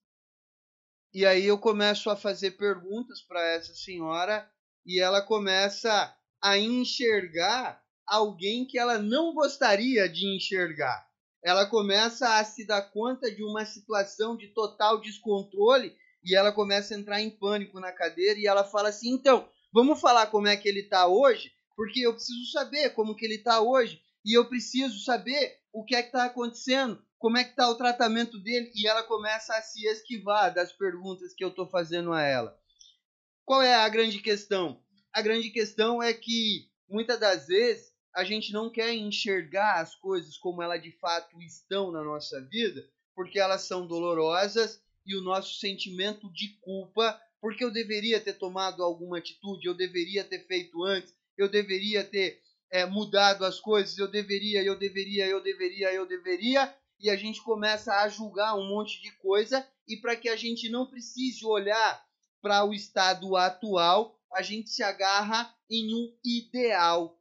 [1.13, 4.51] E aí eu começo a fazer perguntas para essa senhora
[4.85, 6.13] e ela começa
[6.45, 11.03] a enxergar alguém que ela não gostaria de enxergar.
[11.43, 16.93] Ela começa a se dar conta de uma situação de total descontrole e ela começa
[16.93, 20.55] a entrar em pânico na cadeira e ela fala assim: "Então, vamos falar como é
[20.55, 24.47] que ele está hoje, porque eu preciso saber como que ele está hoje e eu
[24.47, 28.71] preciso saber o que é que está acontecendo, como é que está o tratamento dele
[28.75, 32.55] e ela começa a se esquivar das perguntas que eu estou fazendo a ela.
[33.43, 34.84] Qual é a grande questão?
[35.15, 40.37] A grande questão é que muitas das vezes a gente não quer enxergar as coisas
[40.37, 42.85] como elas de fato estão na nossa vida,
[43.15, 48.83] porque elas são dolorosas e o nosso sentimento de culpa, porque eu deveria ter tomado
[48.83, 54.09] alguma atitude, eu deveria ter feito antes, eu deveria ter é, mudado as coisas, eu
[54.09, 59.01] deveria, eu deveria, eu deveria, eu deveria, e a gente começa a julgar um monte
[59.01, 62.05] de coisa, e para que a gente não precise olhar
[62.41, 67.17] para o estado atual, a gente se agarra em um ideal,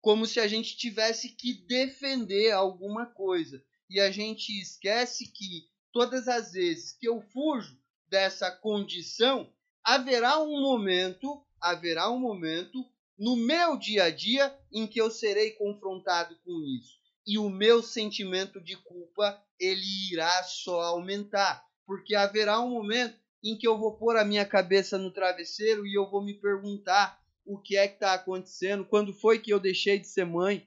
[0.00, 3.60] como se a gente tivesse que defender alguma coisa.
[3.90, 7.76] E a gente esquece que todas as vezes que eu fujo
[8.06, 12.88] dessa condição, haverá um momento, haverá um momento
[13.18, 16.96] no meu dia a dia em que eu serei confrontado com isso.
[17.26, 23.58] E o meu sentimento de culpa, ele irá só aumentar, porque haverá um momento em
[23.58, 27.58] que eu vou pôr a minha cabeça no travesseiro e eu vou me perguntar o
[27.58, 30.66] que é que está acontecendo, quando foi que eu deixei de ser mãe,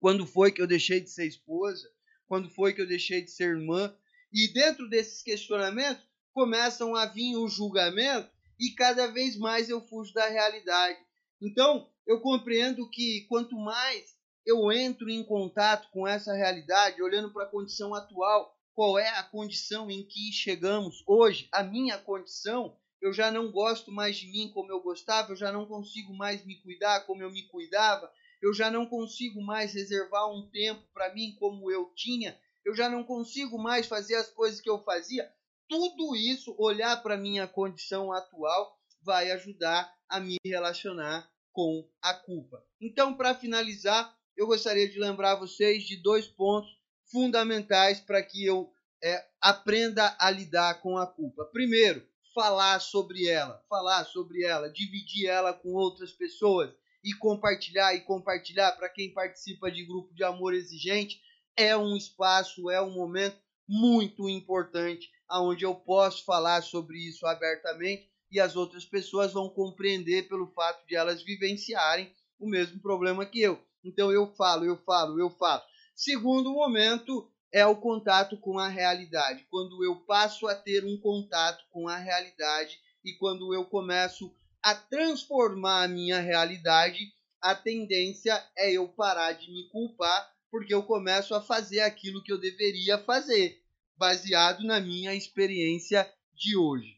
[0.00, 1.86] quando foi que eu deixei de ser esposa,
[2.26, 3.94] quando foi que eu deixei de ser irmã.
[4.32, 6.02] E dentro desses questionamentos
[6.32, 10.98] começam a vir o julgamento e cada vez mais eu fujo da realidade.
[11.42, 14.16] Então, eu compreendo que quanto mais
[14.46, 19.24] eu entro em contato com essa realidade, olhando para a condição atual, qual é a
[19.24, 24.52] condição em que chegamos hoje, a minha condição, eu já não gosto mais de mim
[24.54, 28.08] como eu gostava, eu já não consigo mais me cuidar como eu me cuidava,
[28.40, 32.88] eu já não consigo mais reservar um tempo para mim como eu tinha, eu já
[32.88, 35.28] não consigo mais fazer as coisas que eu fazia.
[35.68, 42.64] Tudo isso, olhar para minha condição atual, vai ajudar a me relacionar com a culpa.
[42.80, 46.77] Então, para finalizar, eu gostaria de lembrar vocês de dois pontos
[47.10, 48.72] fundamentais para que eu
[49.02, 51.44] é, aprenda a lidar com a culpa.
[51.52, 56.72] Primeiro, falar sobre ela, falar sobre ela, dividir ela com outras pessoas
[57.02, 61.20] e compartilhar e compartilhar para quem participa de grupo de amor exigente
[61.56, 63.36] é um espaço, é um momento
[63.68, 70.28] muito importante aonde eu posso falar sobre isso abertamente e as outras pessoas vão compreender
[70.28, 73.60] pelo fato de elas vivenciarem o mesmo problema que eu.
[73.84, 75.62] Então eu falo, eu falo, eu falo.
[75.98, 79.44] Segundo momento é o contato com a realidade.
[79.50, 84.76] Quando eu passo a ter um contato com a realidade e quando eu começo a
[84.76, 91.34] transformar a minha realidade, a tendência é eu parar de me culpar porque eu começo
[91.34, 93.60] a fazer aquilo que eu deveria fazer,
[93.96, 96.96] baseado na minha experiência de hoje.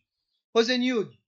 [0.55, 1.19] Rosenilde,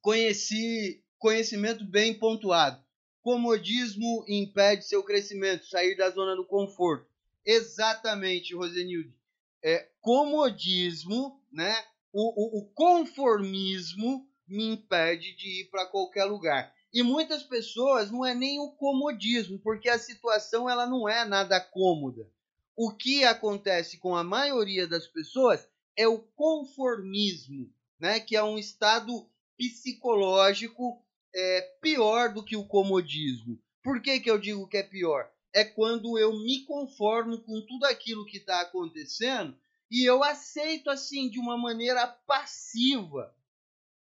[0.00, 2.81] conheci conhecimento bem pontuado.
[3.22, 7.06] Comodismo impede seu crescimento, sair da zona do conforto.
[7.46, 9.14] Exatamente, Rosenilde.
[9.62, 11.72] É, comodismo, né?
[12.12, 16.74] O, o, o conformismo me impede de ir para qualquer lugar.
[16.92, 21.60] E muitas pessoas não é nem o comodismo, porque a situação ela não é nada
[21.60, 22.28] cômoda.
[22.76, 25.66] O que acontece com a maioria das pessoas
[25.96, 28.18] é o conformismo, né?
[28.18, 31.00] Que é um estado psicológico
[31.34, 33.60] é, pior do que o comodismo.
[33.82, 35.30] Por que, que eu digo que é pior?
[35.52, 39.56] É quando eu me conformo com tudo aquilo que está acontecendo
[39.90, 43.34] e eu aceito assim de uma maneira passiva.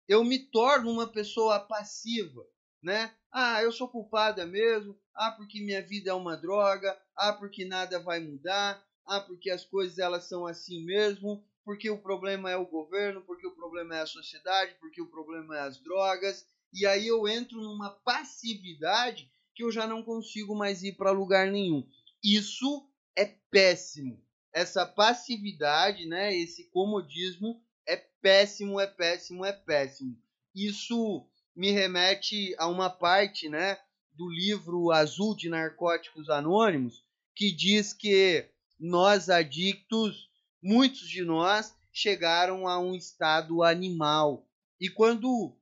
[0.07, 2.45] Eu me torno uma pessoa passiva
[2.81, 3.13] né?
[3.31, 4.97] Ah, eu sou culpada mesmo.
[5.13, 6.99] Ah, porque minha vida é uma droga.
[7.15, 8.83] Ah, porque nada vai mudar.
[9.05, 11.45] Ah, porque as coisas elas são assim mesmo.
[11.63, 15.57] Porque o problema é o governo, porque o problema é a sociedade, porque o problema
[15.57, 16.47] é as drogas.
[16.73, 21.51] E aí eu entro numa passividade que eu já não consigo mais ir para lugar
[21.51, 21.85] nenhum.
[22.23, 24.23] Isso é péssimo.
[24.53, 30.17] Essa passividade, né, esse comodismo é péssimo, é péssimo, é péssimo.
[30.53, 33.77] Isso me remete a uma parte né,
[34.13, 37.03] do livro Azul de Narcóticos Anônimos,
[37.35, 38.49] que diz que
[38.79, 40.29] nós adictos,
[40.61, 44.47] muitos de nós, chegaram a um estado animal.
[44.79, 45.55] E quando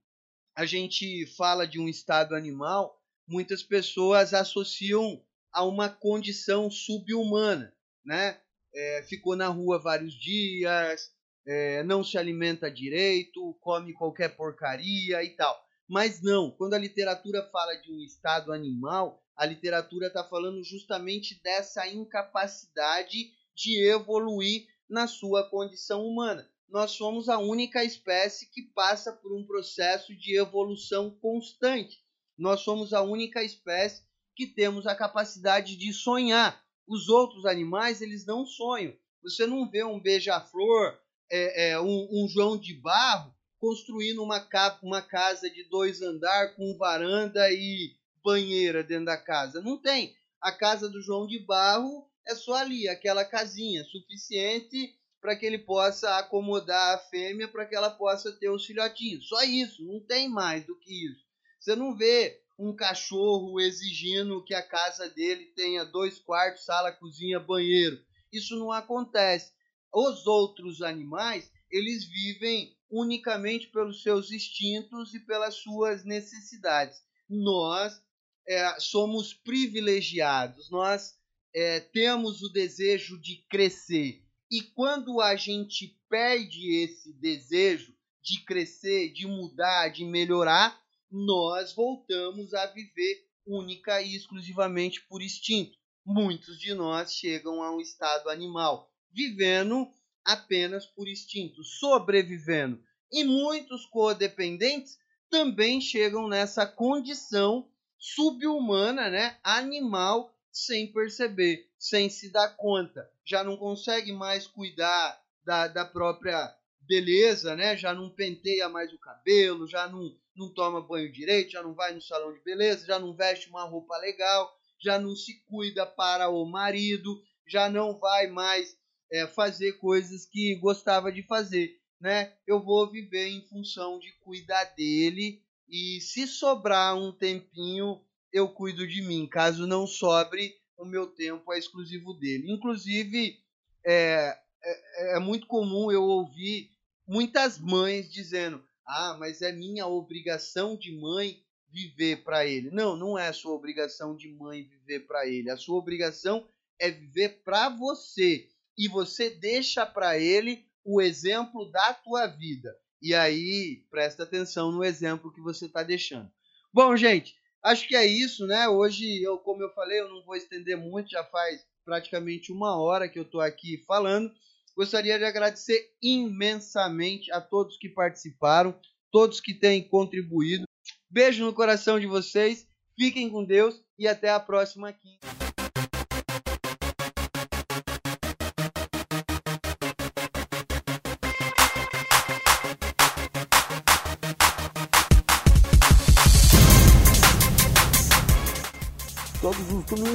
[0.60, 5.23] a gente fala de um estado animal, muitas pessoas associam
[5.53, 7.73] a uma condição subhumana,
[8.03, 8.38] né?
[8.76, 11.14] É, ficou na rua vários dias,
[11.48, 15.57] é, não se alimenta direito, come qualquer porcaria e tal.
[15.88, 21.41] Mas não, quando a literatura fala de um estado animal, a literatura está falando justamente
[21.41, 26.49] dessa incapacidade de evoluir na sua condição humana.
[26.72, 32.00] Nós somos a única espécie que passa por um processo de evolução constante.
[32.38, 34.04] Nós somos a única espécie
[34.36, 36.64] que temos a capacidade de sonhar.
[36.88, 38.96] Os outros animais, eles não sonham.
[39.24, 40.98] Você não vê um beija-flor,
[41.30, 44.48] é, é, um, um João de Barro, construindo uma,
[44.84, 49.60] uma casa de dois andares com varanda e banheira dentro da casa.
[49.62, 50.16] Não tem.
[50.40, 55.60] A casa do João de Barro é só ali, aquela casinha, suficiente para que ele
[55.60, 59.28] possa acomodar a fêmea para que ela possa ter os filhotinhos.
[59.28, 61.24] Só isso, não tem mais do que isso.
[61.60, 67.40] Você não vê um cachorro exigindo que a casa dele tenha dois quartos, sala, cozinha,
[67.40, 68.02] banheiro.
[68.32, 69.52] Isso não acontece.
[69.94, 77.02] Os outros animais, eles vivem unicamente pelos seus instintos e pelas suas necessidades.
[77.30, 78.02] Nós
[78.48, 81.16] é, somos privilegiados, nós
[81.54, 84.24] é, temos o desejo de crescer.
[84.52, 90.82] E quando a gente perde esse desejo de crescer, de mudar, de melhorar,
[91.12, 95.78] nós voltamos a viver única e exclusivamente por instinto.
[96.06, 99.88] Muitos de nós chegam a um estado animal, vivendo
[100.26, 102.82] apenas por instinto, sobrevivendo.
[103.12, 104.98] E muitos codependentes
[105.30, 107.70] também chegam nessa condição
[108.00, 113.10] subhumana, né, animal, sem perceber, sem se dar conta.
[113.30, 116.51] Já não consegue mais cuidar da, da própria
[116.81, 117.77] beleza, né?
[117.77, 121.93] Já não penteia mais o cabelo, já não, não toma banho direito, já não vai
[121.93, 124.51] no salão de beleza, já não veste uma roupa legal,
[124.81, 128.76] já não se cuida para o marido, já não vai mais
[129.11, 132.34] é, fazer coisas que gostava de fazer, né?
[132.47, 135.39] Eu vou viver em função de cuidar dele
[135.69, 138.01] e se sobrar um tempinho
[138.34, 139.27] eu cuido de mim.
[139.27, 142.51] Caso não sobre, o meu tempo é exclusivo dele.
[142.51, 143.38] Inclusive
[143.85, 146.72] é, é, é muito comum eu ouvir
[147.07, 152.72] muitas mães dizendo: ah, mas é minha obrigação de mãe viver para ele.
[152.72, 155.51] Não, não é a sua obrigação de mãe viver para ele.
[155.51, 156.47] A sua obrigação
[156.80, 158.47] é viver para você
[158.77, 162.76] e você deixa para ele o exemplo da tua vida.
[163.01, 166.31] E aí, presta atenção no exemplo que você está deixando.
[166.73, 168.68] Bom, gente, acho que é isso, né?
[168.68, 173.10] Hoje, eu, como eu falei, eu não vou estender muito, já faz praticamente uma hora
[173.10, 174.31] que eu estou aqui falando.
[174.76, 178.80] Gostaria de agradecer imensamente a todos que participaram,
[179.11, 180.65] todos que têm contribuído.
[181.10, 182.68] Beijo no coração de vocês,
[182.98, 185.49] fiquem com Deus e até a próxima quinta.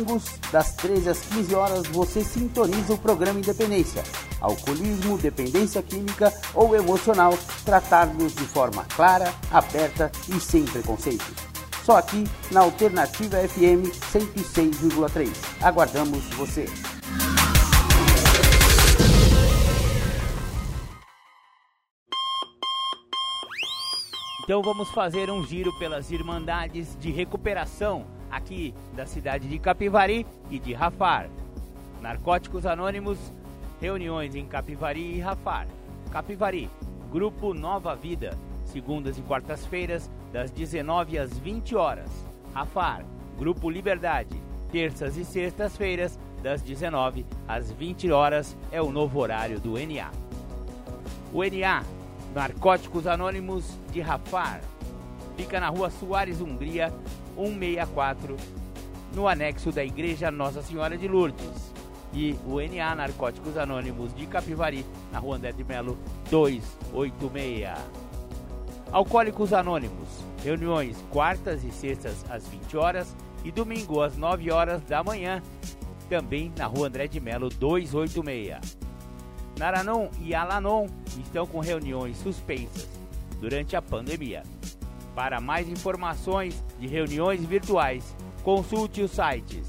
[0.05, 4.03] Domingos, das 13 às 15 horas, você sintoniza o programa Independência.
[4.41, 11.35] Alcoolismo, dependência química ou emocional, tratados de forma clara, aberta e sem preconceitos.
[11.85, 15.29] Só aqui na Alternativa FM 106,3.
[15.63, 16.67] Aguardamos você.
[24.45, 30.59] Então vamos fazer um giro pelas Irmandades de Recuperação aqui da cidade de Capivari e
[30.59, 31.31] de Rafar.
[32.03, 33.19] Narcóticos Anônimos,
[33.81, 35.67] reuniões em Capivari e Rafar.
[36.11, 36.69] Capivari,
[37.11, 42.11] Grupo Nova Vida, segundas e quartas-feiras, das 19 às 20 horas.
[42.53, 43.03] Rafar,
[43.39, 44.39] Grupo Liberdade,
[44.71, 50.11] terças e sextas-feiras, das 19 às 20 horas, é o novo horário do NA.
[51.33, 51.83] O NA,
[52.35, 54.61] Narcóticos Anônimos de Rafar,
[55.37, 56.93] fica na rua Soares Hungria,
[57.37, 58.37] 164,
[59.15, 61.73] no anexo da Igreja Nossa Senhora de Lourdes.
[62.13, 65.97] E o NA Narcóticos Anônimos de Capivari, na rua André de Melo
[66.29, 67.69] 286.
[68.91, 70.09] Alcoólicos Anônimos,
[70.43, 75.41] reuniões quartas e sextas às 20 horas e domingo às 9 horas da manhã,
[76.09, 78.84] também na rua André de Melo 286.
[79.59, 80.87] Naranon e Alanon
[81.19, 82.87] estão com reuniões suspensas
[83.41, 84.43] durante a pandemia.
[85.15, 89.67] Para mais informações de reuniões virtuais, consulte os sites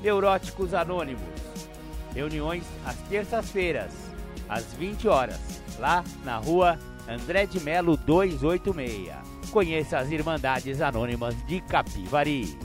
[0.00, 1.22] Neuróticos Anônimos.
[2.14, 3.92] Reuniões às terças-feiras,
[4.48, 5.40] às 20 horas,
[5.80, 6.78] lá na rua
[7.08, 9.50] André de Melo 286.
[9.50, 12.56] Conheça as Irmandades Anônimas de Capivari.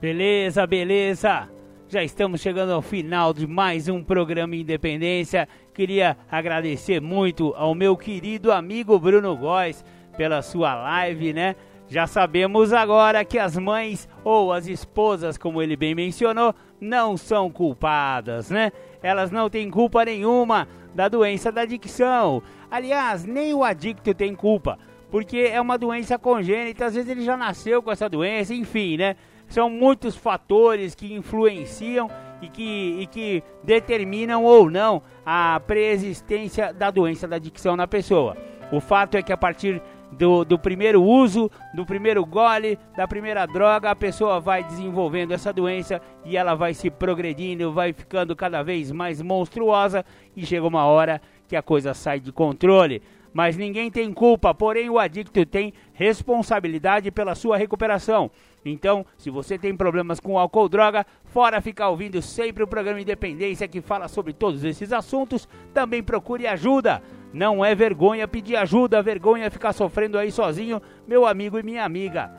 [0.00, 1.48] Beleza, beleza.
[1.88, 5.48] Já estamos chegando ao final de mais um programa Independência.
[5.72, 9.84] Queria agradecer muito ao meu querido amigo Bruno Góes
[10.16, 11.54] pela sua live, né?
[11.88, 17.50] Já sabemos agora que as mães ou as esposas, como ele bem mencionou, não são
[17.50, 18.70] culpadas, né?
[19.02, 20.68] Elas não têm culpa nenhuma
[20.98, 22.42] da doença da adicção.
[22.68, 24.76] Aliás, nem o adicto tem culpa,
[25.12, 29.14] porque é uma doença congênita, às vezes ele já nasceu com essa doença, enfim, né?
[29.46, 32.10] São muitos fatores que influenciam
[32.42, 38.36] e que, e que determinam ou não a preexistência da doença da adicção na pessoa.
[38.72, 39.80] O fato é que a partir
[40.12, 45.52] do, do, primeiro uso, do primeiro gole, da primeira droga, a pessoa vai desenvolvendo essa
[45.52, 50.04] doença e ela vai se progredindo, vai ficando cada vez mais monstruosa
[50.36, 53.02] e chega uma hora que a coisa sai de controle.
[53.32, 58.30] Mas ninguém tem culpa, porém o adicto tem responsabilidade pela sua recuperação.
[58.64, 63.00] Então, se você tem problemas com álcool ou droga, fora ficar ouvindo sempre o programa
[63.00, 67.02] Independência que fala sobre todos esses assuntos, também procure ajuda.
[67.32, 72.30] Não é vergonha pedir ajuda, vergonha ficar sofrendo aí sozinho, meu amigo e minha amiga.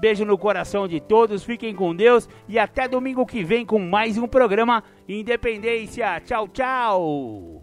[0.00, 4.16] Beijo no coração de todos, fiquem com Deus e até domingo que vem com mais
[4.16, 6.20] um programa Independência.
[6.20, 7.62] Tchau, tchau!